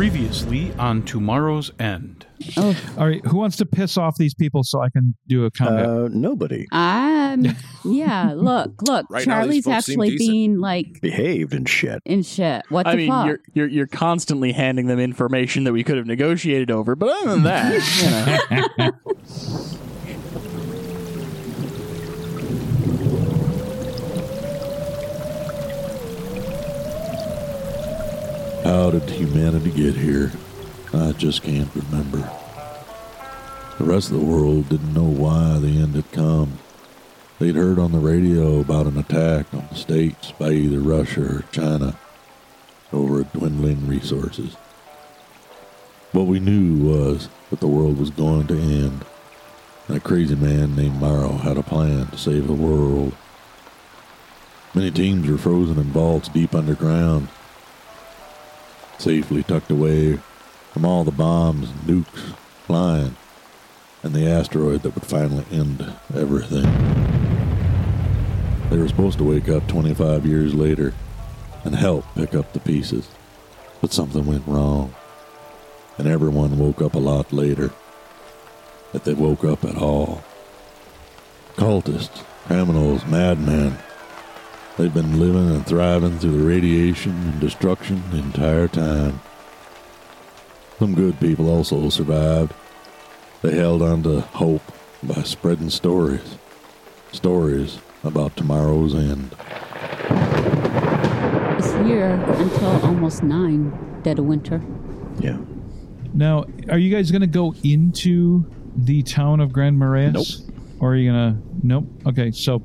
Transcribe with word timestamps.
Previously 0.00 0.72
on 0.78 1.02
Tomorrow's 1.02 1.72
End. 1.78 2.24
Oh, 2.56 2.74
All 2.96 3.06
right, 3.06 3.22
who 3.26 3.36
wants 3.36 3.58
to 3.58 3.66
piss 3.66 3.98
off 3.98 4.16
these 4.16 4.32
people 4.32 4.62
so 4.64 4.80
I 4.80 4.88
can 4.88 5.14
do 5.26 5.44
a 5.44 5.50
combat? 5.50 5.84
Uh, 5.84 6.08
nobody 6.10 6.66
um, 6.72 7.44
yeah. 7.84 8.32
Look, 8.34 8.80
look. 8.80 9.04
Right 9.10 9.22
Charlie's 9.22 9.68
actually 9.68 10.16
being 10.16 10.58
like 10.58 11.02
behaved 11.02 11.52
and 11.52 11.68
shit. 11.68 12.00
in 12.06 12.22
shit. 12.22 12.62
What 12.70 12.86
I 12.86 12.92
the 12.92 12.96
mean, 12.96 13.10
fuck? 13.10 13.26
you're, 13.26 13.40
you're 13.52 13.66
you're 13.66 13.86
constantly 13.86 14.52
handing 14.52 14.86
them 14.86 14.98
information 14.98 15.64
that 15.64 15.74
we 15.74 15.84
could 15.84 15.98
have 15.98 16.06
negotiated 16.06 16.70
over, 16.70 16.96
but 16.96 17.10
other 17.10 17.32
than 17.32 17.42
that, 17.42 18.70
you 18.78 18.84
know. 18.84 18.92
How 28.70 28.92
did 28.92 29.10
humanity 29.10 29.72
get 29.72 29.96
here? 29.96 30.30
I 30.94 31.10
just 31.10 31.42
can't 31.42 31.74
remember. 31.74 32.30
The 33.78 33.84
rest 33.84 34.12
of 34.12 34.20
the 34.20 34.24
world 34.24 34.68
didn't 34.68 34.94
know 34.94 35.02
why 35.02 35.58
the 35.58 35.82
end 35.82 35.96
had 35.96 36.12
come. 36.12 36.60
They'd 37.40 37.56
heard 37.56 37.80
on 37.80 37.90
the 37.90 37.98
radio 37.98 38.60
about 38.60 38.86
an 38.86 38.96
attack 38.96 39.52
on 39.52 39.66
the 39.68 39.74
states 39.74 40.30
by 40.30 40.52
either 40.52 40.78
Russia 40.78 41.38
or 41.38 41.44
China 41.50 41.98
over 42.92 43.24
dwindling 43.24 43.88
resources. 43.88 44.54
What 46.12 46.28
we 46.28 46.38
knew 46.38 46.76
was 46.76 47.28
that 47.50 47.58
the 47.58 47.66
world 47.66 47.98
was 47.98 48.10
going 48.10 48.46
to 48.46 48.54
end, 48.54 49.04
and 49.88 49.96
a 49.96 50.00
crazy 50.00 50.36
man 50.36 50.76
named 50.76 51.00
Morrow 51.00 51.38
had 51.38 51.58
a 51.58 51.64
plan 51.64 52.06
to 52.06 52.16
save 52.16 52.46
the 52.46 52.52
world. 52.52 53.16
Many 54.76 54.92
teams 54.92 55.28
were 55.28 55.38
frozen 55.38 55.76
in 55.76 55.90
vaults 55.90 56.28
deep 56.28 56.54
underground, 56.54 57.26
safely 59.00 59.42
tucked 59.42 59.70
away 59.70 60.18
from 60.72 60.84
all 60.84 61.04
the 61.04 61.10
bombs 61.10 61.70
and 61.70 61.80
nukes 61.80 62.34
flying, 62.66 63.16
and 64.02 64.12
the 64.12 64.28
asteroid 64.28 64.82
that 64.82 64.94
would 64.94 65.06
finally 65.06 65.44
end 65.50 65.94
everything. 66.14 66.64
They 68.68 68.76
were 68.76 68.88
supposed 68.88 69.16
to 69.18 69.24
wake 69.24 69.48
up 69.48 69.66
25 69.68 70.26
years 70.26 70.54
later 70.54 70.92
and 71.64 71.74
help 71.74 72.04
pick 72.14 72.34
up 72.34 72.52
the 72.52 72.60
pieces, 72.60 73.08
but 73.80 73.92
something 73.92 74.26
went 74.26 74.46
wrong, 74.46 74.94
and 75.96 76.06
everyone 76.06 76.58
woke 76.58 76.82
up 76.82 76.94
a 76.94 76.98
lot 76.98 77.32
later. 77.32 77.72
If 78.92 79.04
they 79.04 79.14
woke 79.14 79.44
up 79.44 79.64
at 79.64 79.76
all. 79.76 80.22
Cultists, 81.56 82.22
criminals, 82.46 83.06
madmen. 83.06 83.78
They've 84.80 84.94
been 84.94 85.20
living 85.20 85.54
and 85.54 85.66
thriving 85.66 86.18
through 86.18 86.38
the 86.38 86.48
radiation 86.48 87.12
and 87.12 87.38
destruction 87.38 88.02
the 88.10 88.16
entire 88.16 88.66
time. 88.66 89.20
Some 90.78 90.94
good 90.94 91.20
people 91.20 91.50
also 91.50 91.90
survived. 91.90 92.54
They 93.42 93.56
held 93.56 93.82
on 93.82 94.02
to 94.04 94.22
hope 94.22 94.62
by 95.02 95.22
spreading 95.24 95.68
stories. 95.68 96.38
Stories 97.12 97.80
about 98.04 98.38
tomorrow's 98.38 98.94
end. 98.94 99.36
it's 101.58 101.72
here 101.86 102.12
until 102.12 102.86
almost 102.86 103.22
nine, 103.22 104.00
dead 104.02 104.18
of 104.18 104.24
winter. 104.24 104.62
Yeah. 105.18 105.36
now, 106.14 106.46
are 106.70 106.78
you 106.78 106.90
guys 106.90 107.10
going 107.10 107.20
to 107.20 107.26
go 107.26 107.54
into 107.62 108.46
the 108.74 109.02
town 109.02 109.40
of 109.40 109.52
Grand 109.52 109.78
Marais? 109.78 110.12
Nope. 110.12 110.26
Or 110.78 110.92
are 110.92 110.96
you 110.96 111.10
gonna? 111.10 111.36
Nope. 111.62 111.86
Okay, 112.06 112.30
so 112.30 112.62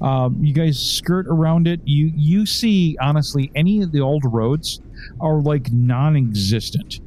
um, 0.00 0.36
you 0.42 0.52
guys 0.52 0.78
skirt 0.78 1.26
around 1.28 1.66
it. 1.68 1.80
You 1.84 2.10
you 2.14 2.46
see 2.46 2.96
honestly, 3.00 3.50
any 3.54 3.82
of 3.82 3.92
the 3.92 4.00
old 4.00 4.24
roads 4.24 4.80
are 5.20 5.40
like 5.40 5.72
non-existent. 5.72 7.00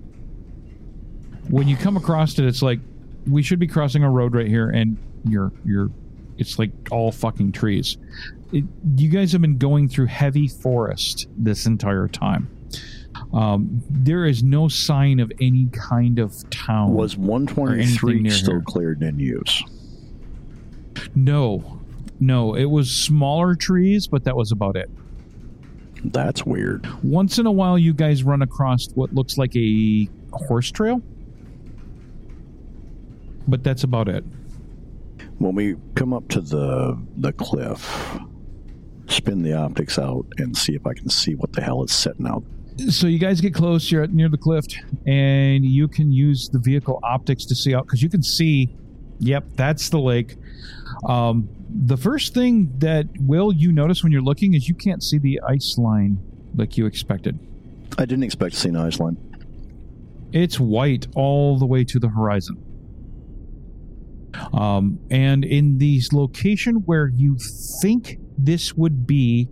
When 1.49 1.67
you 1.67 1.77
come 1.77 1.97
across 1.97 2.37
it, 2.39 2.45
it's 2.45 2.61
like 2.61 2.79
we 3.27 3.43
should 3.43 3.59
be 3.59 3.67
crossing 3.67 4.03
a 4.03 4.09
road 4.09 4.35
right 4.35 4.47
here, 4.47 4.69
and 4.69 4.97
you're 5.25 5.51
you're 5.63 5.91
it's 6.37 6.59
like 6.59 6.71
all 6.91 7.11
fucking 7.11 7.51
trees. 7.51 7.97
It, 8.51 8.65
you 8.95 9.09
guys 9.09 9.31
have 9.31 9.41
been 9.41 9.57
going 9.57 9.89
through 9.89 10.07
heavy 10.07 10.47
forest 10.47 11.27
this 11.37 11.65
entire 11.65 12.07
time. 12.07 12.49
Um, 13.33 13.81
there 13.89 14.25
is 14.25 14.43
no 14.43 14.67
sign 14.67 15.19
of 15.19 15.31
any 15.39 15.67
kind 15.71 16.19
of 16.19 16.49
town. 16.49 16.93
Was 16.93 17.17
123 17.17 18.29
still 18.29 18.53
here. 18.53 18.63
cleared 18.65 19.01
and 19.01 19.19
in 19.21 19.27
use? 19.27 19.63
No, 21.13 21.79
no. 22.19 22.55
It 22.55 22.65
was 22.65 22.89
smaller 22.89 23.55
trees, 23.55 24.07
but 24.07 24.23
that 24.23 24.35
was 24.35 24.51
about 24.51 24.75
it. 24.75 24.89
That's 26.05 26.45
weird. 26.45 26.87
Once 27.03 27.39
in 27.39 27.45
a 27.45 27.51
while, 27.51 27.77
you 27.77 27.93
guys 27.93 28.23
run 28.23 28.41
across 28.41 28.87
what 28.93 29.13
looks 29.13 29.37
like 29.37 29.55
a 29.55 30.07
horse 30.31 30.71
trail, 30.71 31.01
but 33.47 33.63
that's 33.63 33.83
about 33.83 34.07
it. 34.07 34.23
When 35.39 35.55
we 35.55 35.75
come 35.95 36.13
up 36.13 36.27
to 36.29 36.41
the 36.41 36.97
the 37.17 37.33
cliff, 37.33 38.19
spin 39.07 39.41
the 39.41 39.53
optics 39.53 39.97
out 39.97 40.25
and 40.37 40.55
see 40.55 40.75
if 40.75 40.85
I 40.85 40.93
can 40.93 41.09
see 41.09 41.35
what 41.35 41.53
the 41.53 41.61
hell 41.61 41.83
is 41.83 41.91
setting 41.91 42.27
out. 42.27 42.43
So 42.89 43.07
you 43.07 43.19
guys 43.19 43.41
get 43.41 43.53
close. 43.53 43.89
You're 43.89 44.03
at 44.03 44.13
near 44.13 44.29
the 44.29 44.37
cliff, 44.37 44.65
and 45.07 45.65
you 45.65 45.87
can 45.87 46.11
use 46.11 46.49
the 46.49 46.59
vehicle 46.59 46.99
optics 47.03 47.45
to 47.45 47.55
see 47.55 47.73
out 47.73 47.85
because 47.85 48.03
you 48.03 48.09
can 48.09 48.21
see. 48.21 48.75
Yep, 49.19 49.45
that's 49.55 49.89
the 49.89 49.99
lake. 49.99 50.35
Um, 51.05 51.49
the 51.69 51.97
first 51.97 52.33
thing 52.33 52.71
that 52.79 53.05
will 53.19 53.53
you 53.53 53.71
notice 53.71 54.03
when 54.03 54.11
you're 54.11 54.21
looking 54.21 54.53
is 54.53 54.67
you 54.67 54.75
can't 54.75 55.03
see 55.03 55.17
the 55.17 55.39
ice 55.47 55.77
line 55.77 56.17
like 56.55 56.77
you 56.77 56.85
expected. 56.85 57.39
I 57.97 58.05
didn't 58.05 58.23
expect 58.23 58.55
to 58.55 58.59
see 58.59 58.69
an 58.69 58.77
ice 58.77 58.99
line. 58.99 59.17
It's 60.31 60.59
white 60.59 61.07
all 61.15 61.57
the 61.57 61.65
way 61.65 61.83
to 61.85 61.99
the 61.99 62.09
horizon. 62.09 62.61
Um, 64.53 64.99
and 65.09 65.45
in 65.45 65.77
the 65.77 66.01
location 66.11 66.75
where 66.85 67.07
you 67.07 67.37
think 67.81 68.17
this 68.37 68.73
would 68.73 69.07
be, 69.07 69.49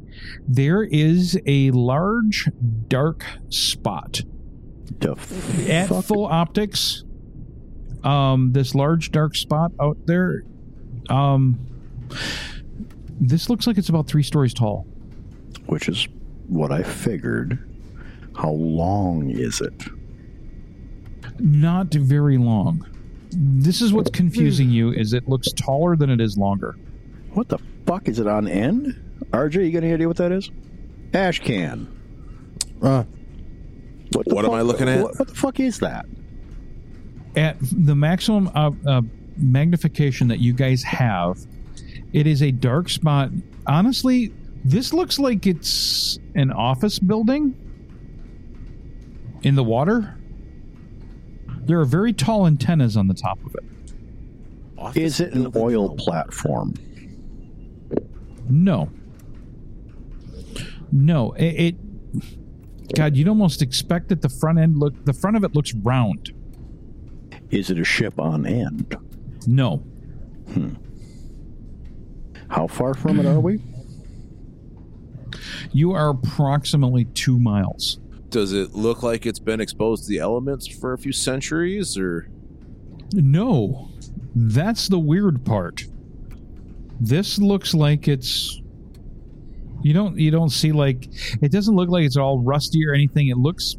there 0.48 0.84
is 0.84 1.40
a 1.46 1.72
large 1.72 2.50
dark 2.88 3.26
spot 3.50 4.22
The 5.00 5.16
at 5.70 5.88
full 6.04 6.26
optics. 6.26 7.04
Um, 8.04 8.52
this 8.52 8.76
large 8.76 9.12
dark 9.12 9.36
spot 9.36 9.72
out 9.80 9.98
there. 10.06 10.44
Um, 11.10 11.60
this 13.20 13.50
looks 13.50 13.68
like 13.68 13.78
it's 13.78 13.90
about 13.90 14.08
three 14.08 14.24
stories 14.24 14.54
tall. 14.54 14.86
which 15.68 15.88
is 15.88 16.08
what 16.48 16.72
I 16.72 16.84
figured. 16.84 17.58
How 18.36 18.52
long 18.52 19.30
is 19.30 19.62
it? 19.62 19.74
Not 21.40 21.94
very 21.94 22.38
long. 22.38 22.86
This 23.32 23.82
is 23.82 23.94
what's 23.94 24.10
confusing 24.12 24.70
you: 24.70 24.92
is 24.92 25.14
it 25.14 25.28
looks 25.30 25.52
taller 25.54 25.96
than 25.96 26.10
it 26.10 26.20
is 26.22 26.38
longer. 26.38 26.76
What 27.32 27.50
the 27.50 27.58
fuck 27.86 28.08
is 28.08 28.20
it 28.20 28.28
on 28.28 28.48
end? 28.48 29.00
RJ, 29.32 29.66
you 29.66 29.72
got 29.72 29.84
any 29.84 29.94
idea 29.94 30.08
what 30.08 30.18
that 30.18 30.32
is? 30.32 30.52
Ash 31.14 31.40
can. 31.40 31.88
Uh, 32.82 33.04
What, 34.12 34.28
the 34.28 34.36
What 34.36 34.46
am 34.46 34.52
I 34.52 34.62
looking 34.62 34.88
at? 34.90 35.02
What, 35.02 35.18
what 35.18 35.28
the 35.28 35.36
fuck 35.36 35.60
is 35.60 35.80
that? 35.80 36.06
at 37.36 37.58
the 37.62 37.96
maximum 37.96 38.48
uh, 38.54 38.70
uh, 38.86 39.02
magnification 39.38 40.28
that 40.28 40.40
you 40.40 40.54
guys 40.54 40.84
have, 40.84 41.40
it 42.14 42.28
is 42.28 42.42
a 42.42 42.52
dark 42.52 42.90
spot. 42.90 43.30
Honestly, 43.68 44.34
this 44.64 44.94
looks 44.94 45.20
like 45.20 45.46
it's 45.46 46.20
an 46.36 46.52
office 46.52 47.00
building 47.00 47.56
in 49.44 49.56
the 49.56 49.64
water. 49.64 50.18
There 51.66 51.80
are 51.80 51.86
very 51.86 52.14
tall 52.14 52.48
antennas 52.48 52.98
on 52.98 53.08
the 53.08 53.14
top 53.14 53.40
of 53.46 53.56
it. 53.56 53.64
office 54.78 54.98
Is 54.98 55.20
it 55.20 55.34
an 55.34 55.52
oil 55.56 55.90
on 55.92 55.96
platform? 55.96 56.74
No, 58.50 58.90
no, 60.92 61.32
it. 61.34 61.44
it 61.44 61.76
God, 62.96 63.16
you'd 63.16 63.28
almost 63.28 63.62
expect 63.62 64.10
that 64.10 64.22
the 64.22 64.30
front 64.30 64.60
end 64.60 64.78
look. 64.78 65.06
The 65.06 65.14
front 65.14 65.38
of 65.38 65.44
it 65.44 65.56
looks 65.56 65.74
round. 65.74 66.32
Is 67.50 67.70
it 67.72 67.80
a 67.80 67.84
ship 67.84 68.20
on 68.20 68.46
end? 68.46 68.96
No, 69.48 69.84
How 72.50 72.68
far 72.68 72.94
from 72.94 73.20
it 73.20 73.26
are 73.26 73.40
we? 73.40 73.60
you 75.72 75.92
are 75.92 76.10
approximately 76.10 77.06
two 77.06 77.40
miles. 77.40 78.00
Does 78.30 78.54
it 78.54 78.74
look 78.74 79.04
like 79.04 79.26
it's 79.26 79.40
been 79.40 79.62
exposed 79.62 80.04
to 80.04 80.10
the 80.10 80.20
elements 80.20 80.68
for 80.68 80.94
a 80.94 80.98
few 80.98 81.12
centuries, 81.12 81.98
or 81.98 82.28
No, 83.14 83.90
that's 84.36 84.88
the 84.88 85.00
weird 85.00 85.46
part. 85.46 85.84
This 87.00 87.38
looks 87.38 87.74
like 87.74 88.08
it's. 88.08 88.60
You 89.82 89.94
don't. 89.94 90.18
You 90.18 90.32
don't 90.32 90.50
see 90.50 90.72
like. 90.72 91.10
It 91.42 91.52
doesn't 91.52 91.76
look 91.76 91.90
like 91.90 92.06
it's 92.06 92.18
all 92.18 92.40
rusty 92.40 92.88
or 92.88 92.94
anything. 92.94 93.28
It 93.28 93.38
looks 93.38 93.76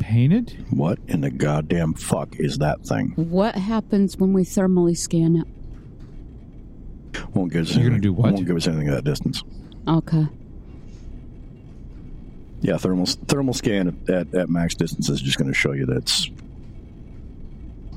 painted. 0.00 0.66
What 0.70 0.98
in 1.06 1.20
the 1.20 1.30
goddamn 1.30 1.94
fuck 1.94 2.34
is 2.40 2.58
that 2.58 2.84
thing? 2.84 3.10
What 3.14 3.54
happens 3.54 4.16
when 4.16 4.32
we 4.32 4.42
thermally 4.42 4.96
scan 4.96 5.36
it? 5.36 5.46
Won't 7.34 7.52
give 7.52 7.62
us 7.62 7.70
You're 7.70 7.84
gonna 7.84 7.94
anything- 7.96 8.00
do 8.02 8.12
what? 8.12 8.32
Won't 8.32 8.46
give 8.46 8.56
us 8.56 8.66
anything 8.66 8.88
at 8.88 8.94
that 8.96 9.04
distance. 9.04 9.44
Okay. 9.86 10.26
Yeah, 12.62 12.76
thermal 12.76 13.06
thermal 13.06 13.54
scan 13.54 13.88
at, 14.08 14.10
at, 14.14 14.34
at 14.34 14.48
max 14.50 14.74
distance 14.74 15.08
is 15.08 15.20
just 15.22 15.38
going 15.38 15.48
to 15.48 15.54
show 15.54 15.72
you 15.72 15.86
that 15.86 15.96
it's 15.96 16.30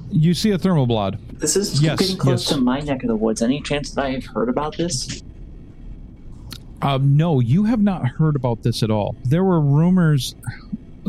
You 0.09 0.33
see 0.33 0.51
a 0.51 0.57
thermal 0.57 0.85
blot. 0.87 1.15
This 1.39 1.55
is 1.57 1.81
Yes, 1.81 1.99
getting 1.99 2.17
close 2.17 2.47
yes. 2.49 2.55
to 2.57 2.61
my 2.63 2.79
neck 2.79 3.03
of 3.03 3.09
the 3.09 3.15
woods. 3.15 3.41
Any 3.41 3.59
chance 3.61 3.91
that 3.91 4.05
I've 4.05 4.25
heard 4.25 4.47
about 4.47 4.77
this? 4.77 5.21
Um, 6.81 7.17
no, 7.17 7.39
you 7.41 7.63
have 7.65 7.81
not 7.81 8.07
heard 8.07 8.35
about 8.37 8.63
this 8.63 8.83
at 8.83 8.89
all. 8.91 9.15
There 9.25 9.43
were 9.43 9.59
rumors. 9.59 10.35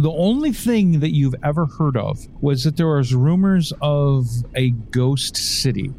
The 0.05 0.13
only 0.13 0.53
thing 0.53 1.01
that 1.01 1.15
you've 1.15 1.35
ever 1.43 1.65
heard 1.65 1.97
of 1.97 2.19
was 2.43 2.65
that 2.65 2.77
there 2.77 2.89
was 2.89 3.15
rumors 3.15 3.73
of 3.81 4.27
a 4.55 4.69
ghost 4.69 5.35
city 5.35 5.95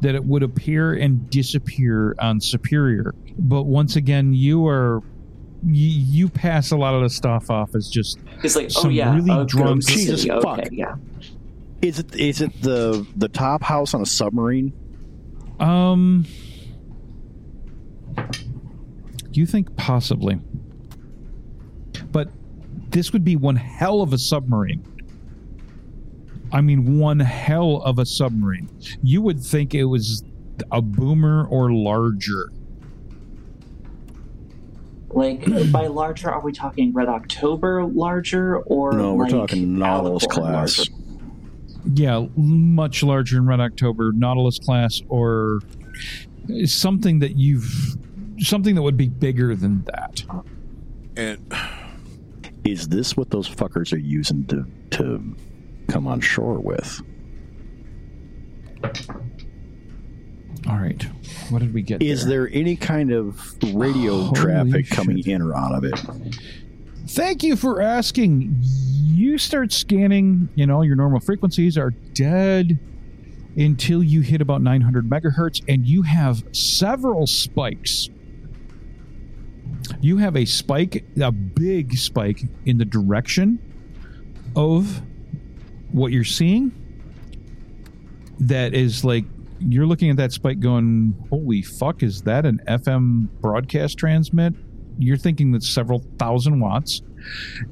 that 0.00 0.16
it 0.16 0.24
would 0.24 0.42
appear 0.42 0.94
and 0.94 1.30
disappear 1.30 2.16
on 2.18 2.40
Superior. 2.40 3.14
But 3.38 3.62
once 3.62 3.94
again, 3.94 4.34
you 4.34 4.66
are 4.66 5.04
you, 5.64 5.88
you 5.88 6.28
pass 6.28 6.72
a 6.72 6.76
lot 6.76 6.94
of 6.94 7.02
the 7.02 7.10
stuff 7.10 7.48
off 7.48 7.76
as 7.76 7.88
just 7.88 8.18
It's 8.42 8.56
like, 8.56 8.64
oh 8.64 8.68
Some 8.82 8.90
yeah, 8.90 9.14
really 9.14 9.30
a 9.40 9.44
drunk- 9.44 9.86
Jesus. 9.86 10.28
Okay, 10.28 10.40
fuck. 10.42 10.68
yeah. 10.72 10.96
is 11.80 12.00
it 12.00 12.16
is 12.16 12.40
it 12.40 12.60
the 12.60 13.06
the 13.14 13.28
top 13.28 13.62
house 13.62 13.94
on 13.94 14.02
a 14.02 14.06
submarine? 14.06 14.72
um. 15.60 16.26
You 19.32 19.46
think 19.46 19.76
possibly, 19.76 20.40
but 22.10 22.28
this 22.92 23.12
would 23.12 23.24
be 23.24 23.36
one 23.36 23.56
hell 23.56 24.02
of 24.02 24.12
a 24.12 24.18
submarine. 24.18 24.84
I 26.52 26.60
mean, 26.60 26.98
one 26.98 27.18
hell 27.18 27.82
of 27.84 27.98
a 27.98 28.04
submarine. 28.06 28.68
You 29.02 29.22
would 29.22 29.42
think 29.42 29.74
it 29.74 29.84
was 29.84 30.22
a 30.70 30.82
boomer 30.82 31.46
or 31.46 31.72
larger. 31.72 32.50
Like 35.08 35.44
by 35.72 35.86
larger, 35.88 36.30
are 36.30 36.42
we 36.42 36.52
talking 36.52 36.92
Red 36.92 37.08
October 37.08 37.84
larger 37.84 38.58
or 38.58 38.92
No, 38.92 39.14
we're 39.14 39.24
like 39.24 39.32
talking 39.32 39.78
Nautilus 39.78 40.26
Alicorn 40.26 40.30
class. 40.30 40.78
larger? 40.78 40.92
Yeah, 41.94 42.26
much 42.36 43.02
larger 43.02 43.38
in 43.38 43.46
Red 43.46 43.60
October, 43.60 44.12
Nautilus 44.12 44.58
class, 44.58 45.00
or 45.08 45.60
something 46.66 47.18
that 47.20 47.36
you've 47.36 47.96
something 48.38 48.74
that 48.74 48.82
would 48.82 48.96
be 48.96 49.08
bigger 49.08 49.54
than 49.56 49.84
that. 49.84 50.22
And 51.16 51.52
Is 52.64 52.88
this 52.88 53.16
what 53.16 53.30
those 53.30 53.48
fuckers 53.48 53.92
are 53.92 53.98
using 53.98 54.46
to 54.46 54.66
to 54.90 55.36
come 55.88 56.06
on 56.06 56.20
shore 56.20 56.58
with? 56.58 57.00
All 60.68 60.78
right, 60.78 61.02
what 61.50 61.58
did 61.60 61.74
we 61.74 61.82
get? 61.82 62.02
Is 62.02 62.24
there 62.26 62.48
any 62.52 62.76
kind 62.76 63.10
of 63.10 63.40
radio 63.74 64.20
Holy 64.22 64.40
traffic 64.40 64.88
coming 64.90 65.16
shit. 65.16 65.26
in 65.26 65.42
or 65.42 65.56
out 65.56 65.74
of 65.74 65.84
it? 65.84 65.98
Thank 67.08 67.42
you 67.42 67.56
for 67.56 67.82
asking. 67.82 68.54
You 68.60 69.38
start 69.38 69.72
scanning, 69.72 70.48
you 70.54 70.66
know, 70.66 70.82
your 70.82 70.94
normal 70.94 71.18
frequencies 71.20 71.76
are 71.76 71.90
dead 71.90 72.78
until 73.56 74.02
you 74.02 74.20
hit 74.20 74.40
about 74.40 74.62
900 74.62 75.08
megahertz, 75.08 75.62
and 75.68 75.84
you 75.86 76.02
have 76.02 76.44
several 76.52 77.26
spikes. 77.26 78.08
You 80.00 80.18
have 80.18 80.36
a 80.36 80.44
spike, 80.44 81.04
a 81.20 81.32
big 81.32 81.96
spike 81.96 82.42
in 82.66 82.78
the 82.78 82.84
direction 82.84 83.58
of 84.56 85.02
what 85.90 86.12
you're 86.12 86.24
seeing. 86.24 86.72
That 88.40 88.74
is 88.74 89.04
like 89.04 89.24
you're 89.60 89.86
looking 89.86 90.10
at 90.10 90.16
that 90.16 90.32
spike 90.32 90.60
going, 90.60 91.14
Holy 91.30 91.62
fuck, 91.62 92.02
is 92.02 92.22
that 92.22 92.44
an 92.44 92.60
FM 92.66 93.28
broadcast 93.40 93.98
transmit? 93.98 94.54
you're 94.98 95.16
thinking 95.16 95.52
that's 95.52 95.68
several 95.68 96.00
thousand 96.18 96.60
watts, 96.60 97.02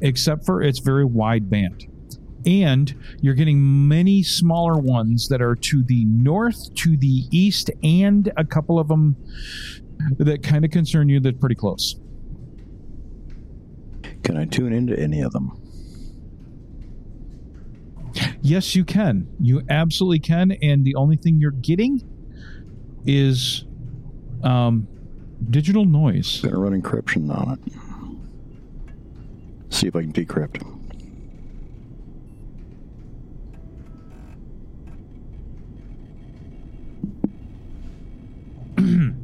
except 0.01 0.45
for 0.45 0.63
it's 0.63 0.79
very 0.79 1.05
wide 1.05 1.51
band. 1.51 1.87
And 2.47 2.95
you're 3.21 3.35
getting 3.35 3.89
many 3.89 4.23
smaller 4.23 4.79
ones 4.79 5.29
that 5.29 5.43
are 5.43 5.55
to 5.57 5.83
the 5.83 6.05
north, 6.07 6.75
to 6.77 6.97
the 6.97 7.27
east, 7.31 7.71
and 7.83 8.33
a 8.37 8.45
couple 8.45 8.79
of 8.79 8.89
them 8.89 9.17
that 10.19 10.43
kind 10.43 10.65
of 10.65 10.71
concern 10.71 11.09
you 11.09 11.21
that 11.21 11.41
pretty 11.41 11.55
close. 11.55 11.97
Can 14.23 14.37
I 14.37 14.45
tune 14.45 14.73
into 14.73 14.99
any 14.99 15.21
of 15.21 15.33
them? 15.33 15.61
Yes, 18.43 18.75
you 18.75 18.85
can. 18.85 19.29
You 19.41 19.63
absolutely 19.69 20.19
can. 20.21 20.53
And 20.63 20.85
the 20.85 20.95
only 20.95 21.17
thing 21.17 21.39
you're 21.39 21.51
getting 21.51 22.03
is 23.07 23.65
um, 24.43 24.89
digital 25.51 25.85
noise. 25.85 26.41
Gonna 26.41 26.59
run 26.59 26.81
encryption 26.81 27.35
on 27.35 27.53
it. 27.53 27.61
See 29.73 29.87
if 29.87 29.97
I 29.97 30.03
can 30.03 30.13
decrypt. 30.13 30.67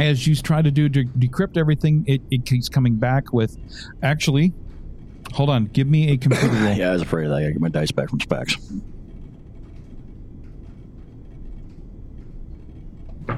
As 0.00 0.26
you 0.26 0.34
try 0.34 0.62
to 0.62 0.70
do 0.70 0.88
to 0.88 1.04
decrypt 1.04 1.56
everything, 1.56 2.04
it, 2.06 2.22
it 2.30 2.46
keeps 2.46 2.68
coming 2.68 2.96
back 2.96 3.32
with 3.32 3.56
actually. 4.02 4.52
Hold 5.34 5.50
on, 5.50 5.66
give 5.66 5.86
me 5.86 6.10
a 6.10 6.16
computer 6.16 6.48
roll. 6.64 6.74
Yeah, 6.74 6.90
I 6.90 6.92
was 6.94 7.02
afraid 7.02 7.24
of 7.26 7.30
that. 7.30 7.36
I 7.38 7.50
get 7.50 7.60
my 7.60 7.68
dice 7.68 7.92
back 7.92 8.08
from 8.08 8.20
Specs. 8.20 8.56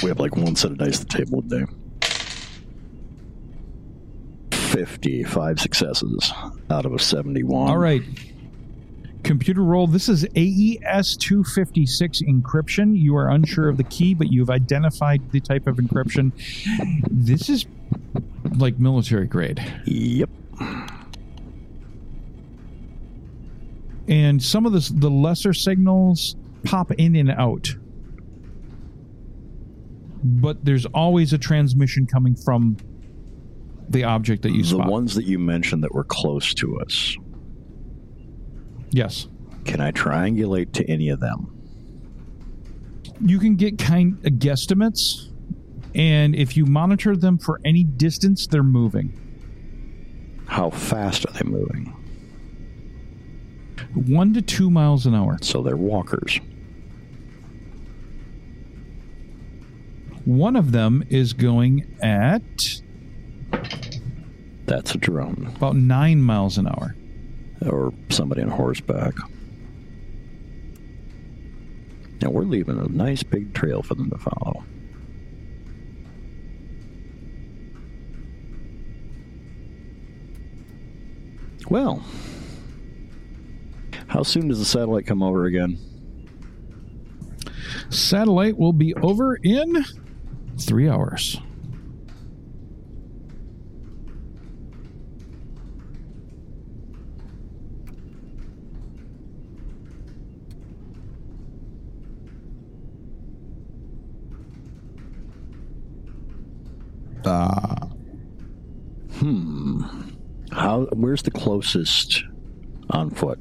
We 0.03 0.09
have 0.09 0.20
like 0.20 0.37
one 0.37 0.56
set 0.56 0.70
of 0.70 0.79
dice 0.79 1.03
at 1.03 1.09
the 1.09 1.19
table 1.19 1.43
today. 1.43 1.67
55 4.53 5.61
successes 5.61 6.32
out 6.70 6.87
of 6.87 6.94
a 6.94 6.99
71. 6.99 7.69
All 7.69 7.76
right. 7.76 8.03
Computer 9.22 9.62
roll. 9.62 9.86
This 9.86 10.08
is 10.08 10.24
AES 10.36 11.16
256 11.16 12.22
encryption. 12.22 12.98
You 12.98 13.16
are 13.16 13.30
unsure 13.30 13.69
of 13.69 13.76
the 13.76 13.84
key, 13.84 14.14
but 14.14 14.32
you've 14.32 14.50
identified 14.50 15.30
the 15.30 15.40
type 15.40 15.66
of 15.66 15.76
encryption. 15.76 16.32
This 17.08 17.48
is 17.48 17.66
like 18.56 18.78
military 18.78 19.26
grade. 19.26 19.62
Yep. 19.86 20.28
And 24.08 24.42
some 24.42 24.66
of 24.66 24.72
the, 24.72 24.92
the 24.94 25.10
lesser 25.10 25.52
signals 25.52 26.36
pop 26.64 26.90
in 26.92 27.16
and 27.16 27.30
out. 27.30 27.75
But 30.25 30.64
there's 30.64 30.86
always 30.86 31.32
a 31.32 31.38
transmission 31.38 32.06
coming 32.06 32.34
from 32.34 32.76
the 33.88 34.04
object 34.04 34.42
that 34.42 34.52
you 34.52 34.62
The 34.62 34.68
spot. 34.68 34.88
ones 34.88 35.14
that 35.14 35.25
you 35.25 35.38
mentioned 35.38 35.82
that 35.84 35.94
were 35.94 36.04
close 36.04 36.54
to 36.54 36.80
us, 36.80 37.16
yes. 38.92 39.26
can 39.64 39.80
I 39.80 39.90
triangulate 39.92 40.72
to 40.75 40.84
any 40.90 41.08
of 41.08 41.18
them? 41.20 41.49
you 43.25 43.38
can 43.38 43.54
get 43.56 43.78
kind 43.78 44.14
of 44.26 44.32
guesstimates 44.34 45.28
and 45.94 46.34
if 46.34 46.56
you 46.56 46.64
monitor 46.66 47.14
them 47.16 47.38
for 47.38 47.61
any 47.64 47.84
distance 47.84 48.46
they're 48.49 48.62
moving 48.64 49.12
How 50.46 50.70
fast 50.70 51.26
are 51.26 51.32
they 51.32 51.49
moving? 51.49 51.94
one 53.94 54.32
to 54.34 54.42
two 54.42 54.70
miles 54.70 55.06
an 55.06 55.14
hour 55.14 55.37
So 55.42 55.62
they're 55.62 55.76
walkers. 55.76 56.40
one 60.25 60.56
of 60.56 60.72
them 60.72 61.04
is 61.08 61.32
going 61.32 61.96
at 62.02 62.42
That's 64.66 64.94
a 64.94 64.99
drone. 64.99 65.52
about 65.56 65.76
nine 65.76 66.20
miles 66.22 66.58
an 66.58 66.66
hour 66.68 66.96
Or 67.66 67.92
somebody 68.09 68.42
on 68.42 68.49
horseback. 68.49 69.14
Now 72.21 72.31
we're 72.31 72.42
leaving 72.42 72.78
a 72.78 72.88
nice 72.88 73.23
big 73.23 73.54
trail 73.54 73.83
for 73.83 73.95
them 73.95 74.11
to 74.11 74.19
follow. 74.19 74.64
Well, 81.69 82.04
how 84.09 84.23
soon 84.23 84.49
does 84.49 84.59
the 84.59 84.64
satellite 84.64 85.07
come 85.07 85.23
over 85.23 85.47
again? 85.47 85.78
satellite 87.88 88.59
will 88.59 88.73
be 88.73 88.95
over 88.97 89.37
in 89.37 89.85
three 90.59 90.88
hours 90.88 91.38
How? 110.50 110.87
Where's 110.93 111.23
the 111.23 111.31
closest 111.31 112.25
on 112.91 113.11
foot? 113.11 113.38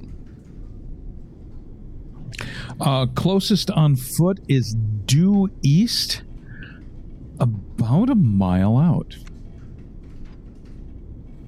uh, 2.80 3.06
closest 3.08 3.70
on 3.72 3.96
foot 3.96 4.40
is 4.48 4.76
due 5.06 5.50
east 5.62 6.24
about 7.40 8.10
a 8.10 8.16
mile 8.16 8.78
out 8.78 9.16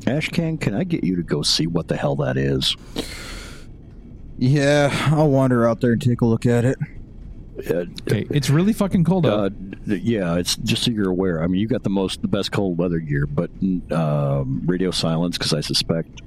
Ashcan, 0.05 0.59
can 0.59 0.73
I 0.75 0.83
get 0.83 1.03
you 1.03 1.15
to 1.15 1.23
go 1.23 1.41
see 1.43 1.65
what 1.65 1.87
the 1.87 1.95
hell 1.95 2.17
that 2.17 2.35
is? 2.35 2.75
Yeah, 4.37 4.89
I'll 5.11 5.29
wander 5.29 5.67
out 5.67 5.79
there 5.79 5.93
and 5.93 6.01
take 6.01 6.19
a 6.19 6.25
look 6.25 6.45
at 6.45 6.65
it. 6.65 6.77
Uh, 7.57 7.85
Okay, 8.07 8.25
it's 8.31 8.49
really 8.49 8.73
fucking 8.73 9.03
cold 9.03 9.25
out. 9.27 9.39
uh, 9.39 9.49
d- 9.49 9.97
yeah, 9.97 10.35
it's 10.37 10.55
just 10.57 10.83
so 10.83 10.91
you're 10.91 11.09
aware. 11.09 11.43
I 11.43 11.47
mean, 11.47 11.61
you 11.61 11.67
got 11.67 11.83
the 11.83 11.89
most, 11.89 12.21
the 12.21 12.27
best 12.27 12.51
cold 12.51 12.77
weather 12.77 12.99
gear, 12.99 13.27
but 13.27 13.51
um, 13.91 14.63
radio 14.65 14.89
silence 14.91 15.37
because 15.37 15.53
I 15.53 15.61
suspect. 15.61 16.21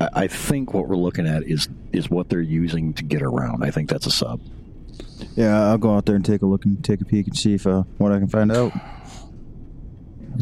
I, 0.00 0.08
I 0.14 0.26
think 0.28 0.74
what 0.74 0.88
we're 0.88 0.96
looking 0.96 1.26
at 1.26 1.42
is 1.42 1.68
is 1.92 2.08
what 2.10 2.28
they're 2.28 2.40
using 2.40 2.92
to 2.94 3.02
get 3.04 3.22
around. 3.22 3.64
I 3.64 3.70
think 3.72 3.88
that's 3.90 4.06
a 4.06 4.10
sub. 4.10 4.40
Yeah, 5.34 5.68
I'll 5.68 5.78
go 5.78 5.96
out 5.96 6.06
there 6.06 6.14
and 6.16 6.24
take 6.24 6.42
a 6.42 6.46
look 6.46 6.64
and 6.64 6.82
take 6.84 7.00
a 7.00 7.04
peek 7.04 7.26
and 7.26 7.36
see 7.36 7.54
if 7.54 7.66
uh, 7.66 7.82
what 7.98 8.12
I 8.12 8.18
can 8.18 8.28
find 8.28 8.52
out. 8.52 8.72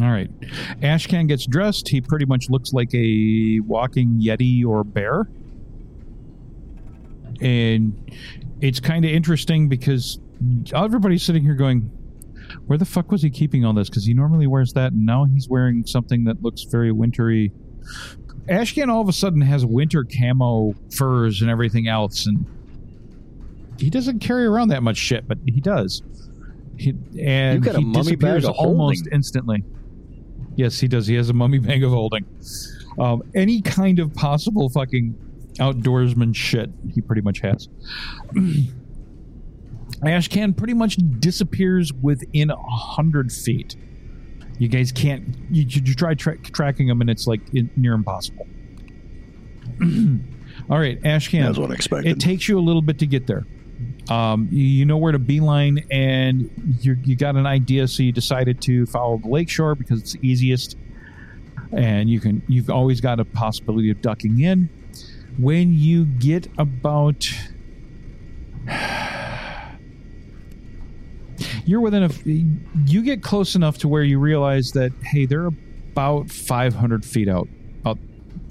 All 0.02 0.10
right. 0.10 0.30
Ashcan 0.82 1.26
gets 1.28 1.46
dressed. 1.46 1.88
He 1.88 2.02
pretty 2.02 2.26
much 2.26 2.50
looks 2.50 2.74
like 2.74 2.94
a 2.94 3.60
walking 3.60 4.20
Yeti 4.22 4.66
or 4.66 4.84
bear. 4.84 5.26
And 7.40 7.94
it's 8.60 8.80
kind 8.80 9.04
of 9.04 9.10
interesting 9.10 9.68
because 9.68 10.18
everybody's 10.74 11.22
sitting 11.22 11.42
here 11.42 11.54
going, 11.54 11.90
where 12.66 12.78
the 12.78 12.84
fuck 12.84 13.10
was 13.10 13.22
he 13.22 13.30
keeping 13.30 13.64
all 13.64 13.72
this? 13.72 13.88
Because 13.88 14.04
he 14.04 14.14
normally 14.14 14.46
wears 14.46 14.72
that, 14.74 14.92
and 14.92 15.04
now 15.04 15.24
he's 15.24 15.48
wearing 15.48 15.84
something 15.86 16.24
that 16.24 16.42
looks 16.42 16.62
very 16.62 16.92
wintry. 16.92 17.52
Ashcan 18.48 18.88
all 18.88 19.00
of 19.00 19.08
a 19.08 19.12
sudden 19.12 19.40
has 19.40 19.64
winter 19.66 20.04
camo 20.04 20.74
furs 20.94 21.42
and 21.42 21.50
everything 21.50 21.88
else, 21.88 22.26
and 22.26 22.46
he 23.78 23.90
doesn't 23.90 24.20
carry 24.20 24.46
around 24.46 24.68
that 24.68 24.82
much 24.82 24.96
shit, 24.96 25.26
but 25.26 25.38
he 25.44 25.60
does. 25.60 26.02
He, 26.76 26.94
and 27.20 27.64
he 27.64 27.84
mummy 27.84 27.92
disappears 27.92 28.44
almost 28.44 29.00
holding. 29.00 29.12
instantly. 29.12 29.64
Yes, 30.56 30.78
he 30.78 30.88
does. 30.88 31.06
He 31.06 31.14
has 31.14 31.28
a 31.28 31.34
mummy 31.34 31.58
bag 31.58 31.82
of 31.84 31.90
holding. 31.90 32.24
Um, 32.98 33.22
any 33.34 33.60
kind 33.60 33.98
of 33.98 34.14
possible 34.14 34.68
fucking 34.70 35.14
outdoorsman 35.58 36.34
shit, 36.34 36.70
he 36.94 37.00
pretty 37.00 37.22
much 37.22 37.40
has. 37.40 37.68
Ashcan 40.04 40.56
pretty 40.56 40.74
much 40.74 40.96
disappears 41.20 41.92
within 41.92 42.50
a 42.50 42.56
hundred 42.56 43.32
feet. 43.32 43.76
You 44.58 44.68
guys 44.68 44.92
can't. 44.92 45.24
You, 45.50 45.64
you 45.68 45.94
try 45.94 46.14
tra- 46.14 46.38
tracking 46.38 46.86
them, 46.88 47.00
and 47.00 47.10
it's 47.10 47.26
like 47.26 47.40
near 47.76 47.92
impossible. 47.94 48.46
All 50.70 50.78
right, 50.78 51.00
Ashcan. 51.02 51.42
That's 51.46 51.58
what 51.58 51.70
I 51.70 51.74
expected. 51.74 52.10
It 52.12 52.20
takes 52.20 52.48
you 52.48 52.58
a 52.58 52.60
little 52.62 52.82
bit 52.82 52.98
to 53.00 53.06
get 53.06 53.26
there. 53.26 53.44
Um, 54.08 54.48
you- 54.50 54.64
you 54.64 54.84
know 54.86 54.96
where 54.96 55.12
to 55.12 55.18
beeline, 55.18 55.84
and 55.90 56.50
you 56.80 56.96
you 57.04 57.16
got 57.16 57.36
an 57.36 57.46
idea, 57.46 57.86
so 57.88 58.02
you 58.02 58.12
decided 58.12 58.60
to 58.62 58.86
follow 58.86 59.18
the 59.18 59.28
lakeshore 59.28 59.74
because 59.74 60.00
it's 60.00 60.12
the 60.12 60.26
easiest, 60.26 60.76
and 61.72 62.08
you 62.08 62.20
can. 62.20 62.42
You've 62.48 62.70
always 62.70 63.00
got 63.00 63.20
a 63.20 63.24
possibility 63.24 63.90
of 63.90 64.00
ducking 64.00 64.40
in. 64.40 64.68
When 65.38 65.74
you 65.74 66.06
get 66.06 66.48
about, 66.56 67.28
you're 71.64 71.80
within 71.80 72.04
a. 72.04 72.10
You 72.86 73.02
get 73.02 73.22
close 73.22 73.54
enough 73.54 73.78
to 73.78 73.88
where 73.88 74.02
you 74.02 74.18
realize 74.18 74.72
that 74.72 74.92
hey, 75.02 75.26
they're 75.26 75.46
about 75.46 76.30
500 76.30 77.04
feet 77.04 77.28
out, 77.28 77.48
about 77.80 77.98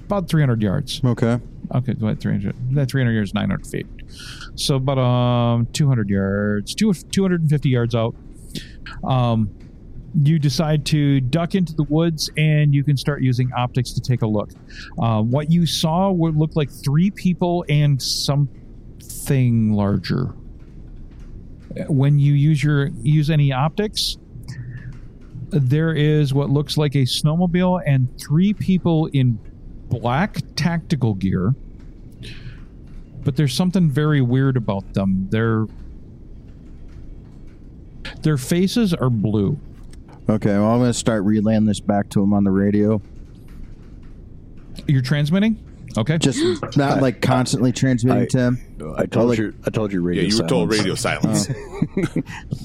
about 0.04 0.28
300 0.28 0.62
yards. 0.62 1.00
Okay. 1.04 1.40
Okay, 1.74 1.94
what 1.98 2.20
300? 2.20 2.54
That 2.74 2.90
300 2.90 3.12
yards, 3.12 3.34
900 3.34 3.66
feet. 3.66 3.86
So 4.54 4.76
about 4.76 4.98
um 4.98 5.66
200 5.72 6.08
yards, 6.08 6.74
two, 6.74 6.92
250 6.92 7.68
yards 7.68 7.94
out. 7.94 8.14
Um, 9.04 9.50
you 10.22 10.38
decide 10.38 10.86
to 10.86 11.20
duck 11.20 11.54
into 11.54 11.74
the 11.74 11.82
woods, 11.84 12.30
and 12.36 12.74
you 12.74 12.82
can 12.82 12.96
start 12.96 13.22
using 13.22 13.52
optics 13.52 13.92
to 13.92 14.00
take 14.00 14.22
a 14.22 14.26
look. 14.26 14.50
Uh, 14.98 15.22
what 15.22 15.50
you 15.50 15.66
saw 15.66 16.10
would 16.10 16.36
look 16.36 16.56
like 16.56 16.70
three 16.70 17.10
people 17.10 17.64
and 17.68 18.00
something 18.00 19.72
larger. 19.72 20.34
When 21.88 22.18
you 22.18 22.32
use 22.32 22.62
your 22.62 22.88
use 23.02 23.30
any 23.30 23.52
optics, 23.52 24.16
there 25.50 25.92
is 25.92 26.34
what 26.34 26.50
looks 26.50 26.76
like 26.76 26.94
a 26.94 27.04
snowmobile 27.04 27.82
and 27.86 28.08
three 28.20 28.52
people 28.52 29.06
in 29.12 29.38
black 29.88 30.38
tactical 30.56 31.14
gear. 31.14 31.54
But 33.22 33.36
there's 33.36 33.54
something 33.54 33.90
very 33.90 34.20
weird 34.20 34.56
about 34.56 34.94
them. 34.94 35.28
Their 35.30 35.66
their 38.22 38.36
faces 38.36 38.94
are 38.94 39.10
blue. 39.10 39.58
Okay, 40.28 40.50
well, 40.50 40.70
I'm 40.70 40.78
going 40.80 40.90
to 40.90 40.98
start 40.98 41.24
relaying 41.24 41.66
this 41.66 41.80
back 41.80 42.08
to 42.10 42.22
him 42.22 42.32
on 42.32 42.44
the 42.44 42.50
radio. 42.50 43.00
You're 44.86 45.02
transmitting? 45.02 45.65
Okay. 45.98 46.18
Just 46.18 46.76
not 46.76 47.00
like 47.00 47.20
constantly 47.22 47.72
transmitting 47.72 48.22
I- 48.22 48.26
to 48.26 48.38
him. 48.38 48.94
I 48.96 49.06
told 49.06 49.30
like- 49.30 49.38
you. 49.38 49.54
I 49.66 49.70
told 49.70 49.92
you 49.92 50.00
radio. 50.02 50.22
Yeah, 50.22 50.28
radio. 50.28 50.36
you 50.36 50.42
were 50.42 50.48
told 50.48 50.96
silence. 50.96 51.48
radio 51.48 51.74
silence. 52.06 52.18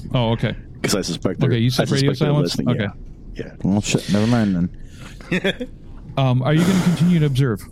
oh, 0.14 0.30
okay. 0.32 0.56
because 0.74 0.94
I 0.94 1.02
suspect. 1.02 1.40
They're, 1.40 1.50
Okay, 1.50 1.58
you 1.58 1.70
said 1.70 1.88
I 1.88 1.94
radio 1.94 2.12
silence? 2.12 2.58
Okay. 2.58 2.84
Yeah. 2.84 2.88
yeah. 3.34 3.54
Well, 3.62 3.80
shit, 3.80 4.12
never 4.12 4.26
mind 4.26 4.70
then. 5.30 5.68
Um, 6.14 6.42
are 6.42 6.52
you 6.52 6.60
going 6.60 6.76
to 6.78 6.84
continue 6.84 7.20
to 7.20 7.24
observe? 7.26 7.62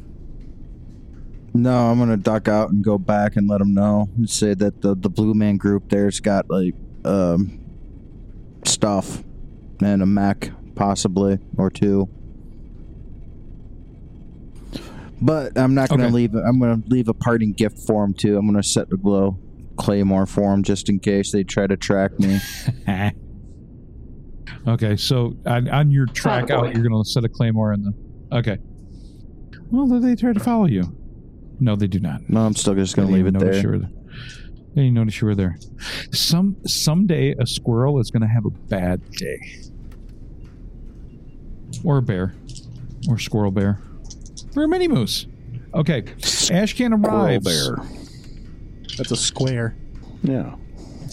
No, 1.52 1.90
I'm 1.90 1.98
gonna 1.98 2.16
duck 2.16 2.48
out 2.48 2.70
and 2.70 2.82
go 2.82 2.96
back 2.96 3.36
and 3.36 3.48
let 3.48 3.58
them 3.58 3.74
know 3.74 4.08
and 4.16 4.30
say 4.30 4.54
that 4.54 4.80
the 4.82 4.94
the 4.94 5.10
Blue 5.10 5.34
Man 5.34 5.56
Group 5.56 5.90
there's 5.90 6.20
got 6.20 6.48
like 6.48 6.74
um 7.04 7.58
stuff 8.64 9.22
and 9.82 10.00
a 10.00 10.06
mech 10.06 10.52
possibly 10.74 11.38
or 11.58 11.68
two. 11.68 12.08
But 15.22 15.58
I'm 15.58 15.74
not 15.74 15.88
gonna 15.90 16.04
Okay. 16.04 16.12
leave. 16.14 16.34
I'm 16.34 16.58
gonna 16.58 16.82
leave 16.88 17.08
a 17.08 17.14
parting 17.14 17.52
gift 17.52 17.78
for 17.86 18.04
him 18.04 18.14
too. 18.14 18.36
I'm 18.38 18.46
gonna 18.46 18.62
set 18.62 18.88
the 18.88 18.96
glow 18.96 19.38
claymore 19.76 20.26
for 20.26 20.52
him 20.54 20.62
just 20.62 20.88
in 20.88 20.98
case 21.00 21.30
they 21.32 21.42
try 21.44 21.66
to 21.66 21.76
track 21.76 22.18
me. 22.18 22.38
okay, 24.68 24.96
so 24.96 25.34
on, 25.46 25.68
on 25.68 25.90
your 25.90 26.06
track 26.06 26.50
Oh, 26.50 26.58
out, 26.66 26.74
you're 26.74 26.86
going 26.86 27.02
to 27.02 27.08
set 27.08 27.24
a 27.24 27.28
claymore 27.28 27.72
in 27.72 27.82
the. 27.82 27.92
Okay. 28.36 28.58
Well, 29.70 29.86
do 29.86 30.00
they 30.00 30.16
try 30.16 30.32
to 30.32 30.40
follow 30.40 30.66
you? 30.66 30.84
No, 31.60 31.76
they 31.76 31.86
do 31.86 32.00
not. 32.00 32.28
No, 32.28 32.40
I'm 32.40 32.54
still 32.54 32.74
just 32.74 32.96
gonna 32.96 33.08
leave 33.10 33.26
it 33.26 33.32
notice 33.32 33.56
there. 33.56 33.62
You 33.62 33.70
were 33.70 33.78
there. 33.78 33.90
They 34.74 34.82
didn't 34.82 34.94
notice 34.94 35.20
you 35.20 35.26
were 35.26 35.34
there. 35.34 35.56
Some 36.12 36.56
someday 36.66 37.34
a 37.38 37.46
squirrel 37.46 38.00
is 38.00 38.10
going 38.10 38.22
to 38.22 38.28
have 38.28 38.44
a 38.46 38.50
bad 38.50 39.00
day, 39.12 39.38
or 41.84 41.98
a 41.98 42.02
bear, 42.02 42.34
or 43.08 43.18
squirrel 43.18 43.50
bear, 43.50 43.80
or 44.56 44.64
a 44.64 44.68
mini 44.68 44.88
moose. 44.88 45.26
Okay, 45.74 46.02
Ashcan 46.02 47.02
Coral 47.02 47.24
arrives. 47.26 47.44
bear. 47.44 47.76
That's 48.96 49.10
a 49.12 49.16
square. 49.16 49.76
Yeah. 50.22 50.54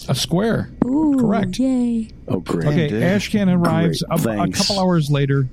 A 0.08 0.14
square. 0.14 0.70
Ooh, 0.86 1.16
Correct. 1.18 1.58
Yay. 1.58 2.10
Oh, 2.28 2.40
great. 2.40 2.66
Okay, 2.66 2.88
dude. 2.88 3.02
Ashcan 3.02 3.54
arrives 3.54 4.02
Great, 4.22 4.38
a, 4.38 4.42
a 4.42 4.48
couple 4.50 4.80
hours 4.80 5.10
later. 5.10 5.48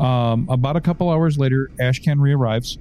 Um, 0.00 0.48
about 0.48 0.76
a 0.76 0.80
couple 0.80 1.08
hours 1.10 1.38
later, 1.38 1.70
Ashcan 1.80 2.20
re-arrives. 2.20 2.78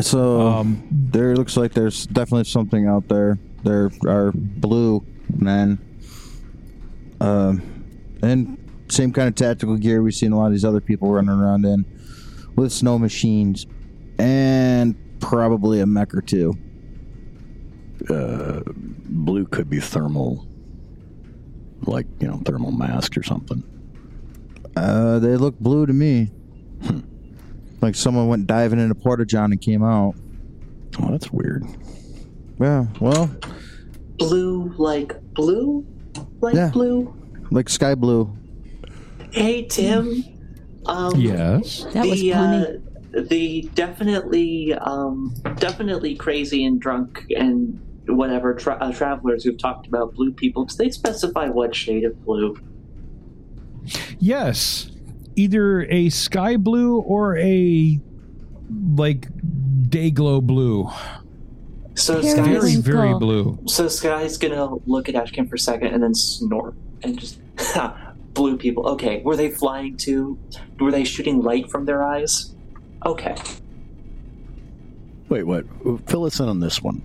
So 0.00 0.40
Um, 0.40 0.86
there 0.90 1.34
looks 1.36 1.56
like 1.56 1.72
there's 1.72 2.06
definitely 2.06 2.44
something 2.44 2.86
out 2.86 3.08
there. 3.08 3.38
There 3.64 3.90
are 4.06 4.32
blue 4.34 5.04
men. 5.36 5.78
Um, 7.20 7.62
and 8.22 8.58
same 8.88 9.12
kind 9.12 9.28
of 9.28 9.34
tactical 9.34 9.76
gear 9.76 10.02
we've 10.02 10.14
seen 10.14 10.32
a 10.32 10.36
lot 10.38 10.46
of 10.46 10.52
these 10.52 10.64
other 10.64 10.80
people 10.80 11.10
running 11.10 11.30
around 11.30 11.64
in 11.64 11.84
with 12.56 12.72
snow 12.72 12.98
machines 12.98 13.66
and 14.18 14.96
probably 15.20 15.80
a 15.80 15.86
mech 15.86 16.14
or 16.14 16.20
two. 16.22 16.54
Uh, 18.08 18.60
blue 18.66 19.46
could 19.46 19.70
be 19.70 19.80
thermal, 19.80 20.46
like 21.86 22.06
you 22.20 22.28
know, 22.28 22.38
thermal 22.44 22.70
mask 22.72 23.16
or 23.16 23.22
something. 23.22 23.62
Uh, 24.76 25.18
they 25.20 25.36
look 25.36 25.58
blue 25.60 25.86
to 25.86 25.92
me. 25.92 26.30
Like 27.80 27.94
someone 27.94 28.28
went 28.28 28.46
diving 28.46 28.78
in 28.80 28.90
a 28.90 28.94
porta 28.94 29.24
john 29.24 29.52
and 29.52 29.60
came 29.60 29.82
out. 29.84 30.14
Oh, 31.00 31.10
that's 31.10 31.30
weird. 31.30 31.64
Yeah, 32.60 32.86
well, 33.00 33.30
Blue 34.18 34.72
like 34.78 35.20
blue? 35.34 35.84
Like 36.40 36.54
Yeah. 36.54 36.70
blue? 36.70 37.14
like 37.50 37.68
sky 37.68 37.94
blue. 37.94 38.32
Hey 39.32 39.66
Tim. 39.66 40.24
Um 40.86 41.18
yes. 41.20 41.84
That 41.92 42.06
was 42.06 42.20
the 42.20 42.30
punny. 42.30 42.76
uh, 43.16 43.22
the 43.28 43.70
definitely 43.74 44.74
um 44.74 45.34
definitely 45.56 46.14
crazy 46.16 46.64
and 46.64 46.80
drunk 46.80 47.24
and 47.36 47.80
whatever 48.06 48.54
tra- 48.54 48.76
uh, 48.80 48.92
travelers 48.92 49.44
who've 49.44 49.56
talked 49.56 49.86
about 49.86 50.14
blue 50.14 50.32
people 50.32 50.64
do 50.64 50.74
they 50.76 50.90
specify 50.90 51.48
what 51.48 51.74
shade 51.74 52.04
of 52.04 52.22
blue 52.24 52.56
Yes. 54.18 54.90
Either 55.36 55.82
a 55.90 56.08
sky 56.10 56.56
blue 56.56 56.98
or 57.00 57.36
a 57.38 58.00
like 58.96 59.28
day 59.90 60.10
glow 60.10 60.40
blue. 60.40 60.88
so 61.94 62.20
Very 62.22 62.34
Very, 62.34 62.60
Sky's, 62.70 62.82
Twinkle. 62.82 62.92
very 62.92 63.14
blue. 63.18 63.58
so 63.66 63.88
Sky's 63.88 64.38
gonna 64.38 64.76
look 64.86 65.08
at 65.08 65.14
Ashcan 65.14 65.48
for 65.48 65.56
a 65.56 65.58
second 65.58 65.88
and 65.94 66.02
then 66.02 66.14
snort 66.14 66.74
and 67.02 67.18
just 67.18 67.38
blue 68.34 68.56
people. 68.56 68.86
Okay, 68.88 69.22
were 69.22 69.36
they 69.36 69.50
flying 69.50 69.96
too? 69.96 70.38
Were 70.78 70.90
they 70.90 71.04
shooting 71.04 71.40
light 71.40 71.70
from 71.70 71.84
their 71.84 72.04
eyes? 72.04 72.54
Okay. 73.06 73.36
Wait, 75.28 75.44
what? 75.44 75.64
Fill 76.06 76.24
us 76.24 76.40
in 76.40 76.48
on 76.48 76.60
this 76.60 76.82
one. 76.82 77.02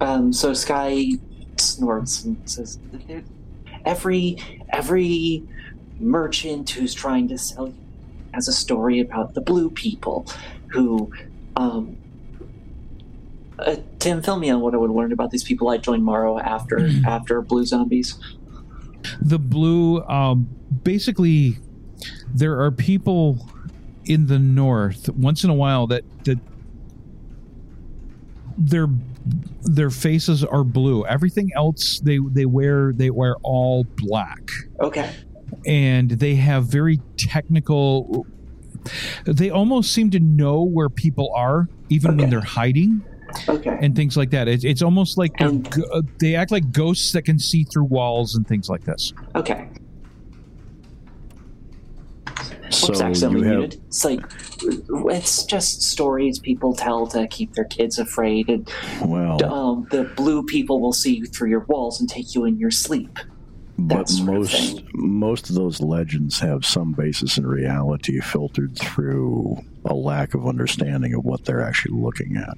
Um, 0.00 0.32
so 0.32 0.54
Sky 0.54 1.12
snorts 1.56 2.24
and 2.24 2.36
says, 2.48 2.78
"Every 3.84 4.38
every 4.70 5.42
merchant 5.98 6.70
who's 6.70 6.94
trying 6.94 7.28
to 7.28 7.36
sell 7.38 7.68
you 7.68 7.74
has 8.32 8.48
a 8.48 8.52
story 8.52 9.00
about 9.00 9.34
the 9.34 9.40
blue 9.40 9.70
people 9.70 10.26
who." 10.68 11.12
Um, 11.56 11.96
uh, 13.58 13.76
Tim, 13.98 14.22
fill 14.22 14.38
me 14.38 14.48
on 14.48 14.60
what 14.60 14.72
I 14.72 14.78
would 14.78 14.90
learn 14.90 15.12
about 15.12 15.30
these 15.30 15.44
people. 15.44 15.68
I 15.68 15.76
joined 15.76 16.04
Morrow 16.04 16.38
after 16.38 16.88
after 17.06 17.42
Blue 17.42 17.66
Zombies. 17.66 18.18
The 19.20 19.38
blue 19.38 20.02
um 20.04 20.48
basically 20.82 21.56
there 22.34 22.60
are 22.60 22.70
people 22.70 23.48
in 24.04 24.26
the 24.26 24.38
north 24.38 25.08
once 25.10 25.44
in 25.44 25.50
a 25.50 25.54
while 25.54 25.86
that 25.86 26.04
that 26.24 26.38
their 28.58 28.88
their 29.62 29.90
faces 29.90 30.44
are 30.44 30.64
blue. 30.64 31.04
Everything 31.06 31.50
else 31.56 32.00
they 32.00 32.18
they 32.30 32.46
wear 32.46 32.92
they 32.92 33.10
wear 33.10 33.36
all 33.42 33.84
black. 33.96 34.40
Okay. 34.80 35.10
and 35.66 36.10
they 36.12 36.36
have 36.36 36.64
very 36.66 37.00
technical 37.16 38.24
they 39.26 39.50
almost 39.50 39.92
seem 39.92 40.10
to 40.10 40.20
know 40.20 40.62
where 40.62 40.88
people 40.88 41.30
are 41.34 41.68
even 41.90 42.16
when 42.16 42.30
they're 42.30 42.40
hiding 42.40 43.02
Okay. 43.48 43.78
and 43.80 43.94
things 43.96 44.16
like 44.16 44.30
that 44.30 44.48
it's, 44.48 44.64
it's 44.64 44.82
almost 44.82 45.18
like 45.18 45.32
they're 45.38 45.48
And- 45.48 45.68
uh, 45.92 46.02
they 46.18 46.34
act 46.34 46.50
like 46.50 46.70
ghosts 46.72 47.12
that 47.12 47.22
can 47.22 47.38
see 47.38 47.64
through 47.64 47.84
walls 47.84 48.34
and 48.34 48.46
things 48.46 48.68
like 48.68 48.84
this 48.84 49.12
Okay. 49.34 49.68
So 52.70 52.88
Whoops, 52.88 53.00
accidentally 53.00 53.46
you 53.46 53.52
have 53.52 53.58
muted. 53.60 53.80
It's 53.88 54.04
like 54.04 54.20
it's 54.62 55.44
just 55.44 55.82
stories 55.82 56.38
people 56.38 56.72
tell 56.74 57.06
to 57.08 57.26
keep 57.26 57.52
their 57.54 57.64
kids 57.64 57.98
afraid, 57.98 58.48
and 58.48 58.70
well, 59.02 59.44
um, 59.52 59.88
the 59.90 60.04
blue 60.04 60.44
people 60.44 60.80
will 60.80 60.92
see 60.92 61.16
you 61.16 61.26
through 61.26 61.50
your 61.50 61.64
walls 61.68 61.98
and 62.00 62.08
take 62.08 62.32
you 62.34 62.44
in 62.44 62.58
your 62.58 62.70
sleep. 62.70 63.18
but 63.76 64.06
that 64.06 64.20
of 64.20 64.26
most 64.26 64.82
most 64.94 65.48
of 65.50 65.56
those 65.56 65.80
legends 65.80 66.38
have 66.38 66.64
some 66.64 66.92
basis 66.92 67.36
in 67.38 67.44
reality, 67.46 68.20
filtered 68.20 68.78
through 68.78 69.56
a 69.84 69.94
lack 69.94 70.34
of 70.34 70.46
understanding 70.46 71.12
of 71.14 71.24
what 71.24 71.44
they're 71.44 71.62
actually 71.62 71.98
looking 72.00 72.36
at. 72.36 72.56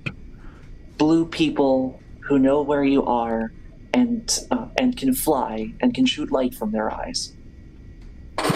Blue 1.03 1.27
people 1.27 2.01
who 2.21 2.39
know 2.39 2.63
where 2.63 2.85
you 2.85 3.05
are 3.05 3.53
and 3.93 4.39
uh, 4.53 4.69
and 4.79 4.97
can 4.97 5.13
fly 5.13 5.75
and 5.81 5.93
can 5.93 6.07
shoot 6.07 6.31
light 6.31 6.55
from 6.55 6.71
their 6.71 6.93
eyes. 6.93 7.33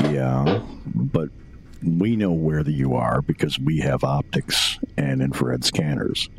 Yeah, 0.04 0.62
but 0.94 1.30
we 1.82 2.14
know 2.14 2.30
where 2.30 2.62
the 2.62 2.70
you 2.70 2.94
are 2.94 3.20
because 3.20 3.58
we 3.58 3.80
have 3.80 4.04
optics 4.04 4.78
and 4.96 5.22
infrared 5.22 5.64
scanners. 5.64 6.30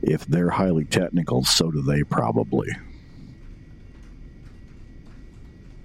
If 0.00 0.24
they're 0.24 0.48
highly 0.48 0.86
technical, 0.86 1.44
so 1.44 1.70
do 1.70 1.82
they 1.82 2.04
probably. 2.04 2.68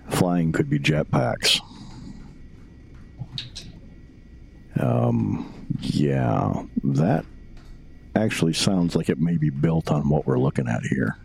Flying 0.07 0.53
could 0.53 0.69
be 0.69 0.79
jetpacks. 0.79 1.59
Um, 4.79 5.51
yeah, 5.81 6.63
that 6.81 7.25
actually 8.15 8.53
sounds 8.53 8.95
like 8.95 9.09
it 9.09 9.19
may 9.19 9.37
be 9.37 9.49
built 9.49 9.91
on 9.91 10.09
what 10.09 10.25
we're 10.25 10.39
looking 10.39 10.67
at 10.67 10.83
here. 10.83 11.17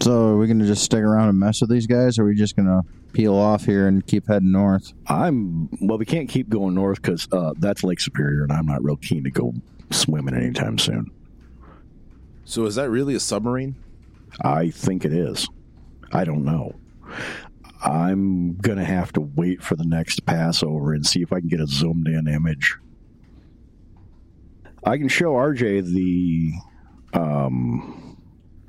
So 0.00 0.30
are 0.30 0.36
we 0.36 0.48
gonna 0.48 0.66
just 0.66 0.82
stick 0.82 1.00
around 1.00 1.28
and 1.28 1.38
mess 1.38 1.60
with 1.60 1.70
these 1.70 1.86
guys, 1.86 2.18
or 2.18 2.22
are 2.22 2.26
we 2.26 2.34
just 2.34 2.56
gonna 2.56 2.82
peel 3.12 3.34
off 3.34 3.64
here 3.64 3.86
and 3.86 4.04
keep 4.04 4.26
heading 4.26 4.50
north? 4.50 4.92
I'm 5.06 5.68
well. 5.80 5.98
We 5.98 6.06
can't 6.06 6.28
keep 6.28 6.48
going 6.48 6.74
north 6.74 7.00
because 7.00 7.28
uh, 7.30 7.54
that's 7.58 7.84
Lake 7.84 8.00
Superior, 8.00 8.42
and 8.42 8.52
I'm 8.52 8.66
not 8.66 8.82
real 8.82 8.96
keen 8.96 9.22
to 9.24 9.30
go 9.30 9.54
swimming 9.90 10.34
anytime 10.34 10.78
soon. 10.78 11.10
So 12.44 12.66
is 12.66 12.74
that 12.74 12.90
really 12.90 13.14
a 13.14 13.20
submarine? 13.20 13.76
I 14.40 14.70
think 14.70 15.04
it 15.04 15.12
is. 15.12 15.48
I 16.10 16.24
don't 16.24 16.44
know. 16.44 16.74
I'm 17.84 18.56
gonna 18.56 18.84
have 18.84 19.12
to 19.12 19.20
wait 19.20 19.62
for 19.62 19.76
the 19.76 19.84
next 19.84 20.26
Passover 20.26 20.94
and 20.94 21.06
see 21.06 21.22
if 21.22 21.32
I 21.32 21.40
can 21.40 21.48
get 21.48 21.60
a 21.60 21.66
zoomed 21.66 22.08
in 22.08 22.26
image. 22.26 22.76
I 24.84 24.98
can 24.98 25.08
show 25.08 25.34
RJ 25.34 25.84
the 25.84 26.52
um, 27.18 28.16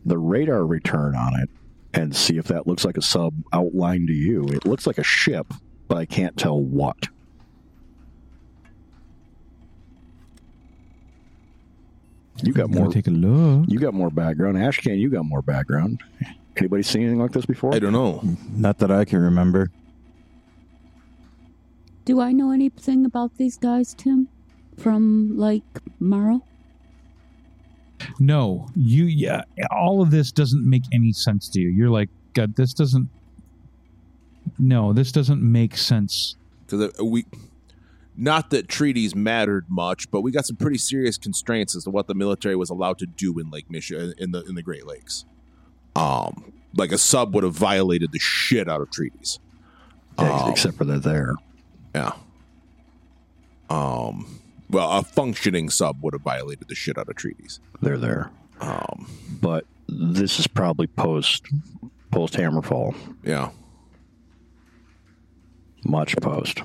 the 0.06 0.18
radar 0.18 0.66
return 0.66 1.16
on 1.16 1.40
it 1.40 1.50
and 1.94 2.16
see 2.16 2.38
if 2.38 2.46
that 2.46 2.68
looks 2.68 2.86
like 2.86 2.98
a 2.98 3.02
sub 3.02 3.34
outline 3.52 4.08
to 4.08 4.14
you. 4.14 4.46
It 4.48 4.66
looks 4.66 4.86
like 4.86 4.98
a 4.98 5.04
ship, 5.04 5.54
but 5.88 5.98
I 5.98 6.06
can't 6.06 6.36
tell 6.38 6.60
what. 6.60 7.08
You 12.42 12.52
got 12.52 12.72
more. 12.72 12.92
take 12.92 13.08
a 13.08 13.12
look 13.12 13.70
You 13.70 13.80
got 13.80 13.94
more 13.94 14.10
background. 14.10 14.58
Ashcan, 14.58 15.00
you 15.00 15.10
got 15.10 15.24
more 15.24 15.42
background. 15.42 16.02
Anybody 16.58 16.84
seen 16.84 17.04
anything 17.04 17.20
like 17.20 17.32
this 17.32 17.46
before? 17.46 17.74
I 17.74 17.80
don't 17.80 17.94
know. 17.94 18.22
Not 18.52 18.80
that 18.80 18.92
I 18.92 19.06
can 19.06 19.20
remember. 19.20 19.70
Do 22.06 22.20
I 22.20 22.32
know 22.32 22.52
anything 22.52 23.06
about 23.06 23.38
these 23.38 23.58
guys, 23.58 23.94
Tim? 23.94 24.28
From 24.78 25.38
like 25.38 25.64
Morrow? 26.00 26.42
No, 28.20 28.68
you 28.76 29.06
yeah, 29.06 29.44
all 29.72 30.02
of 30.02 30.12
this 30.12 30.32
doesn't 30.32 30.68
make 30.70 30.84
any 30.92 31.14
sense 31.14 31.48
to 31.50 31.60
you. 31.60 31.70
You're 31.70 31.90
like, 31.90 32.10
God, 32.34 32.56
this 32.56 32.74
doesn't. 32.74 33.10
No, 34.60 34.92
this 34.94 35.12
doesn't 35.12 35.42
make 35.42 35.78
sense. 35.78 36.36
Because 36.68 36.92
we, 37.02 37.26
not 38.18 38.50
that 38.50 38.68
treaties 38.68 39.16
mattered 39.16 39.66
much, 39.70 40.12
but 40.12 40.22
we 40.22 40.32
got 40.32 40.46
some 40.46 40.58
pretty 40.58 40.78
serious 40.78 41.18
constraints 41.18 41.76
as 41.76 41.86
to 41.86 41.90
what 41.92 42.08
the 42.08 42.14
military 42.14 42.56
was 42.56 42.70
allowed 42.70 42.98
to 43.00 43.06
do 43.06 43.40
in 43.40 43.50
Lake 43.50 43.70
Michigan 43.70 44.14
in 44.18 44.32
the 44.32 44.44
in 44.44 44.56
the 44.56 44.64
Great 44.64 44.86
Lakes. 44.86 45.24
Um, 45.96 46.52
like 46.76 46.92
a 46.92 46.98
sub 46.98 47.34
would 47.36 47.44
have 47.44 47.54
violated 47.56 48.12
the 48.12 48.20
shit 48.20 48.68
out 48.68 48.82
of 48.82 48.92
treaties. 48.92 49.40
Ex- 50.20 50.42
Um, 50.44 50.52
Except 50.52 50.78
for 50.78 50.84
they're 50.86 51.00
there. 51.00 51.36
Yeah. 51.96 52.14
Um. 53.70 54.40
Well, 54.74 54.92
a 54.92 55.04
functioning 55.04 55.70
sub 55.70 56.02
would 56.02 56.16
have 56.16 56.24
violated 56.24 56.68
the 56.68 56.74
shit 56.74 56.98
out 56.98 57.08
of 57.08 57.16
treaties. 57.16 57.60
They're 57.82 58.00
there. 58.00 58.32
Um. 58.60 59.08
But 59.40 59.66
this 59.88 60.40
is 60.40 60.48
probably 60.48 60.88
post 60.88 61.46
post 62.12 62.34
Hammerfall. 62.34 62.96
Yeah. 63.24 63.52
Much 65.86 66.16
post. 66.18 66.62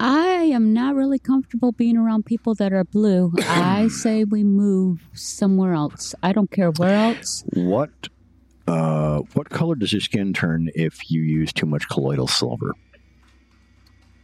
I 0.00 0.50
am 0.52 0.72
not 0.72 0.96
really 0.96 1.20
comfortable 1.20 1.70
being 1.70 1.96
around 1.96 2.26
people 2.26 2.56
that 2.56 2.72
are 2.72 2.82
blue. 2.82 3.32
I 3.38 3.86
say 3.86 4.24
we 4.24 4.42
move 4.42 5.06
somewhere 5.12 5.74
else. 5.74 6.12
I 6.24 6.32
don't 6.32 6.50
care 6.50 6.72
where 6.72 6.94
else. 6.94 7.44
What 7.52 7.90
uh 8.66 9.20
what 9.34 9.50
color 9.50 9.76
does 9.76 9.92
your 9.92 10.00
skin 10.00 10.32
turn 10.32 10.70
if 10.74 11.08
you 11.08 11.20
use 11.22 11.52
too 11.52 11.66
much 11.66 11.88
colloidal 11.88 12.26
silver? 12.26 12.74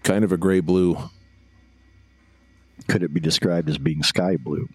Kind 0.09 0.25
of 0.25 0.33
a 0.33 0.39
gray 0.39 0.61
blue. 0.61 0.97
Could 2.89 3.03
it 3.03 3.13
be 3.13 3.21
described 3.21 3.69
as 3.69 3.77
being 3.77 4.03
sky 4.03 4.39
blue? 4.39 4.67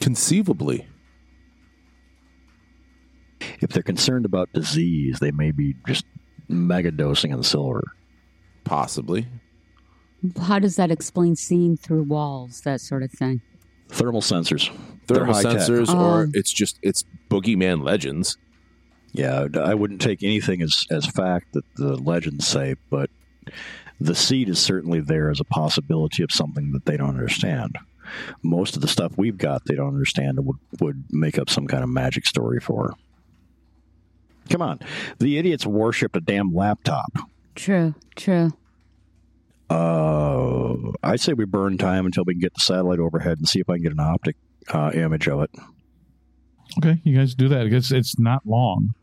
Conceivably. 0.00 0.88
If 3.60 3.70
they're 3.70 3.84
concerned 3.84 4.24
about 4.24 4.52
disease, 4.52 5.20
they 5.20 5.30
may 5.30 5.52
be 5.52 5.76
just 5.86 6.04
mega 6.48 6.90
dosing 6.90 7.32
on 7.32 7.44
silver. 7.44 7.84
Possibly. 8.64 9.28
How 10.40 10.58
does 10.58 10.74
that 10.74 10.90
explain 10.90 11.36
seeing 11.36 11.76
through 11.76 12.02
walls, 12.02 12.62
that 12.62 12.80
sort 12.80 13.04
of 13.04 13.12
thing? 13.12 13.40
Thermal 13.88 14.20
sensors. 14.20 14.68
Thermal 15.06 15.34
high-tech. 15.34 15.58
sensors, 15.58 15.94
or 15.94 16.24
Oh. 16.24 16.30
it's 16.34 16.52
just 16.52 16.80
it's 16.82 17.04
boogeyman 17.30 17.84
legends. 17.84 18.36
Yeah, 19.12 19.46
I 19.62 19.74
wouldn't 19.74 20.00
take 20.00 20.24
anything 20.24 20.60
as, 20.60 20.86
as 20.90 21.06
fact 21.06 21.52
that 21.52 21.62
the 21.76 21.94
legends 21.94 22.48
say, 22.48 22.74
but 22.90 23.10
the 24.00 24.14
seed 24.14 24.48
is 24.48 24.58
certainly 24.58 25.00
there 25.00 25.30
as 25.30 25.40
a 25.40 25.44
possibility 25.44 26.22
of 26.22 26.32
something 26.32 26.72
that 26.72 26.84
they 26.84 26.96
don't 26.96 27.10
understand. 27.10 27.78
Most 28.42 28.76
of 28.76 28.82
the 28.82 28.88
stuff 28.88 29.16
we've 29.16 29.38
got, 29.38 29.64
they 29.64 29.74
don't 29.74 29.88
understand 29.88 30.38
and 30.38 30.46
would, 30.46 30.58
would 30.80 31.04
make 31.10 31.38
up 31.38 31.48
some 31.48 31.66
kind 31.66 31.82
of 31.82 31.88
magic 31.88 32.26
story 32.26 32.60
for. 32.60 32.94
Come 34.50 34.62
on. 34.62 34.80
The 35.18 35.38
idiots 35.38 35.64
worshipped 35.64 36.16
a 36.16 36.20
damn 36.20 36.54
laptop. 36.54 37.12
True, 37.54 37.94
true. 38.14 38.52
Uh, 39.70 40.74
I 41.02 41.16
say 41.16 41.32
we 41.32 41.46
burn 41.46 41.78
time 41.78 42.04
until 42.04 42.24
we 42.24 42.34
can 42.34 42.40
get 42.40 42.54
the 42.54 42.60
satellite 42.60 42.98
overhead 42.98 43.38
and 43.38 43.48
see 43.48 43.60
if 43.60 43.70
I 43.70 43.74
can 43.74 43.82
get 43.82 43.92
an 43.92 44.00
optic 44.00 44.36
uh, 44.68 44.90
image 44.92 45.26
of 45.28 45.42
it. 45.42 45.50
Okay, 46.78 47.00
you 47.04 47.16
guys 47.16 47.34
do 47.34 47.48
that. 47.48 47.66
It's 47.66 47.90
it's 47.90 48.18
not 48.18 48.46
long, 48.46 48.94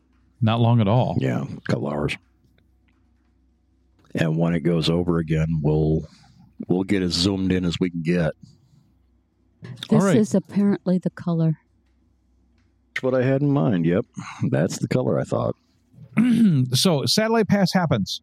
not 0.42 0.60
long 0.60 0.82
at 0.82 0.88
all. 0.88 1.18
Yeah, 1.20 1.44
a 1.44 1.72
couple 1.72 1.90
hours. 1.90 2.18
And 4.16 4.38
when 4.38 4.54
it 4.54 4.62
goes 4.62 4.90
over 4.90 5.18
again, 5.20 5.60
we'll 5.62 6.08
we'll 6.68 6.84
get 6.84 7.02
as 7.02 7.14
zoomed 7.14 7.52
in 7.52 7.66
as 7.66 7.78
we 7.80 7.90
can 7.90 8.02
get. 8.02 8.34
This 9.90 10.04
right. 10.04 10.18
is 10.18 10.36
apparently 10.36 10.98
the 10.98 11.10
color. 11.12 11.60
That's 12.94 13.04
what 13.04 13.14
I 13.14 13.24
had 13.24 13.42
in 13.42 13.52
mind. 13.52 13.86
Yep, 13.86 14.06
that's 14.50 14.80
the 14.80 14.88
color 14.88 15.20
I 15.20 15.24
thought. 15.24 15.56
so 16.74 17.06
satellite 17.06 17.48
pass 17.48 17.72
happens. 17.74 18.22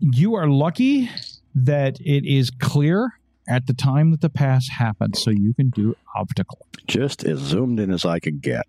You 0.00 0.34
are 0.34 0.48
lucky 0.48 1.10
that 1.54 2.00
it 2.00 2.24
is 2.26 2.50
clear 2.50 3.12
at 3.48 3.66
the 3.66 3.74
time 3.74 4.10
that 4.10 4.20
the 4.20 4.30
pass 4.30 4.68
happens, 4.68 5.22
so 5.22 5.30
you 5.30 5.54
can 5.54 5.70
do 5.70 5.94
optical. 6.16 6.66
Just 6.86 7.24
as 7.24 7.38
zoomed 7.38 7.78
in 7.78 7.90
as 7.90 8.04
I 8.04 8.18
could 8.18 8.40
get. 8.40 8.66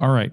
All 0.00 0.10
right. 0.10 0.32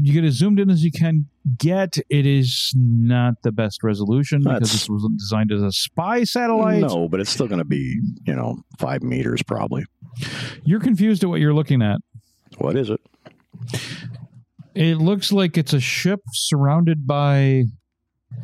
You 0.00 0.14
get 0.14 0.24
as 0.24 0.34
zoomed 0.34 0.58
in 0.58 0.70
as 0.70 0.82
you 0.82 0.90
can 0.90 1.26
get. 1.58 1.98
It 2.08 2.26
is 2.26 2.72
not 2.74 3.34
the 3.42 3.52
best 3.52 3.82
resolution 3.82 4.42
because 4.42 4.72
this 4.72 4.88
was 4.88 5.06
designed 5.18 5.52
as 5.52 5.62
a 5.62 5.70
spy 5.70 6.24
satellite. 6.24 6.80
No, 6.80 7.08
but 7.08 7.20
it's 7.20 7.30
still 7.30 7.46
going 7.46 7.58
to 7.58 7.64
be, 7.64 8.00
you 8.24 8.34
know, 8.34 8.62
five 8.78 9.02
meters 9.02 9.42
probably. 9.42 9.84
You're 10.64 10.80
confused 10.80 11.22
at 11.24 11.30
what 11.30 11.40
you're 11.40 11.54
looking 11.54 11.82
at. 11.82 12.00
What 12.58 12.76
is 12.76 12.90
it? 12.90 13.00
It 14.74 14.96
looks 14.96 15.30
like 15.30 15.58
it's 15.58 15.74
a 15.74 15.80
ship 15.80 16.20
surrounded 16.32 17.06
by. 17.06 17.64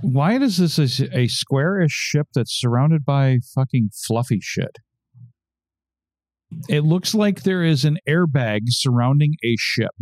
Why 0.02 0.34
is 0.34 0.58
this 0.58 0.78
a, 0.78 1.18
a 1.18 1.28
squarish 1.28 1.92
ship 1.92 2.26
that's 2.34 2.52
surrounded 2.52 3.06
by 3.06 3.38
fucking 3.54 3.90
fluffy 4.06 4.40
shit? 4.42 4.76
It 6.68 6.84
looks 6.84 7.14
like 7.14 7.42
there 7.42 7.64
is 7.64 7.86
an 7.86 7.98
airbag 8.06 8.60
surrounding 8.68 9.34
a 9.42 9.56
ship. 9.58 9.94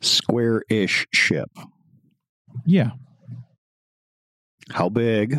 Square-ish 0.00 1.06
ship. 1.12 1.50
Yeah. 2.66 2.90
How 4.70 4.88
big? 4.88 5.38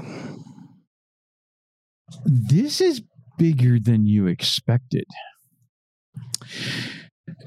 This 2.25 2.81
is 2.81 3.01
bigger 3.37 3.79
than 3.79 4.05
you 4.05 4.27
expected. 4.27 5.05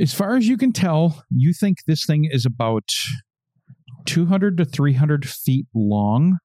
As 0.01 0.12
far 0.12 0.37
as 0.37 0.49
you 0.49 0.57
can 0.57 0.73
tell, 0.73 1.25
you 1.31 1.53
think 1.53 1.79
this 1.87 2.05
thing 2.05 2.29
is 2.31 2.44
about 2.44 2.88
200 4.07 4.57
to 4.59 4.64
300 4.64 5.29
feet 5.29 5.66
long 5.75 6.38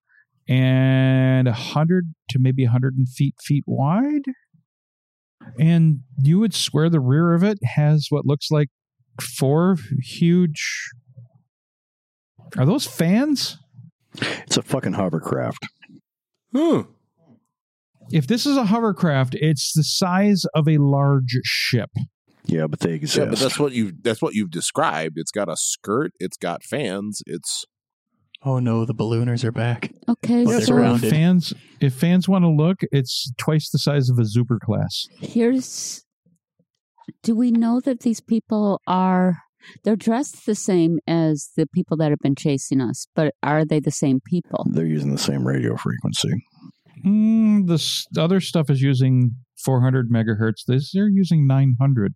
and 0.48 1.46
100 1.46 2.14
to 2.30 2.38
maybe 2.38 2.64
100 2.64 2.94
feet 3.14 3.34
feet 3.40 3.64
wide. 3.66 4.24
And 5.58 6.00
you 6.22 6.38
would 6.38 6.54
swear 6.54 6.88
the 6.88 7.00
rear 7.00 7.34
of 7.34 7.42
it 7.42 7.58
has 7.62 8.06
what 8.10 8.26
looks 8.26 8.50
like 8.50 8.68
four 9.20 9.76
huge. 10.02 10.90
Are 12.56 12.66
those 12.66 12.86
fans? 12.86 13.58
It's 14.16 14.56
a 14.56 14.62
fucking 14.62 14.92
hovercraft. 14.92 15.66
Hmm. 16.54 16.82
If 18.10 18.26
this 18.26 18.46
is 18.46 18.56
a 18.56 18.66
hovercraft, 18.66 19.34
it's 19.34 19.72
the 19.74 19.82
size 19.82 20.44
of 20.54 20.68
a 20.68 20.76
large 20.78 21.38
ship. 21.44 21.90
Yeah, 22.44 22.66
but 22.66 22.80
they 22.80 22.92
exist. 22.92 23.16
Yeah, 23.18 23.24
but 23.30 23.38
that's 23.38 23.58
what 23.58 23.72
you 23.72 23.92
that's 24.02 24.20
what 24.20 24.34
you've 24.34 24.50
described. 24.50 25.14
It's 25.18 25.30
got 25.32 25.48
a 25.48 25.56
skirt. 25.56 26.12
It's 26.20 26.36
got 26.36 26.62
fans. 26.62 27.22
It's 27.26 27.64
Oh 28.46 28.58
no, 28.58 28.84
the 28.84 28.94
ballooners 28.94 29.42
are 29.42 29.50
back. 29.52 29.90
Okay, 30.06 30.44
Well, 30.44 30.52
they're 30.58 30.60
So 30.60 30.66
so 30.66 30.74
round. 30.74 31.02
if 31.02 31.10
fans, 31.10 31.54
if 31.80 31.94
fans 31.94 32.28
want 32.28 32.44
to 32.44 32.50
look, 32.50 32.80
it's 32.92 33.32
twice 33.38 33.70
the 33.70 33.78
size 33.78 34.10
of 34.10 34.18
a 34.18 34.22
Zubr 34.22 34.60
class. 34.60 35.06
here's. 35.18 36.03
Do 37.22 37.34
we 37.34 37.50
know 37.50 37.80
that 37.80 38.00
these 38.00 38.20
people 38.20 38.80
are? 38.86 39.38
They're 39.82 39.96
dressed 39.96 40.44
the 40.44 40.54
same 40.54 40.98
as 41.06 41.50
the 41.56 41.66
people 41.66 41.96
that 41.96 42.10
have 42.10 42.18
been 42.18 42.34
chasing 42.34 42.82
us, 42.82 43.06
but 43.16 43.34
are 43.42 43.64
they 43.64 43.80
the 43.80 43.90
same 43.90 44.20
people? 44.20 44.66
They're 44.70 44.84
using 44.84 45.12
the 45.12 45.18
same 45.18 45.46
radio 45.46 45.76
frequency. 45.76 46.44
Mm, 47.04 47.66
the 47.66 48.20
other 48.20 48.40
stuff 48.40 48.68
is 48.68 48.82
using 48.82 49.36
400 49.64 50.10
megahertz. 50.10 50.64
This 50.66 50.92
they're 50.92 51.08
using 51.08 51.46
900. 51.46 52.14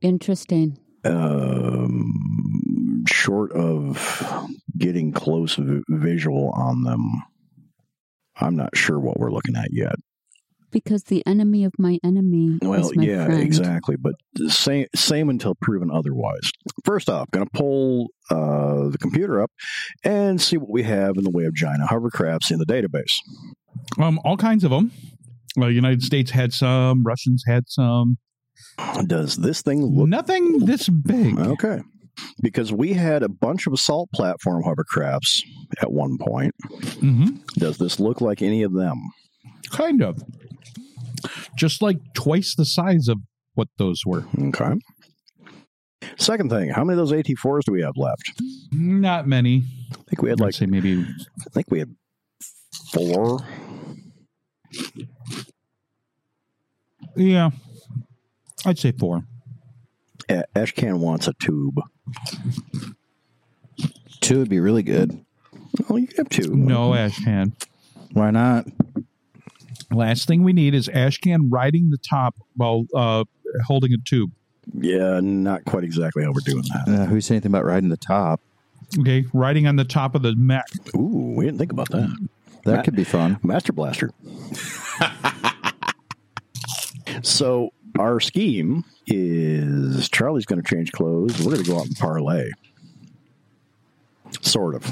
Interesting. 0.00 0.78
Um, 1.04 3.04
short 3.06 3.52
of 3.52 4.46
getting 4.76 5.12
close 5.12 5.54
v- 5.54 5.82
visual 5.88 6.50
on 6.54 6.82
them, 6.82 7.22
I'm 8.36 8.56
not 8.56 8.76
sure 8.76 8.98
what 8.98 9.18
we're 9.18 9.32
looking 9.32 9.56
at 9.56 9.68
yet. 9.72 9.94
Because 10.70 11.04
the 11.04 11.24
enemy 11.26 11.64
of 11.64 11.72
my 11.78 11.98
enemy 12.04 12.58
Well, 12.60 12.90
is 12.90 12.96
my 12.96 13.02
yeah, 13.04 13.24
friend. 13.26 13.42
exactly. 13.42 13.96
But 13.96 14.14
same, 14.48 14.86
same 14.94 15.30
until 15.30 15.54
proven 15.62 15.90
otherwise. 15.90 16.50
First 16.84 17.08
off, 17.08 17.30
going 17.30 17.46
to 17.46 17.50
pull 17.52 18.08
uh, 18.30 18.88
the 18.90 18.98
computer 19.00 19.40
up 19.42 19.50
and 20.04 20.40
see 20.40 20.56
what 20.58 20.70
we 20.70 20.82
have 20.82 21.16
in 21.16 21.24
the 21.24 21.30
way 21.30 21.44
of 21.44 21.54
giant 21.54 21.82
hovercrafts 21.88 22.50
in 22.50 22.58
the 22.58 22.66
database. 22.66 23.14
Um, 23.98 24.20
all 24.24 24.36
kinds 24.36 24.62
of 24.64 24.70
them. 24.70 24.92
Well, 25.56 25.70
United 25.70 26.02
States 26.02 26.30
had 26.30 26.52
some. 26.52 27.02
Russians 27.02 27.44
had 27.46 27.64
some. 27.68 28.18
Does 29.06 29.36
this 29.36 29.62
thing 29.62 29.82
look 29.84 30.08
Nothing 30.08 30.66
this 30.66 30.88
big. 30.88 31.38
okay? 31.38 31.80
Because 32.42 32.72
we 32.72 32.92
had 32.92 33.22
a 33.22 33.28
bunch 33.28 33.66
of 33.66 33.72
assault 33.72 34.10
platform 34.12 34.62
hovercrafts 34.64 35.42
at 35.80 35.90
one 35.92 36.18
point. 36.18 36.54
hmm 37.00 37.36
Does 37.56 37.78
this 37.78 37.98
look 37.98 38.20
like 38.20 38.42
any 38.42 38.62
of 38.62 38.72
them? 38.74 39.00
Kind 39.70 40.02
of. 40.02 40.22
Just 41.56 41.82
like 41.82 41.98
twice 42.14 42.54
the 42.54 42.64
size 42.64 43.08
of 43.08 43.18
what 43.54 43.68
those 43.78 44.02
were. 44.06 44.24
Okay. 44.40 44.74
Second 46.16 46.48
thing, 46.50 46.70
how 46.70 46.84
many 46.84 46.98
of 47.00 47.08
those 47.08 47.12
AT4s 47.16 47.64
do 47.64 47.72
we 47.72 47.82
have 47.82 47.96
left? 47.96 48.40
Not 48.72 49.26
many. 49.26 49.64
I 49.92 49.96
think 50.08 50.22
we 50.22 50.28
had 50.30 50.40
I'd 50.40 50.44
like 50.44 50.54
say 50.54 50.66
maybe 50.66 51.00
I 51.02 51.50
think 51.50 51.66
we 51.70 51.80
had 51.80 51.94
four. 52.92 53.40
yeah. 57.16 57.50
I'd 58.64 58.78
say 58.78 58.92
four. 58.92 59.24
A- 60.28 60.44
Ashcan 60.54 60.98
wants 60.98 61.26
a 61.28 61.32
tube. 61.34 61.80
Two 64.20 64.38
would 64.40 64.48
be 64.48 64.60
really 64.60 64.82
good. 64.82 65.24
Well, 65.88 65.98
you 65.98 66.08
have 66.16 66.28
two. 66.28 66.54
No 66.54 66.90
Ashcan. 66.90 67.52
Why 68.12 68.30
not? 68.30 68.66
Last 69.90 70.28
thing 70.28 70.42
we 70.42 70.52
need 70.52 70.74
is 70.74 70.88
Ashcan 70.88 71.46
riding 71.48 71.90
the 71.90 71.98
top 71.98 72.36
while 72.56 72.86
uh, 72.94 73.24
holding 73.66 73.92
a 73.92 73.98
tube. 73.98 74.32
Yeah, 74.74 75.20
not 75.22 75.64
quite 75.64 75.82
exactly 75.84 76.24
how 76.24 76.32
we're 76.32 76.40
doing 76.40 76.64
that. 76.74 76.88
Uh, 76.92 77.04
who 77.06 77.20
said 77.20 77.34
anything 77.34 77.52
about 77.52 77.64
riding 77.64 77.88
the 77.88 77.96
top? 77.96 78.40
Okay, 78.98 79.24
riding 79.32 79.66
on 79.66 79.76
the 79.76 79.84
top 79.84 80.14
of 80.14 80.22
the 80.22 80.34
mech. 80.36 80.66
Ooh, 80.94 81.34
we 81.36 81.46
didn't 81.46 81.58
think 81.58 81.72
about 81.72 81.90
that. 81.90 82.28
That 82.64 82.76
Matt- 82.76 82.84
could 82.84 82.96
be 82.96 83.04
fun. 83.04 83.38
Master 83.42 83.72
Blaster. 83.72 84.10
so 87.22 87.70
our 87.98 88.20
scheme 88.20 88.84
is 89.06 90.08
Charlie's 90.10 90.44
going 90.44 90.62
to 90.62 90.68
change 90.68 90.92
clothes. 90.92 91.38
We're 91.38 91.52
going 91.52 91.64
to 91.64 91.70
go 91.70 91.78
out 91.78 91.86
and 91.86 91.96
parley. 91.96 92.50
Sort 94.42 94.74
of. 94.74 94.82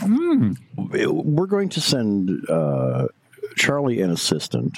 Mm. 0.00 0.56
We're 0.76 1.46
going 1.46 1.68
to 1.70 1.80
send 1.80 2.48
uh, 2.48 3.08
Charlie 3.56 4.00
an 4.00 4.10
assistant, 4.10 4.76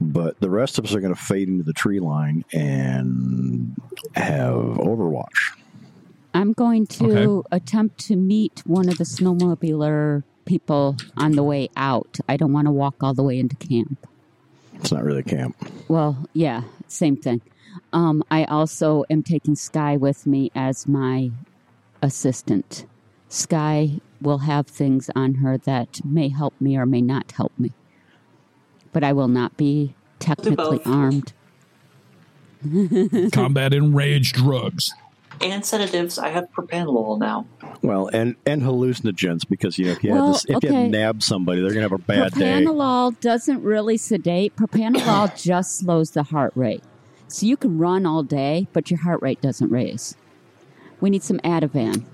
but 0.00 0.38
the 0.40 0.50
rest 0.50 0.78
of 0.78 0.84
us 0.84 0.94
are 0.94 1.00
going 1.00 1.14
to 1.14 1.20
fade 1.20 1.48
into 1.48 1.64
the 1.64 1.72
tree 1.72 2.00
line 2.00 2.44
and 2.52 3.76
have 4.14 4.54
Overwatch. 4.54 5.52
I'm 6.34 6.52
going 6.52 6.86
to 6.88 7.04
Okay. 7.44 7.48
attempt 7.56 7.98
to 8.08 8.16
meet 8.16 8.62
one 8.66 8.88
of 8.88 8.98
the 8.98 9.04
snowmobiler 9.04 10.24
people 10.44 10.96
on 11.16 11.32
the 11.32 11.42
way 11.42 11.68
out. 11.76 12.18
I 12.28 12.36
don't 12.36 12.52
want 12.52 12.66
to 12.66 12.70
walk 12.72 12.96
all 13.02 13.14
the 13.14 13.22
way 13.22 13.38
into 13.38 13.56
camp. 13.56 14.06
It's 14.74 14.92
not 14.92 15.04
really 15.04 15.20
a 15.20 15.24
camp. 15.24 15.56
Well, 15.88 16.26
yeah, 16.34 16.62
same 16.86 17.16
thing. 17.16 17.40
Um, 17.92 18.22
I 18.30 18.44
also 18.44 19.04
am 19.10 19.22
taking 19.22 19.54
Sky 19.56 19.96
with 19.96 20.26
me 20.26 20.50
as 20.54 20.86
my 20.86 21.30
assistant. 22.02 22.86
Sky 23.28 24.00
will 24.20 24.38
have 24.38 24.66
things 24.66 25.10
on 25.14 25.34
her 25.36 25.58
that 25.58 26.00
may 26.04 26.28
help 26.28 26.54
me 26.60 26.76
or 26.76 26.86
may 26.86 27.00
not 27.02 27.32
help 27.32 27.52
me. 27.58 27.72
But 28.92 29.04
I 29.04 29.12
will 29.12 29.28
not 29.28 29.56
be 29.56 29.94
technically 30.18 30.80
armed. 30.84 31.32
Combat 33.32 33.72
enraged 33.72 34.34
drugs. 34.34 34.92
And 35.40 35.64
sedatives, 35.64 36.18
I 36.18 36.30
have 36.30 36.48
propanolol 36.50 37.18
now. 37.18 37.46
Well, 37.80 38.08
and 38.08 38.34
and 38.44 38.62
hallucinogens 38.62 39.48
because 39.48 39.78
you 39.78 39.86
know 39.86 39.92
if 39.92 40.02
you 40.02 40.10
Well, 40.10 40.26
had 40.26 40.34
this, 40.34 40.44
if 40.46 40.50
you 40.50 40.56
okay. 40.70 40.82
had 40.82 40.90
nabbed 40.90 41.22
somebody, 41.22 41.60
they're 41.60 41.70
going 41.70 41.88
to 41.88 41.90
have 41.90 41.92
a 41.92 41.98
bad 41.98 42.32
day. 42.32 42.60
Propanolol 42.64 43.20
doesn't 43.20 43.62
really 43.62 43.96
sedate. 43.96 44.56
Propanolol 44.56 45.40
just 45.42 45.78
slows 45.78 46.10
the 46.10 46.24
heart 46.24 46.52
rate. 46.56 46.82
So 47.28 47.46
you 47.46 47.56
can 47.56 47.78
run 47.78 48.04
all 48.04 48.24
day, 48.24 48.66
but 48.72 48.90
your 48.90 48.98
heart 49.00 49.22
rate 49.22 49.40
doesn't 49.40 49.70
raise. 49.70 50.16
We 51.00 51.10
need 51.10 51.22
some 51.22 51.38
Ativan. 51.40 52.04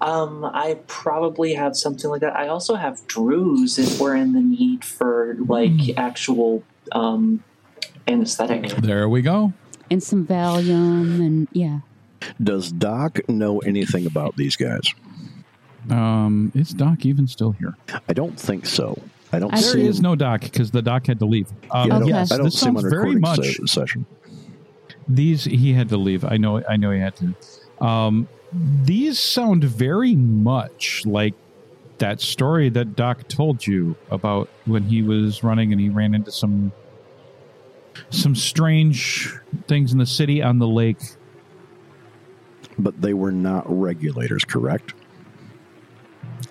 Um, 0.00 0.44
I 0.44 0.78
probably 0.86 1.54
have 1.54 1.76
something 1.76 2.10
like 2.10 2.20
that. 2.20 2.36
I 2.36 2.48
also 2.48 2.74
have 2.74 3.06
Drews 3.06 3.78
if 3.78 3.98
we're 4.00 4.14
in 4.16 4.32
the 4.34 4.40
need 4.40 4.84
for 4.84 5.36
like 5.40 5.96
actual 5.96 6.62
um, 6.92 7.42
anesthetic. 8.06 8.70
There 8.76 9.08
we 9.08 9.22
go. 9.22 9.52
and 9.90 10.02
some 10.02 10.26
Valium, 10.26 11.20
and 11.24 11.48
yeah. 11.52 11.80
Does 12.42 12.72
Doc 12.72 13.20
know 13.28 13.58
anything 13.60 14.06
about 14.06 14.36
these 14.36 14.56
guys? 14.56 14.82
Um, 15.90 16.50
is 16.54 16.70
Doc 16.70 17.06
even 17.06 17.26
still 17.28 17.52
here? 17.52 17.74
I 18.08 18.12
don't 18.12 18.38
think 18.38 18.66
so. 18.66 19.00
I 19.32 19.38
don't 19.38 19.52
I 19.54 19.60
There 19.60 19.72
see 19.72 19.82
do. 19.82 19.88
is 19.88 20.00
no 20.00 20.14
Doc 20.16 20.40
because 20.40 20.70
the 20.72 20.82
Doc 20.82 21.06
had 21.06 21.18
to 21.20 21.24
leave. 21.26 21.48
Um, 21.70 21.88
Yeah, 21.88 21.96
I 21.96 21.98
don't, 22.00 22.08
Yes, 22.08 22.32
I 22.32 22.36
don't 22.36 22.44
this 22.46 22.54
see 22.54 22.64
sounds 22.66 22.84
on 22.84 22.90
very 22.90 23.14
much. 23.16 23.60
session. 23.66 24.06
These 25.08 25.44
he 25.44 25.72
had 25.72 25.88
to 25.90 25.96
leave. 25.96 26.24
I 26.24 26.36
know. 26.36 26.62
I 26.68 26.76
know 26.76 26.90
he 26.90 26.98
had 27.00 27.14
to. 27.16 27.84
Um, 27.84 28.28
these 28.52 29.18
sound 29.18 29.64
very 29.64 30.14
much 30.14 31.04
like 31.04 31.34
that 31.98 32.20
story 32.20 32.68
that 32.70 32.94
Doc 32.94 33.28
told 33.28 33.66
you 33.66 33.96
about 34.10 34.48
when 34.66 34.84
he 34.84 35.02
was 35.02 35.42
running 35.42 35.72
and 35.72 35.80
he 35.80 35.88
ran 35.88 36.14
into 36.14 36.30
some 36.30 36.72
some 38.10 38.34
strange 38.34 39.34
things 39.66 39.92
in 39.92 39.98
the 39.98 40.06
city 40.06 40.42
on 40.42 40.58
the 40.58 40.68
lake. 40.68 41.00
But 42.78 43.00
they 43.00 43.14
were 43.14 43.32
not 43.32 43.64
regulators, 43.66 44.44
correct? 44.44 44.92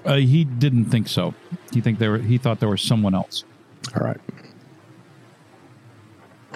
Uh, 0.03 0.15
he 0.15 0.43
didn't 0.43 0.86
think 0.86 1.08
so. 1.08 1.36
He 1.71 1.81
think 1.81 1.99
there 1.99 2.12
were, 2.12 2.17
he 2.17 2.39
thought 2.39 2.60
there 2.60 2.69
was 2.69 2.81
someone 2.81 3.13
else. 3.13 3.43
All 3.95 4.05
right. 4.05 4.19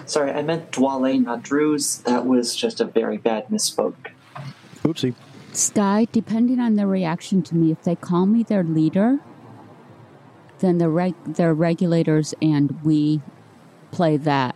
Sorry, 0.05 0.31
I 0.31 0.41
meant 0.41 0.71
Dwale, 0.71 1.23
not 1.23 1.43
Drews. 1.43 1.99
That 1.99 2.25
was 2.25 2.55
just 2.55 2.81
a 2.81 2.85
very 2.85 3.17
bad 3.17 3.47
misspoke. 3.49 4.07
Oopsie. 4.83 5.15
Sky, 5.53 6.07
depending 6.11 6.59
on 6.59 6.75
their 6.75 6.87
reaction 6.87 7.41
to 7.43 7.55
me, 7.55 7.71
if 7.71 7.83
they 7.83 7.95
call 7.95 8.25
me 8.25 8.43
their 8.43 8.63
leader, 8.63 9.19
then 10.59 10.77
the 10.77 10.89
reg- 10.89 11.15
they're 11.25 11.53
regulators 11.53 12.33
and 12.41 12.81
we 12.83 13.21
play 13.91 14.17
that. 14.17 14.55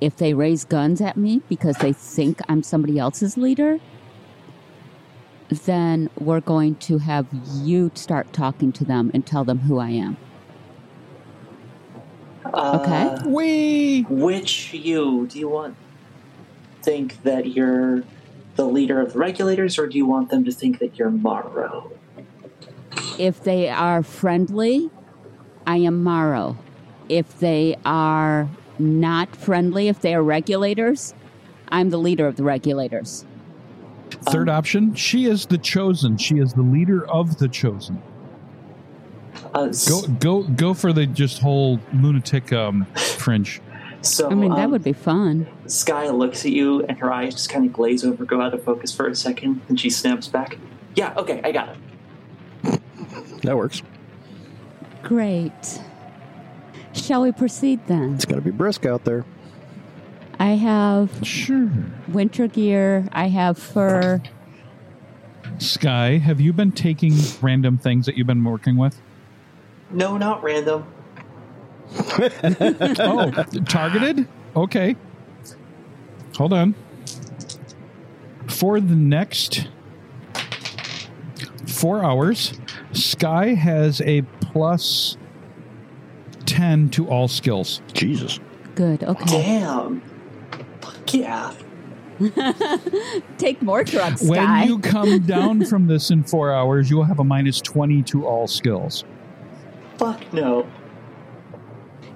If 0.00 0.16
they 0.16 0.34
raise 0.34 0.64
guns 0.64 1.00
at 1.00 1.16
me 1.16 1.42
because 1.48 1.78
they 1.78 1.92
think 1.92 2.40
I'm 2.48 2.62
somebody 2.62 2.98
else's 2.98 3.36
leader, 3.36 3.80
then 5.48 6.10
we're 6.18 6.40
going 6.40 6.76
to 6.76 6.98
have 6.98 7.26
you 7.32 7.90
start 7.94 8.32
talking 8.32 8.72
to 8.72 8.84
them 8.84 9.10
and 9.14 9.26
tell 9.26 9.44
them 9.44 9.60
who 9.60 9.78
I 9.78 9.90
am. 9.90 10.16
Uh, 12.44 12.78
Okay. 12.80 13.28
We 13.28 14.02
Which 14.02 14.74
you 14.74 15.26
do 15.26 15.38
you 15.38 15.48
want 15.48 15.76
think 16.82 17.22
that 17.22 17.46
you're 17.48 18.04
the 18.56 18.64
leader 18.66 19.00
of 19.00 19.12
the 19.12 19.18
regulators, 19.18 19.78
or 19.78 19.86
do 19.86 19.98
you 19.98 20.06
want 20.06 20.30
them 20.30 20.44
to 20.44 20.52
think 20.52 20.78
that 20.78 20.98
you're 20.98 21.10
Morrow? 21.10 21.92
If 23.18 23.42
they 23.44 23.68
are 23.68 24.02
friendly, 24.02 24.90
I 25.66 25.78
am 25.78 26.02
Morrow. 26.02 26.56
If 27.08 27.38
they 27.38 27.76
are 27.84 28.48
not 28.78 29.34
friendly, 29.36 29.88
if 29.88 30.00
they 30.00 30.14
are 30.14 30.22
regulators, 30.22 31.14
I'm 31.68 31.90
the 31.90 31.98
leader 31.98 32.26
of 32.26 32.36
the 32.36 32.44
regulators. 32.44 33.24
third 34.30 34.48
option. 34.48 34.94
She 34.94 35.26
is 35.26 35.46
the 35.46 35.58
chosen. 35.58 36.16
She 36.16 36.38
is 36.38 36.54
the 36.54 36.62
leader 36.62 37.06
of 37.08 37.38
the 37.38 37.48
chosen. 37.48 38.02
Uh, 39.52 39.72
Go 39.88 40.02
go 40.20 40.42
go 40.42 40.74
for 40.74 40.92
the 40.92 41.06
just 41.06 41.40
whole 41.40 41.78
lunatic 41.92 42.52
um, 42.52 42.86
fringe. 42.94 43.60
So 44.04 44.30
I 44.30 44.34
mean, 44.34 44.50
that 44.50 44.66
um, 44.66 44.70
would 44.72 44.84
be 44.84 44.92
fun. 44.92 45.46
Sky 45.66 46.08
looks 46.10 46.44
at 46.44 46.52
you, 46.52 46.84
and 46.84 46.98
her 46.98 47.12
eyes 47.12 47.34
just 47.34 47.48
kind 47.50 47.66
of 47.66 47.72
glaze 47.72 48.04
over, 48.04 48.24
go 48.24 48.40
out 48.40 48.54
of 48.54 48.62
focus 48.62 48.94
for 48.94 49.06
a 49.08 49.14
second, 49.14 49.60
and 49.68 49.78
she 49.80 49.90
snaps 49.90 50.28
back. 50.28 50.58
Yeah, 50.94 51.12
okay, 51.16 51.40
I 51.42 51.52
got 51.52 51.70
it. 51.70 52.80
That 53.42 53.56
works. 53.56 53.82
Great. 55.02 55.80
Shall 56.92 57.22
we 57.22 57.32
proceed 57.32 57.86
then? 57.86 58.14
It's 58.14 58.24
going 58.24 58.40
to 58.40 58.44
be 58.44 58.50
brisk 58.50 58.86
out 58.86 59.04
there. 59.04 59.24
I 60.38 60.52
have 60.52 61.10
Sure. 61.22 61.70
winter 62.08 62.46
gear, 62.46 63.08
I 63.12 63.28
have 63.28 63.58
fur. 63.58 64.22
Sky, 65.58 66.18
have 66.18 66.40
you 66.40 66.52
been 66.52 66.72
taking 66.72 67.14
random 67.40 67.78
things 67.78 68.06
that 68.06 68.16
you've 68.16 68.26
been 68.26 68.42
working 68.42 68.76
with? 68.76 69.00
No, 69.90 70.16
not 70.16 70.42
random. 70.42 70.84
Oh, 72.98 73.30
targeted? 73.66 74.26
Okay. 74.56 74.96
Hold 76.36 76.52
on. 76.52 76.74
For 78.48 78.80
the 78.80 78.94
next 78.94 79.68
four 81.66 82.02
hours, 82.04 82.54
Sky 82.92 83.54
has 83.54 84.00
a 84.02 84.22
plus 84.40 85.16
10 86.46 86.90
to 86.90 87.08
all 87.08 87.28
skills. 87.28 87.80
Jesus. 87.92 88.40
Good, 88.74 89.02
okay. 89.04 89.24
Damn. 89.26 90.02
Fuck 90.80 91.14
yeah. 91.14 91.52
Take 93.38 93.60
more 93.62 93.82
drugs, 93.82 94.22
When 94.28 94.40
Sky. 94.40 94.64
you 94.64 94.78
come 94.78 95.20
down 95.26 95.64
from 95.64 95.86
this 95.86 96.10
in 96.10 96.22
four 96.24 96.52
hours, 96.52 96.90
you 96.90 96.96
will 96.96 97.04
have 97.04 97.18
a 97.18 97.24
minus 97.24 97.60
20 97.60 98.02
to 98.04 98.26
all 98.26 98.46
skills. 98.46 99.04
Fuck 99.98 100.32
no. 100.32 100.66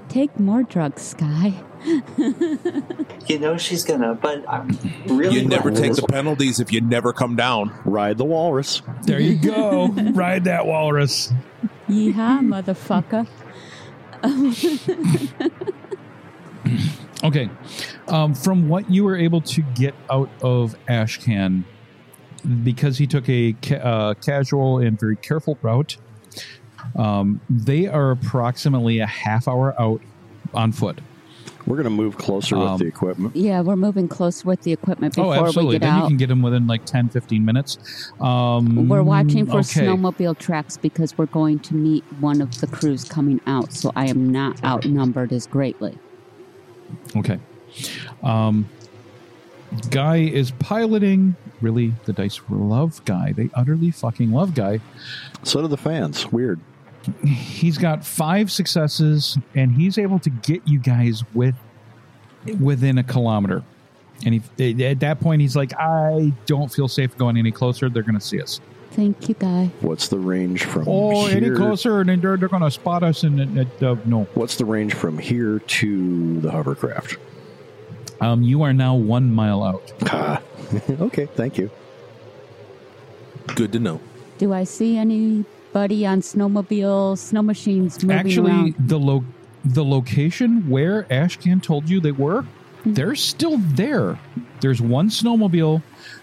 Take 0.08 0.38
more 0.40 0.62
drugs, 0.62 1.02
Sky. 1.02 1.54
You 3.26 3.38
know 3.38 3.56
she's 3.58 3.84
gonna, 3.84 4.14
but 4.14 4.44
I'm 4.48 4.76
really 5.06 5.36
You 5.40 5.46
never 5.46 5.70
take 5.70 5.94
the 5.94 6.02
penalties 6.02 6.60
if 6.60 6.72
you 6.72 6.80
never 6.80 7.12
come 7.12 7.36
down. 7.36 7.72
Ride 7.84 8.18
the 8.18 8.24
walrus. 8.24 8.82
There 9.04 9.20
you 9.20 9.36
go. 9.36 9.88
Ride 10.14 10.44
that 10.44 10.66
walrus. 10.66 11.32
Yeehaw, 11.88 12.40
motherfucker. 12.40 13.26
Okay. 17.24 17.50
Um, 18.06 18.34
from 18.34 18.68
what 18.68 18.90
you 18.90 19.04
were 19.04 19.16
able 19.16 19.40
to 19.42 19.62
get 19.74 19.94
out 20.10 20.30
of 20.40 20.76
Ashcan, 20.88 21.64
because 22.62 22.98
he 22.98 23.06
took 23.06 23.28
a 23.28 23.54
ca- 23.62 23.76
uh, 23.76 24.14
casual 24.14 24.78
and 24.78 24.98
very 24.98 25.16
careful 25.16 25.58
route, 25.62 25.96
um, 26.96 27.40
they 27.48 27.86
are 27.86 28.10
approximately 28.10 28.98
a 28.98 29.06
half 29.06 29.48
hour 29.48 29.80
out 29.80 30.00
on 30.54 30.72
foot. 30.72 31.00
We're 31.66 31.76
going 31.76 31.84
to 31.84 31.90
move 31.90 32.16
closer 32.16 32.56
Um, 32.56 32.72
with 32.72 32.80
the 32.80 32.86
equipment. 32.86 33.36
Yeah, 33.36 33.60
we're 33.60 33.76
moving 33.76 34.08
close 34.08 34.42
with 34.42 34.62
the 34.62 34.72
equipment 34.72 35.18
oh, 35.18 35.24
before 35.24 35.42
we 35.42 35.48
absolutely. 35.48 35.78
get 35.78 35.86
Then 35.86 35.96
you 35.96 36.02
out. 36.02 36.08
can 36.08 36.16
get 36.16 36.28
them 36.28 36.40
within 36.40 36.66
like 36.66 36.86
10, 36.86 37.10
15 37.10 37.44
minutes. 37.44 38.10
Um, 38.20 38.88
We're 38.88 39.02
watching 39.02 39.44
for 39.44 39.58
okay. 39.58 39.82
snowmobile 39.82 40.38
tracks 40.38 40.78
because 40.78 41.18
we're 41.18 41.26
going 41.26 41.58
to 41.60 41.74
meet 41.74 42.04
one 42.20 42.40
of 42.40 42.58
the 42.62 42.66
crews 42.68 43.04
coming 43.04 43.42
out, 43.46 43.74
so 43.74 43.92
I 43.94 44.06
am 44.06 44.32
not 44.32 44.64
outnumbered 44.64 45.30
as 45.30 45.46
greatly. 45.46 45.98
Okay. 47.14 47.38
Um, 48.22 48.66
guy 49.90 50.18
is 50.18 50.52
piloting. 50.52 51.36
Really, 51.60 51.92
the 52.06 52.14
dice 52.14 52.40
love 52.48 53.04
guy. 53.04 53.32
They 53.32 53.50
utterly 53.52 53.90
fucking 53.90 54.32
love 54.32 54.54
guy. 54.54 54.80
So 55.42 55.60
do 55.60 55.68
the 55.68 55.76
fans. 55.76 56.32
Weird. 56.32 56.60
He's 57.24 57.78
got 57.78 58.04
five 58.04 58.50
successes 58.50 59.38
and 59.54 59.72
he's 59.72 59.98
able 59.98 60.18
to 60.18 60.30
get 60.30 60.66
you 60.66 60.78
guys 60.78 61.22
with 61.34 61.54
within 62.60 62.98
a 62.98 63.02
kilometer 63.04 63.62
and 64.24 64.42
he, 64.58 64.84
at 64.84 65.00
that 65.00 65.20
point 65.20 65.40
he's 65.40 65.54
like 65.56 65.72
i 65.78 66.32
don't 66.46 66.72
feel 66.72 66.88
safe 66.88 67.16
going 67.16 67.36
any 67.36 67.50
closer 67.52 67.88
they're 67.88 68.02
going 68.02 68.14
to 68.14 68.20
see 68.20 68.40
us 68.40 68.60
Thank 68.90 69.28
you, 69.28 69.34
Guy. 69.34 69.70
What's 69.80 70.08
the 70.08 70.18
range 70.18 70.64
from 70.64 70.84
oh 70.88 71.26
here? 71.26 71.36
any 71.36 71.50
closer 71.54 72.00
and 72.00 72.08
they're, 72.20 72.36
they're 72.36 72.48
going 72.48 72.62
to 72.62 72.70
spot 72.70 73.02
us 73.04 73.22
and, 73.22 73.38
and, 73.38 73.58
and, 73.58 73.82
uh, 73.82 73.96
no 74.06 74.24
What's 74.34 74.56
the 74.56 74.64
range 74.64 74.94
from 74.94 75.18
here 75.18 75.58
to 75.60 76.40
the 76.40 76.50
hovercraft? 76.50 77.16
um, 78.20 78.42
you 78.42 78.62
are 78.62 78.72
now 78.72 78.94
one 78.96 79.32
mile 79.32 79.62
out 79.62 79.92
Ah. 80.06 80.42
okay, 81.00 81.26
thank 81.26 81.58
you. 81.58 81.70
Good 83.54 83.72
to 83.72 83.78
know. 83.78 84.00
Do 84.38 84.52
I 84.52 84.64
see 84.64 84.98
anybody 85.74 86.06
on 86.06 86.20
snowmobile, 86.20 87.18
snow 87.18 87.42
machines 87.42 88.02
moving 88.02 88.16
actually 88.16 88.50
around? 88.52 88.74
the 88.78 88.98
lo- 88.98 89.24
the 89.64 89.84
location 89.84 90.68
where 90.68 91.02
ashcan 91.04 91.62
told 91.62 91.88
you 91.90 92.00
they 92.00 92.12
were 92.12 92.44
they're 92.86 93.16
still 93.16 93.58
there 93.58 94.18
there's 94.60 94.80
one 94.80 95.08
snowmobile 95.10 95.82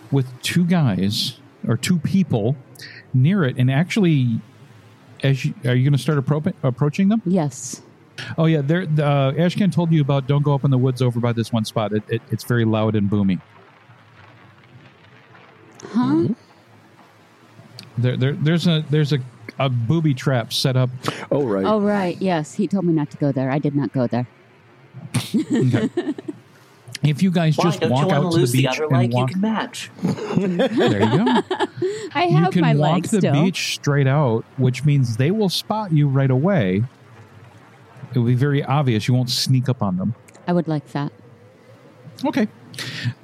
with 0.09 0.25
two 0.41 0.65
guys 0.65 1.37
or 1.67 1.75
two 1.77 1.99
people 1.99 2.55
near 3.13 3.43
it 3.43 3.57
and 3.57 3.69
actually 3.69 4.39
as 5.21 5.43
you, 5.45 5.53
are 5.65 5.75
you 5.75 5.83
going 5.83 5.91
to 5.93 5.97
start 5.99 6.17
appro- 6.17 6.53
approaching 6.63 7.09
them 7.09 7.21
Yes. 7.25 7.81
oh 8.37 8.45
yeah 8.45 8.61
they're 8.61 8.83
uh, 8.83 9.33
ashcan 9.33 9.71
told 9.71 9.91
you 9.91 10.01
about 10.01 10.27
don't 10.27 10.43
go 10.43 10.55
up 10.55 10.63
in 10.63 10.71
the 10.71 10.77
woods 10.77 11.01
over 11.01 11.19
by 11.19 11.33
this 11.33 11.51
one 11.51 11.65
spot 11.65 11.91
it, 11.93 12.03
it, 12.07 12.21
it's 12.31 12.45
very 12.45 12.65
loud 12.65 12.95
and 12.95 13.09
booming 13.09 13.41
Huh? 15.87 16.29
There, 17.97 18.17
there 18.17 18.33
there's 18.33 18.67
a 18.67 18.83
there's 18.89 19.13
a, 19.13 19.19
a 19.59 19.69
booby 19.69 20.13
trap 20.13 20.51
set 20.53 20.75
up 20.75 20.89
Oh, 21.31 21.45
right. 21.45 21.65
Oh, 21.65 21.79
right. 21.79 22.19
Yes. 22.21 22.53
He 22.53 22.67
told 22.67 22.85
me 22.85 22.93
not 22.93 23.09
to 23.11 23.17
go 23.17 23.31
there. 23.31 23.49
I 23.51 23.59
did 23.59 23.75
not 23.75 23.91
go 23.93 24.07
there. 24.07 24.27
okay. 25.15 25.89
if 27.03 27.21
you 27.21 27.31
guys 27.31 27.57
Why 27.57 27.63
just 27.65 27.79
don't 27.81 27.89
walk 27.91 28.07
want 28.07 28.13
out 28.25 28.31
to 28.31 28.37
lose 28.37 28.51
the 28.51 28.57
the 28.61 28.67
beach 28.67 28.79
other 28.79 28.83
and 28.85 28.97
leg? 28.97 29.11
You 29.11 29.17
walk 29.17 29.29
can 29.31 29.41
match. 29.41 29.91
there 30.03 31.03
you 31.03 31.17
go 31.17 31.25
I 32.13 32.27
have 32.27 32.29
you 32.31 32.37
have 32.37 32.53
can 32.53 32.61
my 32.61 32.75
walk 32.75 32.93
legs 32.93 33.11
the 33.11 33.19
still. 33.19 33.33
beach 33.43 33.75
straight 33.75 34.07
out, 34.07 34.45
which 34.57 34.85
means 34.85 35.17
they 35.17 35.31
will 35.31 35.49
spot 35.49 35.91
you 35.91 36.07
right 36.07 36.31
away. 36.31 36.83
It 38.13 38.19
will 38.19 38.25
be 38.27 38.35
very 38.35 38.63
obvious. 38.63 39.07
You 39.07 39.13
won't 39.13 39.29
sneak 39.29 39.67
up 39.67 39.81
on 39.81 39.97
them. 39.97 40.15
I 40.47 40.53
would 40.53 40.67
like 40.67 40.87
that. 40.93 41.11
Okay. 42.23 42.47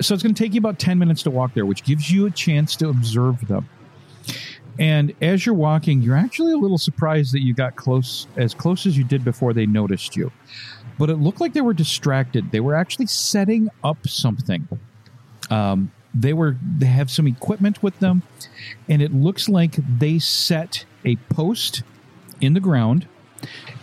So 0.02 0.14
it's 0.14 0.24
going 0.24 0.34
to 0.36 0.44
take 0.44 0.54
you 0.54 0.60
about 0.60 0.80
10 0.80 0.98
minutes 1.00 1.24
to 1.24 1.30
walk 1.32 1.54
there, 1.54 1.66
which 1.66 1.84
gives 1.84 2.12
you 2.12 2.26
a 2.26 2.32
chance 2.32 2.76
to 2.78 2.90
observe 2.90 3.48
them. 3.48 3.70
And 4.80 5.14
as 5.22 5.46
you're 5.46 5.56
walking, 5.56 6.02
you're 6.02 6.16
actually 6.16 6.54
a 6.54 6.58
little 6.58 6.78
surprised 6.78 7.34
that 7.34 7.42
you 7.42 7.54
got 7.54 7.76
close, 7.76 8.28
as 8.38 8.54
close 8.54 8.86
as 8.86 8.98
you 8.98 9.04
did 9.04 9.24
before 9.24 9.54
they 9.54 9.66
noticed 9.66 10.16
you. 10.16 10.32
But 10.98 11.10
it 11.10 11.18
looked 11.18 11.42
like 11.42 11.54
they 11.54 11.62
were 11.62 11.74
distracted. 11.74 12.52
They 12.52 12.60
were 12.60 12.76
actually 12.76 13.08
setting 13.08 13.70
up 13.84 14.08
something. 14.08 14.68
Um, 15.50 15.92
they 16.14 16.34
were 16.34 16.58
they 16.78 16.88
have 16.88 17.10
some 17.10 17.28
equipment 17.28 17.82
with 17.82 17.98
them, 18.00 18.24
and 18.90 19.02
it 19.02 19.14
looks 19.14 19.48
like 19.48 19.76
they 20.00 20.20
set 20.20 20.86
a 21.06 21.16
post 21.30 21.84
in 22.42 22.54
the 22.54 22.60
ground, 22.60 23.08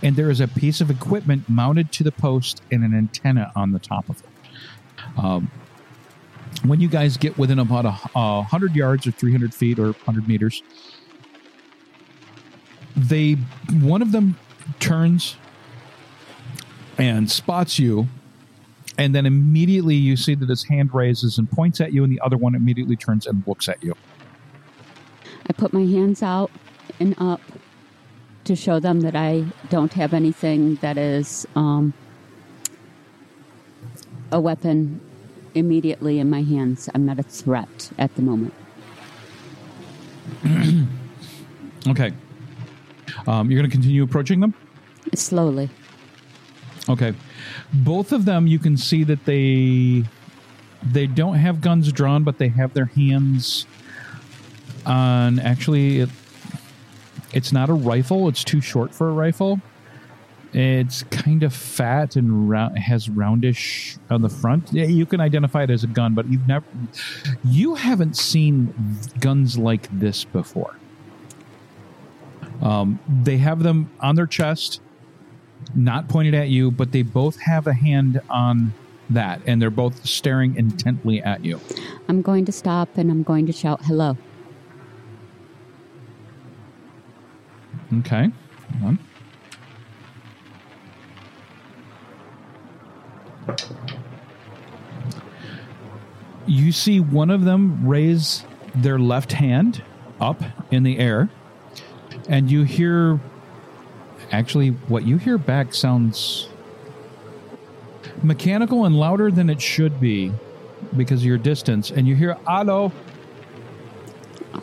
and 0.02 0.16
there 0.16 0.30
is 0.30 0.40
a 0.40 0.48
piece 0.48 0.80
of 0.80 0.90
equipment 0.90 1.48
mounted 1.48 1.90
to 1.92 2.04
the 2.04 2.12
post 2.12 2.62
and 2.70 2.84
an 2.84 2.94
antenna 2.94 3.50
on 3.56 3.72
the 3.72 3.78
top 3.78 4.08
of 4.08 4.20
it. 4.20 4.28
Um, 5.16 5.50
when 6.64 6.80
you 6.80 6.88
guys 6.88 7.16
get 7.16 7.36
within 7.38 7.58
about 7.58 7.84
a, 7.84 7.96
a 8.14 8.42
hundred 8.42 8.74
yards 8.74 9.06
or 9.06 9.10
three 9.12 9.32
hundred 9.32 9.54
feet 9.54 9.78
or 9.78 9.92
hundred 10.04 10.28
meters, 10.28 10.62
they 12.96 13.34
one 13.80 14.02
of 14.02 14.12
them 14.12 14.36
turns 14.80 15.36
and 16.98 17.30
spots 17.30 17.78
you 17.78 18.08
and 18.98 19.14
then 19.14 19.24
immediately 19.24 19.94
you 19.94 20.16
see 20.16 20.34
that 20.34 20.48
his 20.48 20.64
hand 20.64 20.92
raises 20.92 21.38
and 21.38 21.50
points 21.50 21.80
at 21.80 21.92
you 21.92 22.02
and 22.02 22.12
the 22.12 22.20
other 22.20 22.36
one 22.36 22.56
immediately 22.56 22.96
turns 22.96 23.26
and 23.26 23.44
looks 23.46 23.68
at 23.68 23.82
you. 23.82 23.94
I 25.48 25.52
put 25.52 25.72
my 25.72 25.84
hands 25.84 26.22
out 26.22 26.50
and 26.98 27.14
up 27.18 27.40
to 28.44 28.56
show 28.56 28.80
them 28.80 29.00
that 29.02 29.14
I 29.14 29.44
don't 29.70 29.92
have 29.92 30.12
anything 30.12 30.76
that 30.76 30.98
is 30.98 31.46
um, 31.54 31.94
a 34.32 34.40
weapon 34.40 35.00
immediately 35.58 36.18
in 36.18 36.30
my 36.30 36.42
hands. 36.42 36.88
I'm 36.94 37.04
not 37.04 37.18
a 37.18 37.22
threat 37.22 37.90
at 37.98 38.14
the 38.14 38.22
moment. 38.22 38.54
okay 41.88 42.12
um, 43.26 43.50
you're 43.50 43.58
going 43.58 43.68
to 43.68 43.74
continue 43.74 44.02
approaching 44.02 44.40
them 44.40 44.54
Slowly. 45.14 45.70
okay 46.88 47.14
both 47.72 48.12
of 48.12 48.24
them 48.24 48.46
you 48.46 48.58
can 48.58 48.76
see 48.76 49.04
that 49.04 49.24
they 49.24 50.04
they 50.82 51.06
don't 51.06 51.36
have 51.36 51.60
guns 51.60 51.90
drawn 51.92 52.24
but 52.24 52.38
they 52.38 52.48
have 52.48 52.74
their 52.74 52.86
hands 52.86 53.66
on 54.86 55.38
actually 55.38 56.00
it, 56.00 56.10
it's 57.32 57.52
not 57.52 57.68
a 57.70 57.74
rifle 57.74 58.28
it's 58.28 58.44
too 58.44 58.60
short 58.60 58.94
for 58.94 59.08
a 59.08 59.12
rifle 59.12 59.60
it's 60.52 61.02
kind 61.04 61.42
of 61.42 61.52
fat 61.52 62.16
and 62.16 62.48
rou- 62.48 62.74
has 62.74 63.08
roundish 63.08 63.98
on 64.10 64.22
the 64.22 64.28
front 64.28 64.72
yeah, 64.72 64.84
you 64.84 65.04
can 65.04 65.20
identify 65.20 65.62
it 65.62 65.70
as 65.70 65.84
a 65.84 65.88
gun 65.88 66.14
but 66.14 66.26
you've 66.28 66.46
never 66.48 66.64
you 67.44 67.74
haven't 67.74 68.16
seen 68.16 68.72
guns 69.20 69.58
like 69.58 69.88
this 69.98 70.24
before 70.24 70.74
um, 72.62 72.98
they 73.22 73.36
have 73.36 73.62
them 73.62 73.90
on 74.00 74.16
their 74.16 74.26
chest 74.26 74.80
not 75.74 76.08
pointed 76.08 76.34
at 76.34 76.48
you, 76.48 76.70
but 76.70 76.92
they 76.92 77.02
both 77.02 77.38
have 77.40 77.66
a 77.66 77.72
hand 77.72 78.20
on 78.30 78.72
that, 79.10 79.40
and 79.46 79.60
they're 79.60 79.70
both 79.70 80.04
staring 80.04 80.56
intently 80.56 81.22
at 81.22 81.44
you. 81.44 81.60
I'm 82.08 82.22
going 82.22 82.44
to 82.46 82.52
stop 82.52 82.96
and 82.96 83.10
I'm 83.10 83.22
going 83.22 83.46
to 83.46 83.52
shout 83.52 83.84
hello. 83.84 84.16
Okay. 88.00 88.30
Hold 88.80 88.84
on. 88.84 88.98
You 96.46 96.72
see 96.72 97.00
one 97.00 97.30
of 97.30 97.44
them 97.44 97.86
raise 97.86 98.44
their 98.74 98.98
left 98.98 99.32
hand 99.32 99.82
up 100.20 100.42
in 100.70 100.82
the 100.82 100.98
air, 100.98 101.28
and 102.28 102.50
you 102.50 102.62
hear 102.64 103.20
actually 104.32 104.70
what 104.88 105.06
you 105.06 105.18
hear 105.18 105.38
back 105.38 105.74
sounds 105.74 106.48
mechanical 108.22 108.84
and 108.84 108.96
louder 108.98 109.30
than 109.30 109.48
it 109.50 109.60
should 109.60 110.00
be 110.00 110.32
because 110.96 111.20
of 111.20 111.26
your 111.26 111.38
distance, 111.38 111.90
and 111.90 112.08
you 112.08 112.14
hear 112.16 112.36
"Allo." 112.46 112.92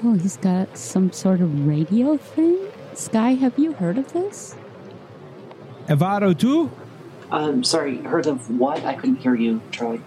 Oh, 0.04 0.14
he's 0.14 0.38
got 0.38 0.78
some 0.78 1.12
sort 1.12 1.40
of 1.42 1.68
radio 1.68 2.18
thing? 2.18 2.58
Sky, 2.94 3.34
have 3.36 3.58
you 3.60 3.74
heard 3.74 3.98
of 3.98 4.12
this? 4.14 4.56
Evaro 5.88 6.38
too? 6.38 6.72
Um, 7.32 7.64
sorry, 7.64 7.98
heard 7.98 8.28
of 8.28 8.50
what? 8.60 8.84
I 8.86 8.94
couldn't 8.96 9.18
hear 9.18 9.36
you, 9.36 9.62
Troy. 9.72 10.00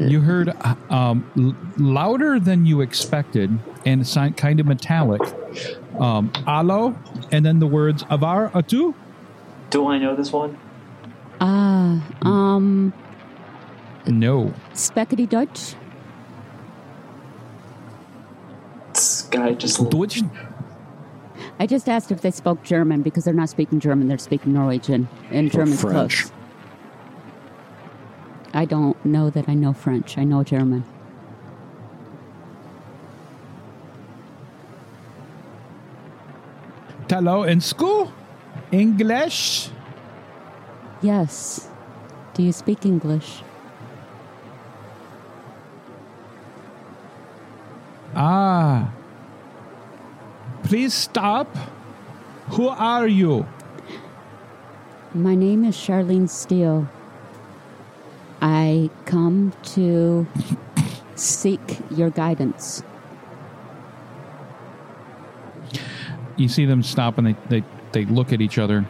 You 0.00 0.20
heard 0.20 0.48
uh, 0.48 0.74
um, 0.90 1.30
l- 1.36 1.54
louder 1.76 2.40
than 2.40 2.64
you 2.66 2.80
expected 2.80 3.58
and 3.84 4.06
si- 4.06 4.30
kind 4.30 4.58
of 4.60 4.66
metallic. 4.66 5.20
Um, 6.00 6.32
Allo, 6.46 6.96
and 7.30 7.44
then 7.44 7.58
the 7.58 7.66
words 7.66 8.04
Avar 8.10 8.50
Atu. 8.50 8.94
Do 9.70 9.86
I 9.88 9.98
know 9.98 10.16
this 10.16 10.32
one? 10.32 10.56
Ah, 11.40 12.02
um, 12.22 12.92
No. 14.06 14.54
Speckety 14.72 15.28
Dutch? 15.28 15.74
This 18.92 19.22
guy 19.22 19.52
just 19.54 19.80
Which, 19.92 20.22
I 21.58 21.66
just 21.66 21.88
asked 21.88 22.10
if 22.10 22.20
they 22.20 22.30
spoke 22.30 22.62
German 22.62 23.02
because 23.02 23.24
they're 23.24 23.34
not 23.34 23.48
speaking 23.48 23.80
German, 23.80 24.08
they're 24.08 24.18
speaking 24.18 24.52
Norwegian. 24.52 25.08
And 25.30 25.50
German's 25.50 25.80
French. 25.80 26.22
close. 26.24 26.32
I 28.52 28.64
don't 28.64 29.02
know 29.04 29.30
that 29.30 29.48
I 29.48 29.54
know 29.54 29.72
French. 29.72 30.18
I 30.18 30.24
know 30.24 30.42
German. 30.42 30.84
hello 37.14 37.44
in 37.44 37.60
school? 37.60 38.12
English? 38.72 39.70
Yes. 41.00 41.68
Do 42.34 42.42
you 42.42 42.50
speak 42.50 42.84
English? 42.84 43.42
Ah. 48.16 48.90
Please 50.64 50.92
stop. 50.92 51.54
Who 52.48 52.68
are 52.68 53.06
you? 53.06 53.46
My 55.14 55.34
name 55.34 55.64
is 55.64 55.76
Charlene 55.76 56.28
Steele. 56.28 56.88
I 58.42 58.90
come 59.04 59.52
to 59.74 60.26
seek 61.14 61.78
your 61.90 62.10
guidance. 62.10 62.82
You 66.36 66.48
see 66.48 66.64
them 66.64 66.82
stop 66.82 67.18
and 67.18 67.28
they, 67.28 67.36
they, 67.48 67.64
they 67.92 68.04
look 68.06 68.32
at 68.32 68.40
each 68.40 68.58
other. 68.58 68.84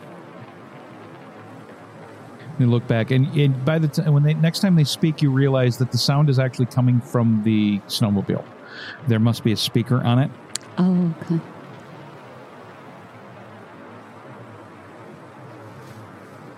They 2.58 2.66
look 2.66 2.86
back, 2.86 3.10
and, 3.10 3.26
and 3.36 3.64
by 3.64 3.80
the 3.80 3.88
time 3.88 4.12
when 4.14 4.22
they 4.22 4.32
next 4.34 4.60
time 4.60 4.76
they 4.76 4.84
speak, 4.84 5.20
you 5.20 5.30
realize 5.30 5.76
that 5.78 5.90
the 5.90 5.98
sound 5.98 6.30
is 6.30 6.38
actually 6.38 6.66
coming 6.66 7.00
from 7.00 7.42
the 7.42 7.80
snowmobile. 7.88 8.44
There 9.08 9.18
must 9.18 9.42
be 9.42 9.50
a 9.50 9.56
speaker 9.56 10.00
on 10.02 10.20
it. 10.20 10.30
Oh, 10.78 11.12
okay. 11.22 11.40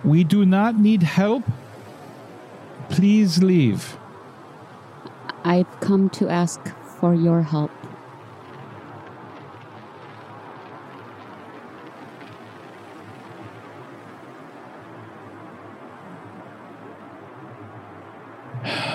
We 0.07 0.23
do 0.23 0.45
not 0.45 0.79
need 0.79 1.03
help. 1.03 1.43
Please 2.87 3.43
leave. 3.43 3.97
I've 5.43 5.67
come 5.81 6.09
to 6.11 6.29
ask 6.29 6.61
for 6.97 7.13
your 7.13 7.41
help. 7.41 7.71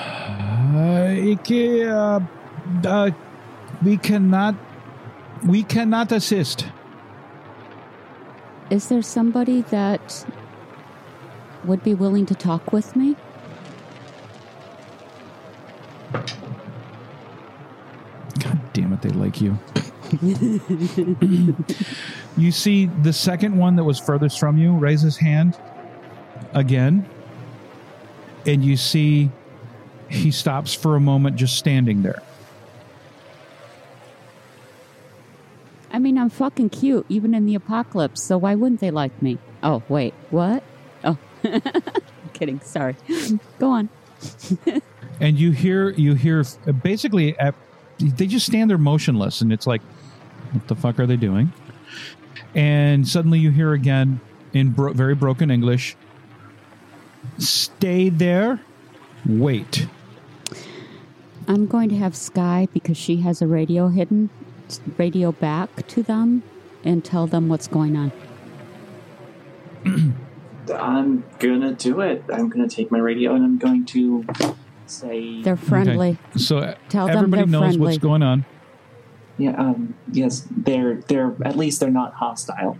Uh, 0.75 1.35
uh, 1.91 2.21
uh, 2.87 3.11
we 3.83 3.97
cannot. 3.99 4.55
We 5.45 5.63
cannot 5.63 6.11
assist. 6.11 6.67
Is 8.71 8.89
there 8.89 9.03
somebody 9.03 9.61
that 9.63 10.25
would 11.65 11.83
be 11.83 11.95
willing 11.95 12.27
to 12.27 12.35
talk 12.35 12.73
with 12.73 12.95
me? 12.97 13.17
God 18.39 18.61
damn 18.73 18.93
it, 18.93 19.03
they 19.03 19.11
like 19.11 19.41
you. 19.41 19.59
you 22.37 22.53
see 22.53 22.87
the 23.03 23.13
second 23.13 23.57
one 23.57 23.77
that 23.77 23.85
was 23.85 23.99
furthest 23.99 24.39
from 24.39 24.59
you 24.59 24.73
raise 24.73 25.01
his 25.01 25.17
hand 25.17 25.59
again, 26.55 27.09
and 28.47 28.65
you 28.65 28.77
see 28.77 29.31
he 30.09 30.31
stops 30.31 30.75
for 30.75 30.97
a 30.97 31.01
moment 31.01 31.37
just 31.37 31.57
standing 31.57 32.03
there. 32.03 32.23
I 35.91 35.99
mean, 35.99 36.17
I'm 36.19 36.31
fucking 36.31 36.71
cute, 36.71 37.05
even 37.09 37.35
in 37.35 37.47
the 37.47 37.55
apocalypse, 37.55 38.23
so 38.23 38.39
why 38.39 38.55
wouldn't 38.55 38.81
they 38.81 38.91
like 38.91 39.21
me? 39.23 39.39
Oh, 39.63 39.83
wait, 39.89 40.15
what? 40.31 40.63
Oh, 41.45 41.61
kidding. 42.33 42.61
Sorry. 42.61 42.97
Go 43.59 43.71
on. 43.71 43.89
and 45.21 45.39
you 45.39 45.51
hear 45.51 45.91
you 45.91 46.15
hear 46.15 46.45
basically 46.83 47.39
at, 47.39 47.55
they 47.99 48.27
just 48.27 48.47
stand 48.47 48.71
there 48.71 48.79
motionless 48.79 49.41
and 49.41 49.53
it's 49.53 49.67
like 49.67 49.83
what 50.53 50.69
the 50.69 50.77
fuck 50.77 51.01
are 51.01 51.07
they 51.07 51.17
doing 51.17 51.53
and 52.55 53.09
suddenly 53.09 53.41
you 53.41 53.51
hear 53.51 53.73
again 53.73 54.21
in 54.53 54.71
bro- 54.71 54.93
very 54.93 55.17
broken 55.17 55.51
english 55.51 55.97
stay 57.39 58.09
there 58.11 58.61
wait 59.27 59.89
I'm 61.49 61.67
going 61.67 61.89
to 61.89 61.97
have 61.97 62.15
Sky 62.17 62.69
because 62.73 62.97
she 62.97 63.17
has 63.19 63.43
a 63.43 63.47
radio 63.47 63.89
hidden, 63.89 64.31
radio 64.97 65.33
back 65.33 65.87
to 65.89 66.03
them 66.03 66.43
and 66.85 67.05
tell 67.05 67.27
them 67.27 67.49
what's 67.49 67.67
going 67.67 67.97
on. 67.97 68.13
I'm 70.73 71.25
gonna 71.39 71.73
do 71.73 72.01
it. 72.01 72.25
I'm 72.33 72.49
gonna 72.49 72.69
take 72.69 72.91
my 72.91 72.99
radio 72.99 73.35
and 73.35 73.45
I'm 73.45 73.59
going 73.59 73.85
to 73.87 74.25
say, 74.87 75.43
They're 75.43 75.57
friendly. 75.57 76.11
Okay. 76.11 76.39
So 76.39 76.59
uh, 76.59 76.75
Tell 76.89 77.07
them 77.07 77.17
everybody 77.17 77.43
they're 77.43 77.47
knows 77.61 77.61
friendly. 77.75 77.79
what's 77.81 77.99
going 77.99 78.23
on. 78.23 78.45
yeah, 79.39 79.53
um, 79.61 79.95
yes, 80.11 80.47
they're 80.51 80.97
they're 81.09 81.35
at 81.45 81.57
least 81.57 81.81
they're 81.81 81.91
not 81.91 82.15
hostile. 82.15 82.77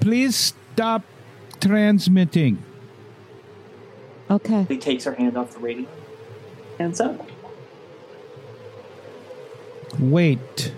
Please 0.00 0.36
stop 0.36 1.02
transmitting. 1.60 2.62
Okay. 4.30 4.64
He 4.68 4.78
takes 4.78 5.04
her 5.04 5.14
hand 5.14 5.36
off 5.36 5.52
the 5.52 5.58
radio. 5.60 5.86
Hands 6.78 7.00
up. 7.00 7.28
Wait. 9.98 10.72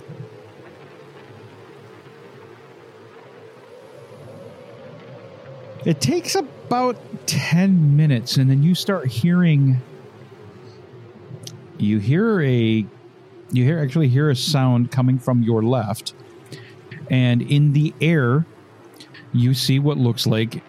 It 5.84 6.00
takes 6.00 6.34
about 6.34 6.96
10 7.26 7.96
minutes, 7.96 8.36
and 8.36 8.48
then 8.48 8.62
you 8.62 8.74
start 8.74 9.06
hearing. 9.06 9.80
You 11.78 11.98
hear 11.98 12.40
a. 12.40 12.86
You 13.52 13.64
hear 13.64 13.78
actually 13.78 14.08
hear 14.08 14.30
a 14.30 14.36
sound 14.36 14.90
coming 14.90 15.18
from 15.18 15.42
your 15.42 15.62
left, 15.62 16.14
and 17.10 17.42
in 17.42 17.72
the 17.72 17.94
air, 18.00 18.46
you 19.32 19.52
see 19.54 19.78
what 19.78 19.98
looks 19.98 20.26
like. 20.26 20.62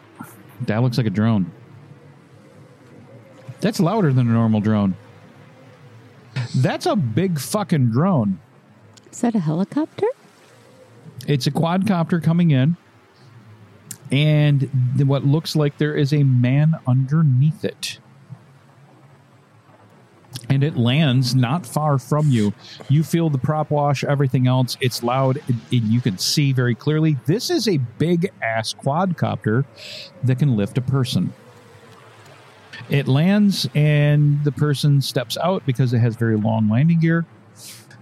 That 0.61 0.81
looks 0.81 0.97
like 0.97 1.07
a 1.07 1.11
drone. 1.11 1.51
That's 3.61 3.79
louder 3.79 4.11
than 4.13 4.29
a 4.29 4.33
normal 4.33 4.59
drone. 4.59 4.95
That's 6.55 6.85
a 6.85 6.95
big 6.95 7.39
fucking 7.39 7.91
drone. 7.91 8.39
Is 9.11 9.21
that 9.21 9.33
a 9.33 9.39
helicopter? 9.39 10.07
It's 11.27 11.47
a 11.47 11.51
quadcopter 11.51 12.21
coming 12.21 12.51
in, 12.51 12.77
and 14.11 14.69
what 15.07 15.25
looks 15.25 15.55
like 15.55 15.77
there 15.77 15.95
is 15.95 16.13
a 16.13 16.23
man 16.23 16.75
underneath 16.87 17.65
it. 17.65 17.99
And 20.47 20.63
it 20.63 20.77
lands 20.77 21.33
not 21.33 21.65
far 21.65 21.97
from 21.97 22.29
you. 22.29 22.53
You 22.87 23.03
feel 23.03 23.29
the 23.29 23.37
prop 23.37 23.71
wash, 23.71 24.03
everything 24.03 24.47
else. 24.47 24.77
It's 24.79 25.01
loud, 25.01 25.41
and 25.47 25.59
you 25.69 26.01
can 26.01 26.17
see 26.17 26.53
very 26.53 26.75
clearly. 26.75 27.17
This 27.25 27.49
is 27.49 27.67
a 27.67 27.77
big 27.77 28.31
ass 28.41 28.73
quadcopter 28.73 29.65
that 30.23 30.37
can 30.37 30.55
lift 30.55 30.77
a 30.77 30.81
person. 30.81 31.33
It 32.89 33.07
lands, 33.07 33.67
and 33.73 34.43
the 34.43 34.51
person 34.51 35.01
steps 35.01 35.35
out 35.37 35.65
because 35.65 35.93
it 35.93 35.99
has 35.99 36.15
very 36.15 36.37
long 36.37 36.69
landing 36.69 36.99
gear. 36.99 37.25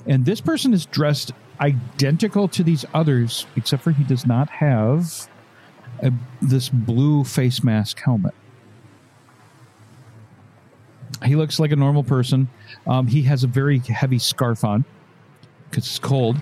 And 0.06 0.26
this 0.26 0.42
person 0.42 0.74
is 0.74 0.86
dressed 0.86 1.32
identical 1.62 2.50
to 2.50 2.64
these 2.64 2.84
others, 2.94 3.46
except 3.56 3.84
for 3.84 3.92
he 3.92 4.04
does 4.04 4.26
not 4.26 4.50
have 4.50 5.30
a, 6.04 6.12
this 6.42 6.70
blue 6.70 7.24
face 7.24 7.64
mask 7.64 8.00
helmet. 8.00 8.36
He 11.24 11.36
looks 11.36 11.60
like 11.60 11.72
a 11.72 11.76
normal 11.76 12.04
person. 12.04 12.50
Um, 12.86 13.08
he 13.08 13.24
has 13.24 13.44
a 13.44 13.48
very 13.48 13.80
heavy 13.80 14.20
scarf 14.20 14.64
on 14.64 14.84
because 15.70 15.86
it's 15.86 16.00
cold. 16.00 16.38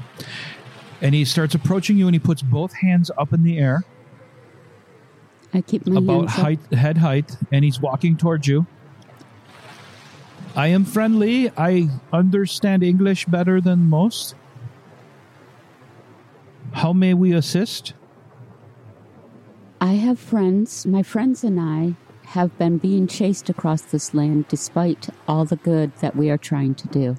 And 1.01 1.16
he 1.16 1.24
starts 1.24 1.55
approaching 1.55 1.97
you 1.97 2.07
and 2.07 2.16
he 2.16 2.20
puts 2.20 2.41
both 2.41 2.74
hands 2.74 3.12
up 3.18 3.34
in 3.34 3.43
the 3.43 3.57
air, 3.57 3.84
I 5.53 5.62
keep 5.62 5.86
my 5.86 5.99
about 5.99 6.30
height, 6.30 6.59
head 6.72 6.97
height, 6.97 7.36
and 7.51 7.64
he's 7.64 7.80
walking 7.80 8.16
towards 8.16 8.47
you. 8.47 8.66
I 10.55 10.68
am 10.68 10.86
friendly. 10.86 11.49
I 11.57 11.89
understand 12.12 12.84
English 12.84 13.26
better 13.26 13.59
than 13.59 13.89
most. 13.89 14.36
How 16.72 16.93
may 16.93 17.14
we 17.14 17.34
assist? 17.34 17.93
I 19.82 19.94
have 19.94 20.20
friends. 20.20 20.86
My 20.86 21.02
friends 21.02 21.44
and 21.44 21.60
I 21.60 21.96
have 22.28 22.56
been 22.60 22.78
being 22.78 23.08
chased 23.08 23.50
across 23.50 23.82
this 23.82 24.14
land 24.14 24.48
despite 24.48 25.10
all 25.28 25.44
the 25.44 25.56
good 25.56 25.92
that 25.98 26.16
we 26.16 26.30
are 26.30 26.38
trying 26.38 26.76
to 26.76 26.88
do. 26.88 27.18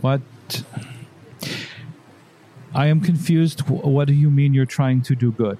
What? 0.00 0.20
I 2.72 2.86
am 2.86 3.00
confused. 3.00 3.68
What 3.68 4.06
do 4.06 4.14
you 4.14 4.30
mean 4.30 4.54
you're 4.54 4.66
trying 4.66 5.02
to 5.02 5.16
do 5.16 5.32
good? 5.32 5.58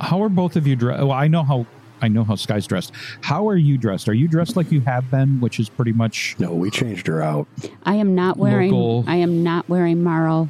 How 0.00 0.20
are 0.24 0.28
both 0.28 0.56
of 0.56 0.66
you 0.66 0.74
dressed? 0.74 1.00
Well, 1.00 1.12
I 1.12 1.28
know 1.28 1.44
how 1.44 1.66
I 2.02 2.08
know 2.08 2.24
how 2.24 2.34
Sky's 2.34 2.66
dressed. 2.66 2.92
How 3.22 3.48
are 3.48 3.56
you 3.56 3.78
dressed? 3.78 4.08
Are 4.08 4.14
you 4.14 4.26
dressed 4.26 4.56
like 4.56 4.70
you 4.72 4.80
have 4.80 5.10
been, 5.12 5.40
which 5.40 5.60
is 5.60 5.68
pretty 5.68 5.92
much 5.92 6.34
No, 6.40 6.52
we 6.52 6.70
changed 6.70 7.06
her 7.06 7.22
out. 7.22 7.46
I 7.84 7.94
am 7.94 8.16
not 8.16 8.36
wearing. 8.36 8.72
Local- 8.72 9.04
I 9.06 9.16
am 9.16 9.44
not 9.44 9.68
wearing 9.68 10.02
Morrow 10.02 10.48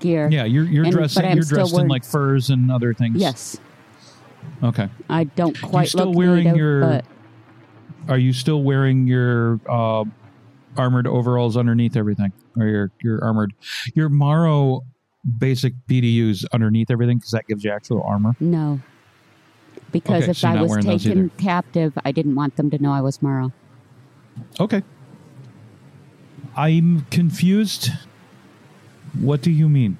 gear. 0.00 0.28
yeah. 0.30 0.44
You're 0.44 0.64
you're 0.64 0.84
And- 0.84 0.92
dressed 0.92 1.16
you're 1.16 1.44
dressed 1.44 1.76
in 1.78 1.88
like 1.88 2.04
furs 2.04 2.50
and 2.50 2.70
other 2.72 2.92
things. 2.94 3.16
Yes, 3.20 3.58
Okay. 4.62 4.88
I 5.08 5.24
don't 5.24 5.60
quite 5.60 5.82
You 5.84 5.88
still 5.90 6.06
look 6.06 6.16
wearing 6.16 6.54
your- 6.56 6.80
but 6.80 7.04
Are 8.08 8.18
you 8.18 8.32
still 8.32 8.62
wearing 8.62 9.06
your 9.06 9.60
uh, 9.68 10.04
armored 10.76 11.06
overalls 11.06 11.56
underneath 11.56 11.96
everything, 11.96 12.32
or 12.58 12.66
your 12.66 12.90
your 13.02 13.22
armored 13.24 13.52
your 13.94 14.08
Morrow 14.08 14.82
basic 15.38 15.74
BDUs 15.86 16.44
underneath 16.52 16.90
everything 16.90 17.18
because 17.18 17.32
that 17.32 17.46
gives 17.46 17.62
you 17.64 17.70
actual 17.70 18.02
armor? 18.02 18.34
no. 18.40 18.80
Because 19.92 20.22
Okay, 20.22 20.30
if 20.30 20.36
so 20.38 20.48
I 20.48 20.62
was 20.62 20.84
taken 20.84 21.30
captive, 21.36 21.92
I 22.04 22.12
didn't 22.12 22.36
want 22.36 22.54
them 22.56 22.70
to 22.70 22.78
know 22.80 22.92
I 22.92 23.00
was 23.00 23.20
Morrow. 23.20 23.52
Okay. 24.60 24.82
I'm 26.56 27.02
confused. 27.10 27.90
What 29.18 29.42
do 29.42 29.50
you 29.50 29.68
mean? 29.68 29.98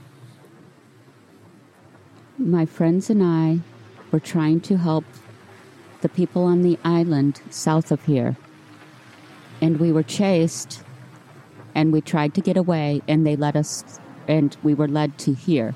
My 2.38 2.64
friends 2.64 3.10
and 3.10 3.22
I 3.22 3.58
were 4.12 4.20
trying 4.20 4.60
to 4.62 4.76
help 4.76 5.04
the 6.00 6.08
people 6.08 6.44
on 6.44 6.62
the 6.62 6.78
island 6.84 7.40
south 7.50 7.90
of 7.90 8.04
here. 8.04 8.36
And 9.60 9.78
we 9.78 9.90
were 9.90 10.04
chased 10.04 10.82
and 11.74 11.92
we 11.92 12.00
tried 12.00 12.34
to 12.34 12.40
get 12.40 12.56
away 12.56 13.02
and 13.08 13.26
they 13.26 13.36
let 13.36 13.56
us 13.56 13.98
and 14.28 14.56
we 14.62 14.74
were 14.74 14.88
led 14.88 15.18
to 15.18 15.34
here. 15.34 15.74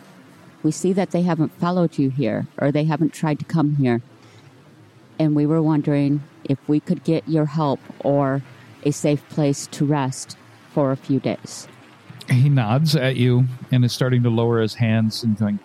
We 0.63 0.71
see 0.71 0.93
that 0.93 1.11
they 1.11 1.23
haven't 1.23 1.59
followed 1.59 1.99
you 1.99 2.11
here 2.11 2.47
or 2.59 2.71
they 2.71 2.85
haven't 2.85 3.13
tried 3.13 3.41
to 3.41 3.45
come 3.45 3.77
here. 3.77 4.01
And 5.19 5.35
we 5.35 5.45
were 5.45 5.61
wondering 5.61 6.23
if 6.45 6.59
we 6.69 6.79
could 6.79 7.03
get 7.03 7.29
your 7.29 7.47
help 7.47 7.81
or 8.01 8.43
a 8.85 8.93
safe 8.93 9.29
place 9.29 9.67
to 9.69 9.85
rest 9.85 10.37
for 10.73 10.93
a 10.93 10.97
few 10.97 11.19
days. 11.19 11.69
He 12.31 12.49
nods 12.49 12.97
at 12.97 13.17
you 13.17 13.47
and 13.71 13.85
is 13.85 13.93
starting 13.93 14.23
to 14.23 14.31
lower 14.31 14.61
his 14.61 14.75
hands 14.75 15.23
and 15.23 15.37
going, 15.37 15.59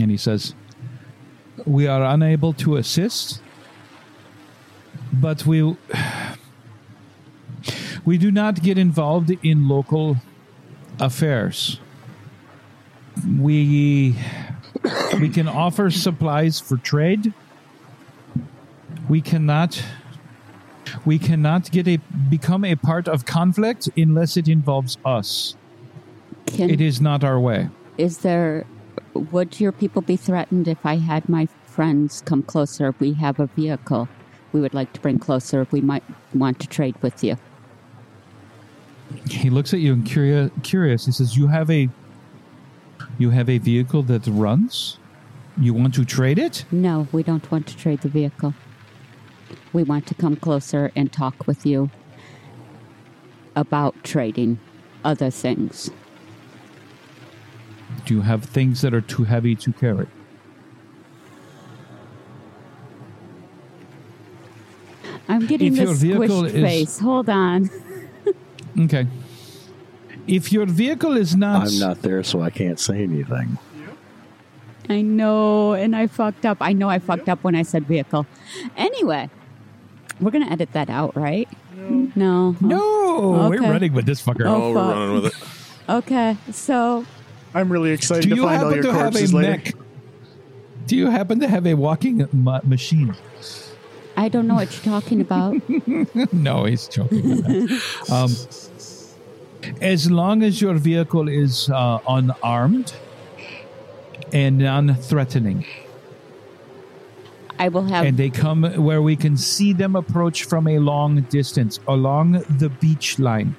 and 0.00 0.10
he 0.10 0.16
says, 0.16 0.54
"We 1.64 1.86
are 1.86 2.02
unable 2.02 2.52
to 2.54 2.76
assist, 2.76 3.42
but 5.12 5.46
we 5.46 5.76
we 8.04 8.18
do 8.18 8.30
not 8.30 8.62
get 8.62 8.78
involved 8.78 9.30
in 9.42 9.68
local 9.68 10.16
affairs. 10.98 11.80
We 13.38 14.16
we 15.20 15.28
can 15.28 15.48
offer 15.48 15.90
supplies 15.90 16.60
for 16.60 16.76
trade. 16.76 17.34
We 19.08 19.20
cannot." 19.20 19.82
We 21.04 21.18
cannot 21.18 21.70
get 21.70 21.86
a 21.88 21.98
become 22.30 22.64
a 22.64 22.74
part 22.74 23.06
of 23.06 23.26
conflict 23.26 23.88
unless 23.96 24.36
it 24.36 24.48
involves 24.48 24.98
us. 25.04 25.54
Can, 26.56 26.70
It 26.70 26.80
is 26.80 27.00
not 27.00 27.22
our 27.22 27.38
way. 27.38 27.68
Is 27.98 28.18
there, 28.18 28.66
would 29.14 29.60
your 29.60 29.72
people 29.72 30.02
be 30.02 30.16
threatened 30.16 30.68
if 30.68 30.84
I 30.84 30.96
had 30.96 31.28
my 31.28 31.46
friends 31.64 32.22
come 32.24 32.42
closer? 32.42 32.94
We 32.98 33.12
have 33.14 33.38
a 33.38 33.46
vehicle 33.46 34.08
we 34.52 34.60
would 34.60 34.74
like 34.74 34.92
to 34.94 35.00
bring 35.00 35.18
closer. 35.18 35.66
We 35.70 35.82
might 35.82 36.04
want 36.34 36.60
to 36.60 36.66
trade 36.66 36.96
with 37.02 37.22
you. 37.22 37.36
He 39.28 39.50
looks 39.50 39.74
at 39.74 39.80
you 39.80 39.92
and 39.92 40.04
curious. 40.06 40.50
Curious. 40.62 41.06
He 41.06 41.12
says, 41.12 41.36
"You 41.36 41.48
have 41.48 41.70
a, 41.70 41.88
you 43.18 43.30
have 43.30 43.48
a 43.48 43.58
vehicle 43.58 44.02
that 44.04 44.26
runs. 44.26 44.98
You 45.58 45.74
want 45.74 45.94
to 45.94 46.04
trade 46.04 46.38
it? 46.38 46.64
No, 46.70 47.06
we 47.12 47.22
don't 47.22 47.50
want 47.50 47.66
to 47.68 47.76
trade 47.76 48.00
the 48.00 48.08
vehicle. 48.08 48.54
We 49.72 49.82
want 49.82 50.06
to 50.06 50.14
come 50.14 50.36
closer 50.36 50.90
and 50.96 51.12
talk 51.12 51.46
with 51.46 51.64
you 51.64 51.90
about 53.54 53.94
trading 54.04 54.58
other 55.04 55.30
things. 55.30 55.90
Do 58.06 58.14
you 58.14 58.20
have 58.22 58.44
things 58.44 58.80
that 58.80 58.94
are 58.94 59.00
too 59.02 59.24
heavy 59.24 59.54
to 59.56 59.72
carry? 59.72 60.06
I'm 65.28 65.46
getting 65.46 65.72
If 65.72 65.76
your 65.78 65.86
this 65.88 66.02
vehicle 66.02 66.42
squished 66.42 66.46
is- 66.54 66.62
face. 66.62 66.98
Hold 67.00 67.28
on. 67.28 67.70
Okay. 68.78 69.06
If 70.26 70.52
your 70.52 70.66
vehicle 70.66 71.16
is 71.16 71.34
not, 71.34 71.66
I'm 71.68 71.78
not 71.78 72.02
there, 72.02 72.22
so 72.22 72.42
I 72.42 72.50
can't 72.50 72.78
say 72.78 73.02
anything. 73.02 73.56
I 74.90 75.00
know, 75.00 75.72
and 75.72 75.96
I 75.96 76.06
fucked 76.08 76.44
up. 76.44 76.58
I 76.60 76.74
know 76.74 76.90
I 76.90 76.98
fucked 76.98 77.30
up 77.30 77.42
when 77.42 77.54
I 77.54 77.62
said 77.62 77.86
vehicle. 77.86 78.26
Anyway, 78.76 79.30
we're 80.20 80.30
gonna 80.30 80.50
edit 80.50 80.72
that 80.74 80.90
out, 80.90 81.16
right? 81.16 81.48
No. 81.74 82.54
No, 82.60 83.48
we're 83.48 83.62
running 83.62 83.94
with 83.94 84.04
this 84.04 84.20
fucker. 84.20 84.44
Oh, 84.44 84.64
Oh, 84.64 84.72
we're 84.74 84.92
running 84.92 85.22
with 85.22 85.26
it. 85.32 85.90
Okay, 85.90 86.36
so 86.52 87.06
I'm 87.56 87.72
really 87.72 87.90
excited 87.90 88.24
Do 88.24 88.30
to 88.30 88.36
you 88.36 88.42
find 88.42 88.62
all 88.62 88.68
happen 88.70 88.84
your 88.84 88.92
to 88.92 88.98
have 88.98 89.06
a 89.08 89.18
corpses 89.18 89.32
later. 89.34 89.50
mech? 89.50 89.74
Do 90.86 90.94
you 90.96 91.08
happen 91.10 91.40
to 91.40 91.48
have 91.48 91.66
a 91.66 91.74
walking 91.74 92.28
ma- 92.32 92.60
machine? 92.64 93.14
I 94.16 94.28
don't 94.28 94.46
know 94.46 94.54
what 94.54 94.70
you're 94.72 94.84
talking 94.84 95.20
about. 95.22 95.54
no, 96.32 96.64
he's 96.64 96.86
joking. 96.88 97.42
um, 98.12 98.30
as 99.80 100.10
long 100.10 100.42
as 100.42 100.60
your 100.60 100.74
vehicle 100.74 101.28
is 101.28 101.70
uh, 101.70 101.98
unarmed 102.06 102.92
and 104.32 104.58
non-threatening, 104.58 105.64
I 107.58 107.68
will 107.68 107.84
have. 107.84 108.04
and 108.04 108.16
they 108.18 108.28
come 108.30 108.64
where 108.84 109.00
we 109.00 109.16
can 109.16 109.36
see 109.38 109.72
them 109.72 109.96
approach 109.96 110.44
from 110.44 110.68
a 110.68 110.78
long 110.78 111.22
distance 111.22 111.80
along 111.88 112.32
the 112.58 112.68
beach 112.68 113.18
line. 113.18 113.56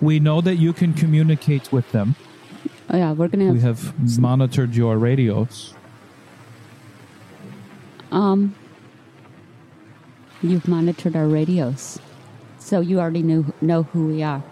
We 0.00 0.20
know 0.20 0.40
that 0.40 0.56
you 0.56 0.72
can 0.72 0.94
communicate 0.94 1.70
with 1.70 1.90
them. 1.92 2.16
Oh, 2.90 2.96
yeah, 2.96 3.12
we're 3.12 3.28
gonna 3.28 3.46
Have 3.46 3.54
We 3.54 3.60
have. 3.60 4.18
monitored 4.20 4.74
your 4.74 4.98
radios. 4.98 5.74
Um, 8.10 8.54
you've 10.42 10.66
monitored 10.66 11.14
our 11.14 11.26
radios, 11.28 11.98
so 12.58 12.80
you 12.80 13.00
already 13.00 13.22
knew 13.22 13.52
know 13.60 13.82
who 13.82 14.06
we 14.06 14.22
are. 14.22 14.42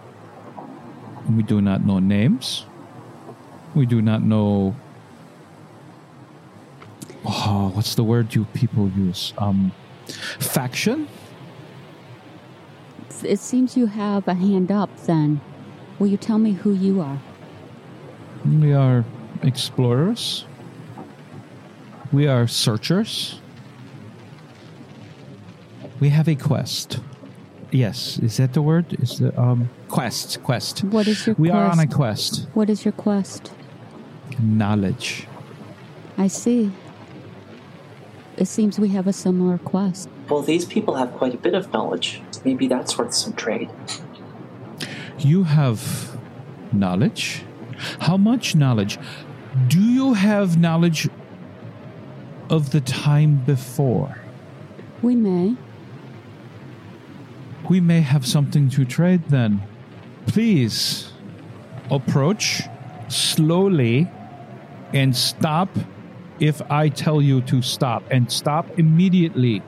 We 1.35 1.43
do 1.43 1.59
not 1.61 1.85
know 1.85 1.99
names. 1.99 2.65
We 3.75 3.85
do 3.85 4.01
not 4.01 4.21
know. 4.23 4.75
Oh, 7.25 7.71
what's 7.73 7.95
the 7.95 8.03
word 8.03 8.33
you 8.35 8.45
people 8.53 8.89
use? 8.89 9.33
Um, 9.37 9.71
faction. 10.39 11.07
It 13.23 13.39
seems 13.39 13.75
you 13.75 13.87
have 13.87 14.27
a 14.27 14.35
hand 14.35 14.71
up. 14.71 14.95
Then, 15.05 15.41
will 15.97 16.07
you 16.07 16.17
tell 16.17 16.37
me 16.37 16.53
who 16.53 16.71
you 16.73 17.01
are? 17.01 17.19
We 18.45 18.73
are 18.73 19.05
explorers. 19.43 20.45
We 22.11 22.27
are 22.27 22.47
searchers. 22.47 23.39
We 25.99 26.09
have 26.09 26.27
a 26.27 26.35
quest. 26.35 26.99
Yes, 27.71 28.17
is 28.19 28.37
that 28.37 28.53
the 28.53 28.61
word? 28.61 28.93
Is 29.01 29.19
the 29.19 29.37
um 29.39 29.69
quest? 29.89 30.41
Quest. 30.43 30.83
What 30.85 31.07
is 31.07 31.25
your 31.25 31.35
quest? 31.35 31.39
We 31.39 31.49
quest? 31.49 31.57
are 31.57 31.71
on 31.71 31.79
a 31.79 31.87
quest. 31.87 32.47
What 32.53 32.69
is 32.69 32.85
your 32.85 32.93
quest? 32.93 33.51
Knowledge. 34.39 35.27
I 36.17 36.27
see. 36.27 36.71
It 38.37 38.47
seems 38.47 38.79
we 38.79 38.89
have 38.89 39.07
a 39.07 39.13
similar 39.13 39.57
quest. 39.57 40.09
Well, 40.29 40.43
these 40.43 40.63
people 40.65 40.95
have 40.95 41.11
quite 41.13 41.33
a 41.33 41.37
bit 41.37 41.55
of 41.55 41.73
knowledge. 41.73 42.21
Maybe 42.45 42.67
that's 42.67 42.97
worth 42.97 43.13
some 43.13 43.33
trade. 43.33 43.69
You 45.17 45.43
have 45.43 46.17
knowledge? 46.71 47.43
How 47.99 48.17
much 48.17 48.55
knowledge? 48.55 48.97
Do 49.67 49.81
you 49.81 50.13
have 50.13 50.59
knowledge 50.59 51.09
of 52.49 52.71
the 52.71 52.81
time 52.81 53.37
before? 53.45 54.21
We 55.01 55.15
may. 55.15 55.55
We 57.69 57.79
may 57.81 58.01
have 58.01 58.25
something 58.25 58.69
to 58.71 58.85
trade 58.85 59.25
then. 59.29 59.61
Please 60.25 61.11
approach 61.91 62.63
slowly 63.07 64.09
and 64.93 65.15
stop 65.15 65.69
if 66.39 66.61
I 66.69 66.89
tell 66.89 67.21
you 67.21 67.41
to 67.41 67.61
stop. 67.61 68.03
And 68.11 68.31
stop 68.31 68.79
immediately. 68.79 69.61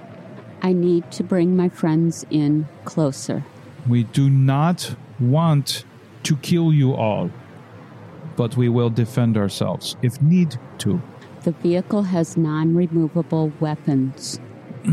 I 0.61 0.73
need 0.73 1.09
to 1.11 1.23
bring 1.23 1.55
my 1.55 1.69
friends 1.69 2.25
in 2.29 2.67
closer. 2.85 3.45
We 3.87 4.03
do 4.03 4.29
not 4.29 4.95
want 5.19 5.85
to 6.23 6.35
kill 6.37 6.73
you 6.73 6.93
all, 6.93 7.31
but 8.39 8.55
we 8.55 8.69
will 8.69 8.89
defend 8.89 9.35
ourselves 9.35 9.97
if 10.01 10.21
need 10.21 10.57
to. 10.77 11.01
The 11.43 11.51
vehicle 11.51 12.03
has 12.03 12.37
non 12.37 12.73
removable 12.73 13.51
weapons. 13.59 14.39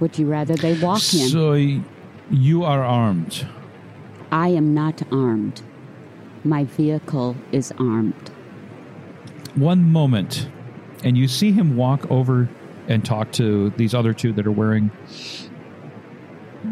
Would 0.00 0.18
you 0.18 0.26
rather 0.26 0.56
they 0.56 0.78
walk 0.78 1.00
in? 1.14 1.30
So 1.30 1.54
you 2.30 2.64
are 2.64 2.84
armed. 2.84 3.46
I 4.30 4.48
am 4.48 4.74
not 4.74 5.02
armed. 5.10 5.62
My 6.44 6.64
vehicle 6.64 7.34
is 7.50 7.72
armed. 7.78 8.30
One 9.54 9.90
moment, 9.90 10.50
and 11.02 11.16
you 11.16 11.28
see 11.28 11.50
him 11.50 11.78
walk 11.78 12.10
over 12.10 12.50
and 12.88 13.02
talk 13.02 13.32
to 13.32 13.70
these 13.70 13.94
other 13.94 14.12
two 14.12 14.34
that 14.34 14.46
are 14.46 14.52
wearing. 14.52 14.90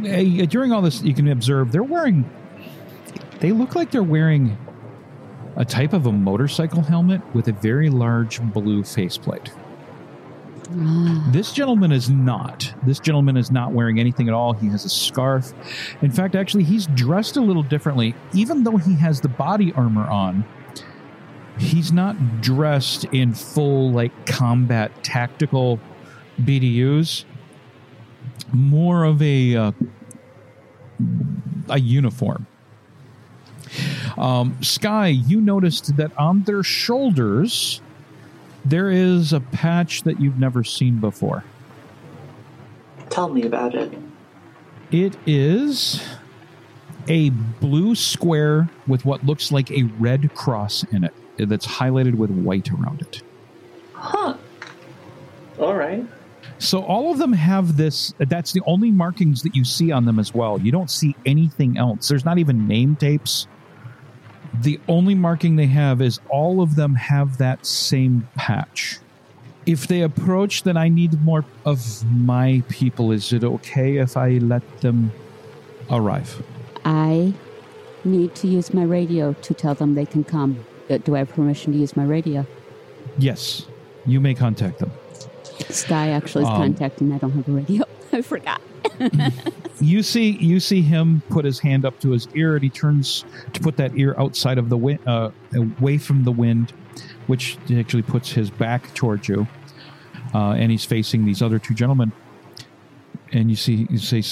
During 0.03 0.73
all 0.73 0.83
this, 0.83 1.01
you 1.01 1.15
can 1.15 1.29
observe 1.29 1.73
they're 1.73 1.83
wearing. 1.83 2.31
They 3.41 3.53
look 3.53 3.75
like 3.75 3.91
they're 3.91 4.03
wearing 4.03 4.59
a 5.57 5.65
type 5.65 5.93
of 5.93 6.07
a 6.07 6.13
motorcycle 6.13 6.83
helmet 6.83 7.21
with 7.35 7.49
a 7.49 7.53
very 7.53 7.91
large 7.91 8.41
blue 8.41 8.85
faceplate. 8.85 9.51
This 11.31 11.53
gentleman 11.53 11.93
is 11.93 12.11
not. 12.11 12.73
This 12.85 13.01
gentleman 13.01 13.37
is 13.37 13.51
not 13.51 13.73
wearing 13.73 13.99
anything 13.99 14.29
at 14.29 14.35
all. 14.35 14.53
He 14.53 14.69
has 14.69 14.85
a 14.85 14.89
scarf. 14.89 15.53
In 16.03 16.11
fact, 16.11 16.35
actually, 16.35 16.65
he's 16.65 16.87
dressed 16.89 17.37
a 17.37 17.41
little 17.41 17.63
differently. 17.63 18.15
Even 18.35 18.65
though 18.65 18.77
he 18.77 18.95
has 18.97 19.21
the 19.21 19.29
body 19.29 19.73
armor 19.73 20.07
on, 20.09 20.45
he's 21.59 21.91
not 21.91 22.43
dressed 22.43 23.05
in 23.07 23.33
full, 23.33 23.91
like, 23.93 24.27
combat 24.27 25.03
tactical 25.03 25.81
BDUs. 26.43 27.25
More 28.53 29.05
of 29.05 29.23
a, 29.23 29.57
uh, 29.57 29.73
a 31.71 31.81
uniform. 31.81 32.47
Um, 34.17 34.57
Sky, 34.63 35.09
you 35.09 35.41
noticed 35.41 35.97
that 35.97 36.17
on 36.19 36.43
their 36.43 36.63
shoulders 36.63 37.81
there 38.65 38.91
is 38.91 39.33
a 39.33 39.41
patch 39.41 40.03
that 40.03 40.21
you've 40.21 40.39
never 40.39 40.65
seen 40.65 40.99
before. 40.99 41.45
Tell 43.11 43.29
me 43.29 43.45
about 43.45 43.75
it. 43.75 43.93
It 44.91 45.17
is 45.27 46.03
a 47.09 47.31
blue 47.31 47.95
square 47.95 48.69
with 48.87 49.05
what 49.05 49.25
looks 49.25 49.51
like 49.51 49.71
a 49.71 49.85
red 49.99 50.35
cross 50.35 50.85
in 50.85 51.05
it 51.05 51.15
that's 51.39 51.67
highlighted 51.67 52.15
with 52.17 52.31
white 52.31 52.71
around 52.71 53.01
it. 53.03 53.23
Huh. 53.95 54.37
All 55.59 55.75
right. 55.75 56.05
So 56.59 56.83
all 56.83 57.13
of 57.13 57.19
them 57.19 57.33
have 57.33 57.77
this. 57.77 58.13
That's 58.19 58.53
the 58.53 58.63
only 58.67 58.91
markings 58.91 59.43
that 59.43 59.55
you 59.55 59.65
see 59.65 59.93
on 59.93 60.05
them 60.05 60.19
as 60.19 60.35
well. 60.35 60.61
You 60.61 60.73
don't 60.73 60.91
see 60.91 61.15
anything 61.25 61.79
else. 61.79 62.09
There's 62.09 62.25
not 62.25 62.39
even 62.39 62.67
name 62.67 62.97
tapes. 62.97 63.47
The 64.63 64.81
only 64.89 65.15
marking 65.15 65.57
they 65.57 65.67
have 65.67 66.01
is 66.03 66.21
all 66.31 66.61
of 66.61 66.75
them 66.77 66.95
have 66.95 67.39
that 67.39 67.65
same 67.67 68.29
patch. 68.35 68.99
If 69.67 69.87
they 69.87 70.01
approach, 70.03 70.63
then 70.63 70.77
I 70.77 70.89
need 70.89 71.21
more 71.23 71.45
of 71.65 72.03
my 72.11 72.63
people. 72.69 73.13
Is 73.13 73.33
it 73.33 73.45
okay 73.45 73.99
if 73.99 74.17
I 74.17 74.39
let 74.39 74.63
them 74.81 75.13
arrive? 75.91 76.43
I 76.85 77.35
need 78.05 78.35
to 78.37 78.49
use 78.49 78.73
my 78.73 78.83
radio 78.85 79.35
to 79.35 79.55
tell 79.55 79.75
them 79.75 79.95
they 79.95 80.07
can 80.07 80.25
come. 80.25 80.65
Uh, 80.89 80.97
Do 80.99 81.15
I 81.15 81.19
have 81.19 81.29
permission 81.29 81.73
to 81.75 81.79
use 81.79 81.97
my 81.97 82.05
radio? 82.05 82.47
Yes, 83.19 83.67
you 84.07 84.21
may 84.21 84.35
contact 84.35 84.79
them. 84.79 84.91
Sky 85.69 86.09
actually 86.11 86.45
is 86.45 86.49
Um, 86.51 86.57
contacting. 86.57 87.13
I 87.13 87.19
don't 87.19 87.33
have 87.33 87.47
a 87.49 87.53
radio. 87.53 87.85
I 88.13 88.23
forgot. 88.23 88.63
You 89.81 90.03
see, 90.03 90.31
you 90.31 90.59
see 90.59 90.83
him 90.83 91.23
put 91.29 91.45
his 91.45 91.61
hand 91.61 91.85
up 91.85 92.01
to 92.01 92.11
his 92.11 92.27
ear, 92.35 92.55
and 92.55 92.63
he 92.63 92.71
turns 92.71 93.25
to 93.53 93.61
put 93.61 93.77
that 93.77 93.97
ear 93.97 94.15
outside 94.19 94.59
of 94.59 94.69
the 94.69 94.77
wind, 94.77 94.99
uh, 95.07 95.31
away 95.55 95.99
from 95.99 96.25
the 96.25 96.33
wind, 96.33 96.73
which 97.29 97.59
actually 97.73 98.03
puts 98.03 98.33
his 98.33 98.51
back 98.51 98.93
towards 98.95 99.29
you, 99.29 99.47
uh, 100.35 100.53
and 100.53 100.73
he's 100.73 100.85
facing 100.85 101.25
these 101.25 101.43
other 101.43 101.61
two 101.61 101.75
gentlemen. 101.75 102.11
And 103.31 103.51
you 103.51 103.57
see, 103.57 103.87
you 103.89 103.99
say, 103.99 104.23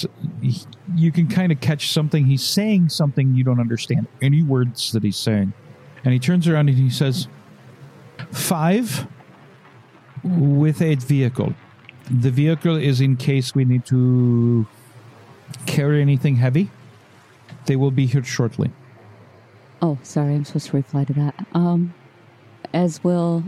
you 0.96 1.12
can 1.12 1.28
kind 1.28 1.52
of 1.52 1.60
catch 1.60 1.92
something. 1.92 2.24
He's 2.24 2.42
saying 2.42 2.88
something 2.88 3.34
you 3.34 3.44
don't 3.44 3.60
understand 3.60 4.08
any 4.20 4.42
words 4.42 4.90
that 4.92 5.04
he's 5.04 5.18
saying, 5.18 5.52
and 6.04 6.12
he 6.12 6.18
turns 6.18 6.48
around 6.48 6.70
and 6.70 6.78
he 6.78 6.90
says, 6.90 7.28
five 8.32 9.06
with 10.24 10.82
a 10.82 10.96
vehicle. 10.96 11.54
The 12.10 12.30
vehicle 12.30 12.76
is 12.76 13.00
in 13.00 13.16
case 13.16 13.54
we 13.54 13.64
need 13.64 13.84
to 13.86 14.66
carry 15.66 16.00
anything 16.00 16.36
heavy. 16.36 16.70
They 17.66 17.76
will 17.76 17.90
be 17.90 18.06
here 18.06 18.24
shortly. 18.24 18.70
Oh, 19.82 19.98
sorry. 20.02 20.34
I'm 20.34 20.44
supposed 20.44 20.68
to 20.68 20.76
reply 20.76 21.04
to 21.04 21.12
that. 21.14 21.46
Um, 21.52 21.94
as 22.72 23.02
will 23.02 23.44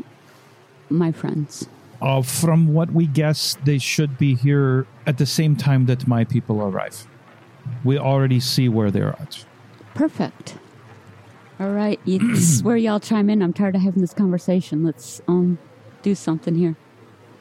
my 0.91 1.13
friends. 1.13 1.69
Uh, 2.01 2.23
from 2.23 2.73
what 2.73 2.93
we 2.93 3.07
guess, 3.07 3.57
they 3.65 3.79
should 3.79 4.19
be 4.19 4.35
here 4.35 4.87
at 5.07 5.19
the 5.19 5.27
same 5.27 5.57
time 5.57 5.87
that 5.87 6.07
my 6.07 6.25
people 6.25 6.63
arrive. 6.63 7.07
We 7.85 7.99
already 7.99 8.41
see 8.41 8.69
where 8.69 8.91
they're 8.91 9.11
at. 9.21 9.45
Perfect. 9.95 10.57
All 11.61 11.71
right, 11.71 11.99
is 12.07 12.63
where 12.63 12.77
y'all 12.77 13.01
chime 13.01 13.29
in. 13.29 13.43
I'm 13.43 13.53
tired 13.53 13.75
of 13.75 13.83
having 13.83 14.01
this 14.01 14.15
conversation. 14.15 14.85
Let's 14.85 15.21
um 15.27 15.59
do 16.03 16.15
something 16.15 16.55
here, 16.55 16.77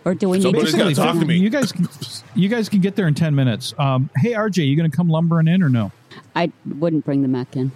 or 0.07 0.15
do 0.15 0.29
we 0.29 0.41
Somebody's 0.41 0.71
to? 0.71 0.77
gotta 0.77 0.95
talk 0.95 1.19
to 1.19 1.25
me. 1.25 1.37
You 1.37 1.49
guys, 1.49 1.71
can, 1.71 1.87
you 2.33 2.47
guys 2.47 2.69
can 2.69 2.79
get 2.79 2.95
there 2.95 3.07
in 3.07 3.13
ten 3.13 3.35
minutes. 3.35 3.73
Um, 3.77 4.09
hey, 4.17 4.31
RJ, 4.31 4.65
you 4.67 4.75
going 4.77 4.89
to 4.89 4.95
come 4.95 5.09
lumbering 5.09 5.47
in 5.47 5.61
or 5.61 5.69
no? 5.69 5.91
I 6.35 6.51
wouldn't 6.65 7.03
bring 7.05 7.21
the 7.23 7.27
mech 7.27 7.55
in. 7.57 7.71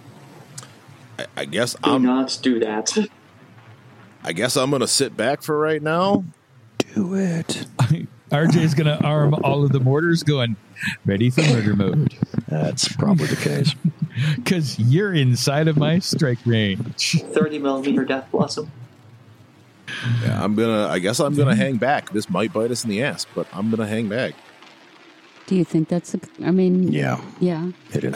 I, 1.18 1.26
I 1.36 1.44
guess 1.44 1.74
Do 1.74 1.90
I'm. 1.90 2.02
not 2.02 2.38
do 2.42 2.58
that. 2.60 2.96
I 4.24 4.32
guess 4.32 4.56
I'm 4.56 4.70
gonna 4.70 4.86
sit 4.86 5.16
back 5.16 5.42
for 5.42 5.58
right 5.58 5.82
now. 5.82 6.24
Do 6.94 7.14
it. 7.14 7.66
RJ's 8.30 8.72
going 8.72 8.86
to 8.86 8.98
arm 9.04 9.34
all 9.44 9.62
of 9.62 9.72
the 9.72 9.80
mortars, 9.80 10.22
going 10.22 10.56
ready 11.04 11.28
for 11.28 11.42
murder 11.42 11.76
mode 11.76 12.14
That's 12.48 12.88
probably 12.96 13.26
the 13.26 13.36
case. 13.36 13.74
because 14.36 14.78
you're 14.78 15.12
inside 15.12 15.68
of 15.68 15.76
my 15.76 15.98
strike 15.98 16.38
range. 16.46 17.20
30 17.20 17.58
millimeter 17.58 18.06
death 18.06 18.30
blossom. 18.32 18.70
Yeah, 20.22 20.42
I'm 20.42 20.54
gonna. 20.54 20.88
I 20.88 20.98
guess 20.98 21.20
I'm 21.20 21.34
gonna 21.34 21.54
hang 21.56 21.76
back. 21.76 22.10
This 22.10 22.28
might 22.30 22.52
bite 22.52 22.70
us 22.70 22.84
in 22.84 22.90
the 22.90 23.02
ass, 23.02 23.26
but 23.34 23.46
I'm 23.52 23.70
gonna 23.70 23.86
hang 23.86 24.08
back. 24.08 24.34
Do 25.46 25.54
you 25.56 25.64
think 25.64 25.88
that's 25.88 26.14
a? 26.14 26.20
I 26.44 26.50
mean, 26.50 26.92
Yeah, 26.92 27.20
yeah. 27.40 27.70
it 27.92 28.04
is. 28.04 28.14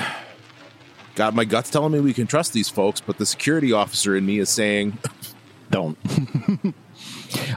God, 1.16 1.35
my 1.35 1.45
gut's 1.45 1.70
telling 1.70 1.93
me 1.93 2.01
we 2.01 2.12
can 2.12 2.27
trust 2.27 2.53
these 2.53 2.68
folks, 2.68 3.01
but 3.01 3.16
the 3.18 3.27
security 3.27 3.72
officer 3.72 4.14
in 4.16 4.24
me 4.27 4.39
is 4.39 4.49
saying, 4.51 4.99
Don't. 5.70 5.99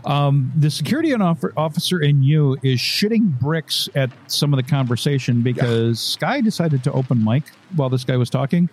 Um, 0.05 0.51
the 0.55 0.69
security 0.69 1.13
officer 1.13 2.01
in 2.01 2.23
you 2.23 2.57
is 2.63 2.79
shitting 2.79 3.39
bricks 3.39 3.89
at 3.95 4.09
some 4.27 4.53
of 4.53 4.57
the 4.57 4.69
conversation 4.69 5.41
because 5.41 5.99
Sky 5.99 6.41
decided 6.41 6.83
to 6.85 6.91
open 6.91 7.23
mic 7.23 7.43
while 7.75 7.89
this 7.89 8.03
guy 8.03 8.17
was 8.17 8.29
talking, 8.29 8.69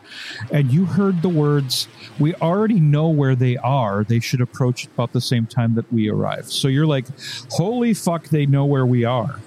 and 0.51 0.73
you 0.73 0.87
heard 0.87 1.23
the 1.23 1.29
words, 1.29 1.89
"We 2.19 2.35
already 2.37 2.81
know 2.81 3.09
where 3.09 3.35
they 3.35 3.57
are. 3.59 4.05
They 4.05 4.21
should 4.21 4.41
approach 4.41 4.87
about 4.87 5.13
the 5.13 5.21
same 5.21 5.47
time 5.47 5.75
that 5.75 5.93
we 5.93 6.09
arrive." 6.09 6.47
So 6.47 6.69
you're 6.69 6.87
like, 6.87 7.07
"Holy 7.51 7.93
fuck! 7.95 8.29
They 8.29 8.47
know 8.47 8.65
where 8.65 8.87
we 8.87 9.05
are." 9.05 9.41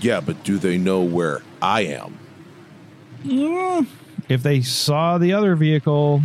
"Yeah, 0.00 0.20
but 0.20 0.42
do 0.44 0.58
they 0.58 0.78
know 0.78 1.02
where 1.02 1.42
I 1.60 1.82
am?" 1.82 2.18
If 4.28 4.42
they 4.42 4.60
saw 4.62 5.18
the 5.18 5.32
other 5.32 5.56
vehicle, 5.56 6.22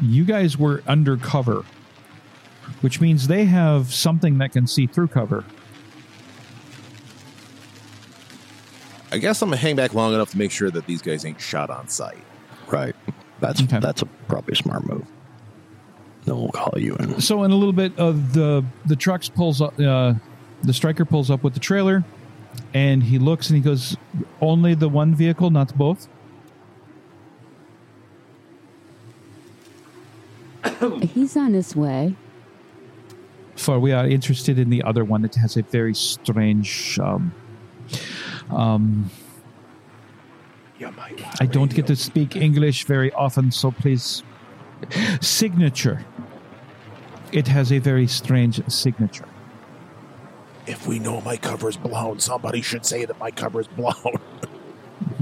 you 0.00 0.24
guys 0.24 0.56
were 0.56 0.82
undercover, 0.86 1.64
which 2.80 3.00
means 3.00 3.26
they 3.28 3.44
have 3.44 3.92
something 3.92 4.38
that 4.38 4.52
can 4.52 4.66
see 4.66 4.86
through 4.86 5.08
cover. 5.08 5.44
I 9.10 9.18
guess 9.18 9.40
I'm 9.40 9.48
gonna 9.48 9.56
hang 9.56 9.76
back 9.76 9.94
long 9.94 10.12
enough 10.12 10.30
to 10.32 10.38
make 10.38 10.50
sure 10.50 10.70
that 10.70 10.86
these 10.86 11.00
guys 11.00 11.24
ain't 11.24 11.40
shot 11.40 11.70
on 11.70 11.88
sight. 11.88 12.18
Right. 12.68 12.94
That's 13.40 13.62
Okay. 13.62 13.78
that's 13.78 14.02
a 14.02 14.06
probably 14.28 14.52
a 14.52 14.56
smart 14.56 14.86
move. 14.86 15.06
Then 16.24 16.36
we'll 16.36 16.50
call 16.50 16.74
you 16.76 16.94
in. 16.96 17.20
So 17.20 17.42
in 17.44 17.50
a 17.50 17.54
little 17.54 17.72
bit 17.72 17.98
of 17.98 18.34
the 18.34 18.64
the 18.84 18.96
trucks 18.96 19.28
pulls 19.30 19.62
up, 19.62 19.78
uh, 19.80 20.14
the 20.62 20.72
striker 20.74 21.04
pulls 21.06 21.30
up 21.30 21.42
with 21.42 21.54
the 21.54 21.60
trailer, 21.60 22.04
and 22.74 23.02
he 23.02 23.18
looks 23.18 23.48
and 23.48 23.56
he 23.56 23.62
goes, 23.62 23.96
"Only 24.42 24.74
the 24.74 24.88
one 24.90 25.14
vehicle, 25.14 25.48
not 25.50 25.74
both." 25.78 26.06
He's 31.00 31.36
on 31.36 31.54
his 31.54 31.74
way. 31.74 32.14
For 33.58 33.78
we 33.80 33.92
are 33.92 34.06
interested 34.06 34.58
in 34.58 34.70
the 34.70 34.82
other 34.84 35.04
one 35.04 35.22
that 35.22 35.34
has 35.34 35.56
a 35.56 35.62
very 35.62 35.94
strange. 35.94 36.98
Um, 37.00 37.32
um, 38.50 39.10
I 41.40 41.46
don't 41.46 41.74
get 41.74 41.86
to 41.88 41.96
speak 41.96 42.36
English 42.36 42.84
very 42.84 43.12
often, 43.12 43.50
so 43.50 43.70
please. 43.72 44.22
Signature. 45.20 46.04
It 47.32 47.48
has 47.48 47.72
a 47.72 47.78
very 47.78 48.06
strange 48.06 48.62
signature. 48.70 49.26
If 50.66 50.86
we 50.86 50.98
know 51.00 51.20
my 51.22 51.36
cover's 51.36 51.76
blown, 51.76 52.20
somebody 52.20 52.62
should 52.62 52.86
say 52.86 53.04
that 53.06 53.18
my 53.18 53.30
cover's 53.30 53.66
blown. 53.68 53.94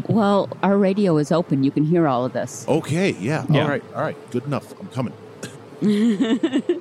Well, 0.09 0.49
our 0.62 0.78
radio 0.78 1.18
is 1.18 1.32
open. 1.32 1.64
You 1.64 1.72
can 1.72 1.84
hear 1.84 2.07
all 2.07 2.24
of 2.24 2.32
this. 2.32 2.64
okay, 2.68 3.11
yeah, 3.18 3.45
Yeah. 3.51 3.62
all 3.64 3.68
right, 3.68 3.84
all 3.95 4.03
right, 4.03 4.30
good 4.30 4.45
enough. 4.45 4.72
I'm 4.80 4.87
coming. 4.89 5.12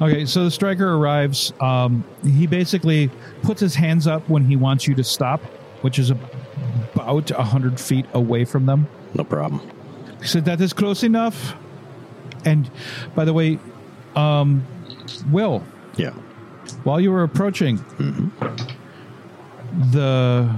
Okay, 0.00 0.26
so 0.26 0.44
the 0.44 0.50
striker 0.50 0.94
arrives. 0.94 1.52
Um, 1.60 2.04
he 2.24 2.46
basically 2.46 3.10
puts 3.42 3.60
his 3.60 3.74
hands 3.74 4.06
up 4.06 4.28
when 4.28 4.44
he 4.44 4.56
wants 4.56 4.86
you 4.86 4.94
to 4.96 5.04
stop, 5.04 5.42
which 5.82 5.98
is 5.98 6.10
about 6.10 7.30
a 7.30 7.42
hundred 7.42 7.78
feet 7.80 8.06
away 8.14 8.44
from 8.44 8.66
them. 8.66 8.86
No 9.14 9.24
problem. 9.24 9.60
He 10.20 10.26
said 10.26 10.44
that 10.46 10.60
is 10.60 10.72
close 10.72 11.02
enough. 11.02 11.54
And 12.44 12.70
by 13.14 13.24
the 13.24 13.32
way, 13.32 13.58
um, 14.16 14.64
Will, 15.30 15.62
Yeah. 15.96 16.10
while 16.82 17.00
you 17.00 17.10
were 17.12 17.22
approaching, 17.22 17.78
the 19.92 20.48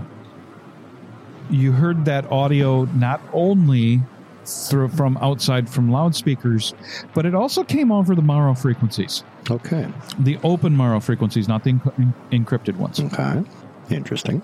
you 1.49 1.73
heard 1.73 2.05
that 2.07 2.31
audio 2.33 2.85
not 2.87 3.21
only 3.33 4.03
through, 4.47 4.89
from 4.89 5.17
outside 5.19 5.69
from 5.69 5.91
loudspeakers, 5.91 6.75
but 7.15 7.27
it 7.27 7.35
also 7.35 7.65
came 7.65 7.91
over 7.93 8.15
the 8.15 8.23
Morrow 8.23 8.55
frequencies, 8.55 9.25
Okay. 9.51 9.87
the 10.19 10.39
open 10.45 10.75
Morrow 10.77 11.01
frequencies, 11.01 11.49
not 11.49 11.65
the 11.65 11.73
enc- 11.73 12.15
encrypted 12.33 12.77
ones. 12.77 13.01
Okay. 13.01 13.43
Interesting. 13.91 14.43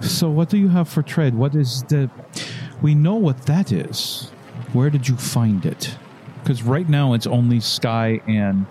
So, 0.00 0.30
what 0.30 0.48
do 0.48 0.56
you 0.56 0.68
have 0.68 0.88
for 0.88 1.02
trade? 1.02 1.34
What 1.34 1.54
is 1.54 1.82
the? 1.84 2.08
We 2.80 2.94
know 2.94 3.16
what 3.16 3.42
that 3.46 3.70
is. 3.72 4.30
Where 4.72 4.88
did 4.88 5.06
you 5.08 5.16
find 5.16 5.66
it? 5.66 5.94
Because 6.42 6.62
right 6.62 6.88
now 6.88 7.12
it's 7.12 7.26
only 7.26 7.60
Sky 7.60 8.20
and 8.26 8.64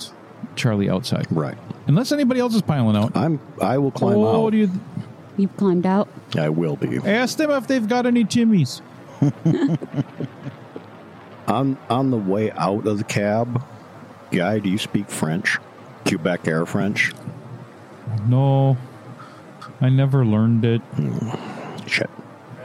Charlie 0.56 0.90
outside, 0.90 1.28
Right. 1.30 1.58
unless 1.88 2.12
anybody 2.12 2.40
else 2.40 2.56
is 2.56 2.64
piling 2.64 2.96
out. 2.96 3.16
I'm. 3.16 3.40
I 3.62 3.78
will 3.78 3.92
climb 3.92 4.18
oh, 4.18 4.48
out. 4.48 4.50
do 4.52 4.58
you 4.58 4.72
You've 5.38 5.56
climbed 5.56 5.86
out. 5.86 6.10
I 6.38 6.50
will 6.50 6.76
be. 6.76 6.98
ask 6.98 7.38
them 7.38 7.50
if 7.52 7.68
they've 7.68 7.88
got 7.88 8.06
any 8.06 8.26
Timmies? 8.26 8.82
On 11.48 11.78
on 11.90 12.12
the 12.12 12.18
way 12.18 12.52
out 12.52 12.86
of 12.86 13.00
the 13.00 13.04
cab, 13.04 13.64
guy, 14.32 14.60
do 14.60 14.70
you 14.70 14.78
speak 14.78 15.10
French? 15.10 15.58
Quebec 16.06 16.48
Air 16.48 16.66
French? 16.68 17.12
No, 18.28 18.78
I 19.82 19.90
never 19.90 20.24
learned 20.24 20.64
it. 20.64 20.82
Shit. 21.88 22.10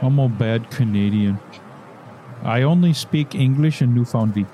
I'm 0.03 0.19
a 0.19 0.29
bad 0.29 0.69
Canadian. 0.69 1.39
I 2.43 2.61
only 2.61 2.93
speak 2.93 3.33
English 3.33 3.81
and 3.81 3.95
Newfoundland. 3.95 4.45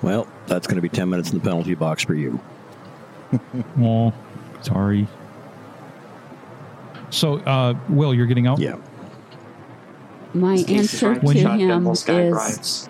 Well, 0.00 0.28
that's 0.46 0.68
going 0.68 0.76
to 0.76 0.82
be 0.82 0.88
ten 0.88 1.10
minutes 1.10 1.32
in 1.32 1.38
the 1.38 1.44
penalty 1.44 1.74
box 1.74 2.04
for 2.04 2.14
you. 2.14 2.40
Oh, 3.80 4.12
sorry. 4.62 5.08
So, 7.10 7.38
uh, 7.38 7.74
Will, 7.88 8.14
you're 8.14 8.26
getting 8.26 8.46
out. 8.46 8.60
Yeah. 8.60 8.76
My 10.34 10.56
Stacy's 10.56 11.02
answer 11.02 11.14
to 11.20 11.38
shotgun 11.38 11.60
him 11.60 11.86
is 11.86 12.02
drives. 12.02 12.88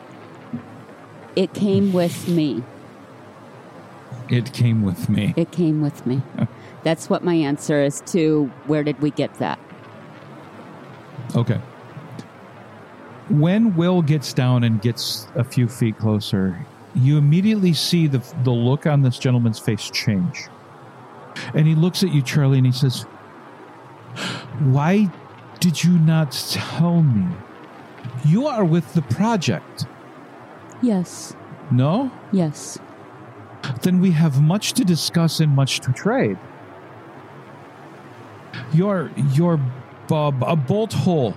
it 1.36 1.52
came 1.52 1.92
with 1.92 2.26
me. 2.28 2.64
It 4.30 4.52
came 4.54 4.82
with 4.82 5.08
me. 5.10 5.34
It 5.36 5.50
came 5.50 5.82
with 5.82 6.06
me. 6.06 6.22
That's 6.82 7.10
what 7.10 7.22
my 7.22 7.34
answer 7.34 7.82
is 7.82 8.00
to 8.06 8.50
where 8.66 8.82
did 8.82 9.00
we 9.00 9.10
get 9.10 9.34
that? 9.34 9.58
Okay. 11.36 11.60
When 13.28 13.76
Will 13.76 14.02
gets 14.02 14.32
down 14.32 14.64
and 14.64 14.80
gets 14.80 15.26
a 15.34 15.44
few 15.44 15.68
feet 15.68 15.98
closer, 15.98 16.64
you 16.94 17.18
immediately 17.18 17.72
see 17.74 18.06
the 18.06 18.22
the 18.44 18.50
look 18.52 18.86
on 18.86 19.02
this 19.02 19.18
gentleman's 19.18 19.58
face 19.58 19.90
change. 19.90 20.48
And 21.54 21.66
he 21.66 21.74
looks 21.74 22.02
at 22.02 22.12
you, 22.12 22.22
Charlie, 22.22 22.58
and 22.58 22.66
he 22.66 22.72
says, 22.72 23.02
Why 24.60 25.10
did 25.64 25.82
you 25.82 25.98
not 25.98 26.30
tell 26.50 27.00
me? 27.00 27.26
You 28.26 28.46
are 28.46 28.66
with 28.66 28.92
the 28.92 29.00
project. 29.00 29.86
Yes. 30.82 31.34
No? 31.70 32.10
Yes. 32.32 32.78
Then 33.80 33.98
we 33.98 34.10
have 34.10 34.42
much 34.42 34.74
to 34.74 34.84
discuss 34.84 35.40
and 35.40 35.56
much 35.56 35.80
to 35.80 35.92
trade. 35.94 36.36
Your 38.74 39.10
your 39.32 39.58
uh, 40.12 40.32
a 40.46 40.54
bolt 40.54 40.92
hole. 40.92 41.32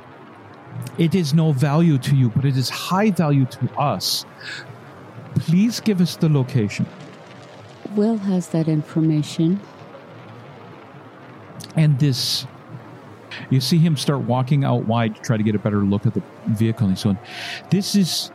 It 0.98 1.16
is 1.16 1.34
no 1.34 1.54
value 1.54 1.98
to 2.00 2.14
you, 2.14 2.28
but 2.30 2.44
it 2.44 2.58
is 2.58 2.68
high 2.68 3.12
value 3.12 3.46
to 3.46 3.80
us. 3.80 4.26
Please 5.36 5.80
give 5.80 6.02
us 6.02 6.18
the 6.18 6.28
location. 6.28 6.86
Will 7.96 8.18
has 8.18 8.50
that 8.50 8.68
information. 8.68 9.62
And 11.78 11.98
this, 12.00 12.46
you 13.50 13.60
see 13.62 13.78
him 13.78 13.98
start 13.98 14.22
walking 14.22 14.64
out 14.64 14.86
wide 14.86 15.16
to 15.16 15.22
try 15.22 15.38
to 15.38 15.44
get 15.44 15.56
a 15.56 15.60
better 15.60 15.80
look 15.80 16.06
at 16.06 16.14
the 16.14 16.24
vehicle. 16.48 16.88
And 16.88 16.96
he's 16.98 17.04
going, 17.04 17.18
"This 17.70 17.96
is, 17.96 18.32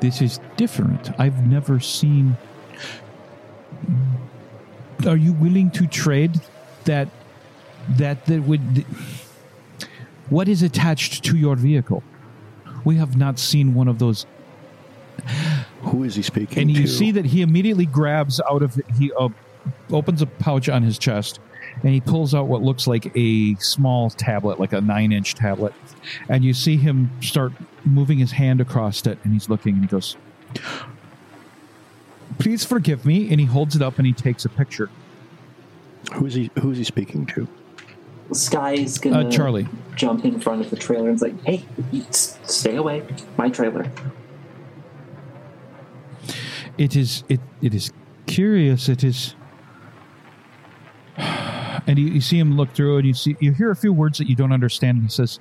this 0.00 0.20
is 0.22 0.40
different. 0.56 1.10
I've 1.18 1.46
never 1.46 1.80
seen. 1.80 2.36
Are 5.06 5.16
you 5.16 5.32
willing 5.32 5.70
to 5.72 5.86
trade 5.86 6.40
that? 6.84 7.08
That 7.96 8.26
that 8.26 8.42
would. 8.42 8.84
What 10.30 10.48
is 10.48 10.62
attached 10.62 11.24
to 11.24 11.36
your 11.36 11.56
vehicle? 11.56 12.02
We 12.84 12.96
have 12.96 13.16
not 13.16 13.38
seen 13.38 13.74
one 13.74 13.88
of 13.88 13.98
those 13.98 14.24
Who 15.82 16.04
is 16.04 16.14
he 16.14 16.22
speaking 16.22 16.58
and 16.58 16.70
you 16.70 16.82
to? 16.82 16.88
see 16.88 17.10
that 17.12 17.26
he 17.26 17.42
immediately 17.42 17.86
grabs 17.86 18.40
out 18.48 18.62
of 18.62 18.80
he 18.98 19.12
uh, 19.12 19.28
opens 19.90 20.22
a 20.22 20.26
pouch 20.26 20.68
on 20.68 20.82
his 20.82 20.98
chest 20.98 21.40
and 21.82 21.92
he 21.92 22.00
pulls 22.00 22.34
out 22.34 22.46
what 22.46 22.62
looks 22.62 22.86
like 22.86 23.10
a 23.16 23.54
small 23.56 24.10
tablet 24.10 24.60
like 24.60 24.72
a 24.72 24.80
nine 24.80 25.12
inch 25.12 25.34
tablet 25.34 25.72
and 26.28 26.44
you 26.44 26.52
see 26.54 26.76
him 26.76 27.10
start 27.20 27.52
moving 27.84 28.18
his 28.18 28.32
hand 28.32 28.60
across 28.60 29.04
it 29.06 29.18
and 29.24 29.32
he's 29.32 29.48
looking 29.48 29.74
and 29.74 29.82
he 29.82 29.88
goes 29.88 30.16
please 32.38 32.64
forgive 32.64 33.04
me 33.04 33.30
and 33.30 33.40
he 33.40 33.46
holds 33.46 33.74
it 33.76 33.82
up 33.82 33.98
and 33.98 34.06
he 34.06 34.12
takes 34.12 34.44
a 34.44 34.48
picture 34.48 34.90
Who 36.14 36.26
is 36.26 36.34
he? 36.34 36.50
Who 36.60 36.70
is 36.70 36.78
he 36.78 36.84
speaking 36.84 37.26
to? 37.26 37.48
Sky's 38.32 38.98
gonna 38.98 39.28
uh, 39.28 39.30
charlie 39.30 39.68
jump 39.94 40.24
in 40.24 40.40
front 40.40 40.62
of 40.62 40.70
the 40.70 40.76
trailer 40.76 41.08
and 41.08 41.16
is 41.16 41.22
like, 41.22 41.38
"Hey, 41.44 41.64
stay 42.10 42.76
away, 42.76 43.02
my 43.36 43.50
trailer." 43.50 43.90
it 46.78 46.96
is 46.96 47.24
it 47.28 47.40
it 47.60 47.74
is 47.74 47.92
curious 48.26 48.88
it 48.88 49.04
is 49.04 49.34
and 51.86 51.98
you, 51.98 52.06
you 52.06 52.20
see 52.20 52.38
him 52.38 52.56
look 52.56 52.72
through 52.72 52.98
and 52.98 53.06
you 53.06 53.14
see 53.14 53.36
you 53.40 53.52
hear 53.52 53.70
a 53.70 53.76
few 53.76 53.92
words 53.92 54.18
that 54.18 54.28
you 54.28 54.36
don't 54.36 54.52
understand 54.52 54.96
and 54.98 55.04
he 55.06 55.10
says 55.10 55.38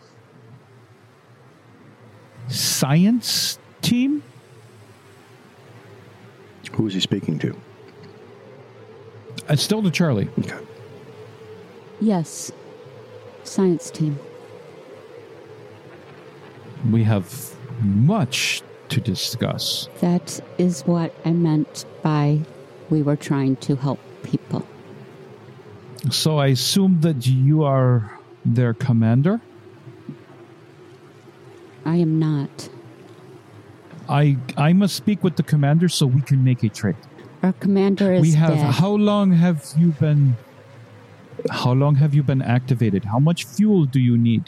science 2.47 3.57
team 3.81 4.23
Who 6.73 6.87
is 6.87 6.93
he 6.93 6.99
speaking 6.99 7.37
to? 7.39 7.55
uh, 9.49 9.55
still 9.55 9.81
to 9.83 9.91
charlie 9.91 10.29
Okay. 10.39 10.57
Yes. 11.99 12.51
Science 13.43 13.91
team. 13.91 14.17
we 16.89 17.03
have 17.03 17.55
much 17.81 18.61
to 18.89 18.99
discuss 19.01 19.87
That 19.99 20.39
is 20.57 20.81
what 20.81 21.13
I 21.25 21.31
meant 21.31 21.85
by 22.01 22.41
we 22.89 23.01
were 23.03 23.15
trying 23.15 23.55
to 23.57 23.75
help 23.75 23.99
people. 24.23 24.61
So 26.12 26.38
i 26.38 26.47
assume 26.47 27.01
that 27.01 27.26
you 27.26 27.64
are 27.64 28.20
their 28.45 28.74
commander 28.74 29.39
I 31.84 31.95
am 31.95 32.20
not. 32.20 32.70
i 34.07 34.38
i 34.57 34.72
must 34.74 34.95
speak 34.95 35.24
with 35.24 35.36
the 35.36 35.43
commander 35.43 35.88
so 35.89 36.05
we 36.05 36.22
can 36.22 36.43
make 36.43 36.64
a 36.64 36.70
trade 36.70 36.95
Our 37.43 37.53
commander 37.53 38.14
is 38.14 38.22
we 38.22 38.32
have 38.34 38.53
dead. 38.55 38.74
how 38.76 38.91
long 38.91 39.32
have 39.32 39.66
you 39.78 39.89
been 39.99 40.36
how 41.49 41.72
long 41.74 41.95
have 41.95 42.14
you 42.14 42.24
been 42.24 42.41
activated 42.41 43.05
how 43.05 43.20
much 43.20 43.45
fuel 43.45 43.86
do 43.86 43.99
you 43.99 44.18
need 44.18 44.43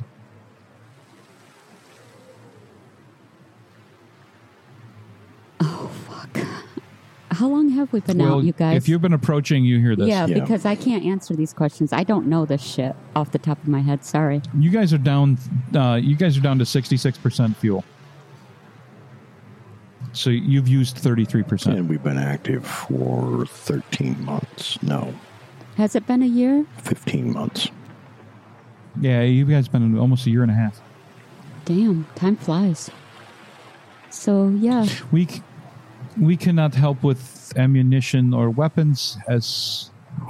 oh 5.61 5.89
fuck. 6.07 6.38
How 7.32 7.47
long 7.47 7.70
have 7.84 7.93
we 7.93 7.99
been 7.99 8.17
well 8.17 8.36
out, 8.39 8.43
you 8.43 8.53
guys? 8.53 8.77
if 8.77 8.89
you've 8.89 9.01
been 9.01 9.13
approaching 9.13 9.63
you 9.63 9.79
hear 9.79 9.95
this 9.95 10.07
yeah, 10.07 10.25
Yeah. 10.25 10.39
because 10.39 10.65
I 10.65 10.75
can't 10.75 11.03
answer 11.05 11.36
these 11.36 11.53
questions. 11.53 11.93
I 11.93 12.03
don't 12.03 12.27
know 12.27 12.45
this 12.45 12.61
shit 12.63 12.95
off 13.15 13.31
the 13.31 13.39
top 13.39 13.61
of 13.61 13.67
my 13.67 13.79
head. 13.81 14.03
Sorry. 14.03 14.41
you 14.57 14.69
guys 14.71 14.93
are 14.93 14.97
down 14.97 15.38
uh, 15.75 15.99
you 16.01 16.15
guys 16.15 16.38
are 16.38 16.41
down 16.41 16.57
to 16.59 16.63
66% 16.65 17.55
fuel 17.57 17.84
so 20.11 20.29
you've 20.29 20.67
used 20.67 20.97
33% 20.97 21.75
And 21.77 21.89
we've 21.89 22.03
been 22.03 22.17
active 22.19 22.65
for 22.67 23.45
13 23.47 24.23
months. 24.23 24.81
No, 24.84 25.11
Has 25.77 25.95
it 25.95 26.05
been 26.05 26.21
a 26.21 26.27
year? 26.27 26.65
15 26.77 27.34
months. 27.34 27.69
yeah 29.01 29.21
you 29.21 29.45
guys 29.45 29.67
been 29.67 29.97
almost 29.97 30.25
a 30.27 30.29
year 30.29 30.43
and 30.43 30.51
a 30.51 30.55
half 30.55 30.79
Damn, 31.65 32.05
time 32.15 32.36
flies. 32.36 32.91
So 34.09 34.49
yeah, 34.49 34.86
we 35.13 35.25
c- 35.25 35.41
we 36.18 36.38
cannot 36.38 36.76
help 36.76 37.03
with 37.03 37.53
ammunition 37.55 38.34
or 38.34 38.49
weapons 38.49 39.18
as 39.28 39.89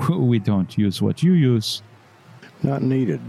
we 0.09 0.39
don't 0.39 0.77
use 0.77 1.01
what 1.01 1.21
you 1.23 1.33
use 1.33 1.81
Not 2.63 2.81
needed. 2.81 3.21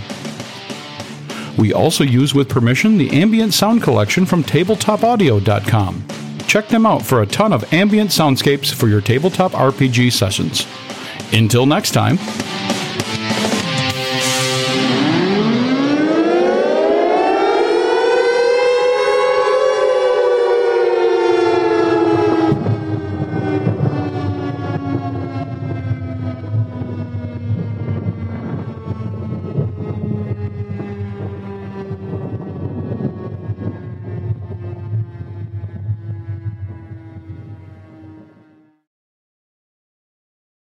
We 1.57 1.73
also 1.73 2.05
use 2.05 2.33
with 2.33 2.47
permission 2.47 2.97
the 2.97 3.11
ambient 3.11 3.53
sound 3.53 3.83
collection 3.83 4.25
from 4.25 4.41
tabletopaudio.com. 4.41 6.07
Check 6.47 6.69
them 6.69 6.85
out 6.85 7.05
for 7.05 7.23
a 7.23 7.27
ton 7.27 7.51
of 7.51 7.73
ambient 7.73 8.11
soundscapes 8.11 8.73
for 8.73 8.87
your 8.87 9.01
tabletop 9.01 9.51
RPG 9.51 10.13
sessions. 10.13 10.65
Until 11.33 11.65
next 11.65 11.91
time, 11.91 12.17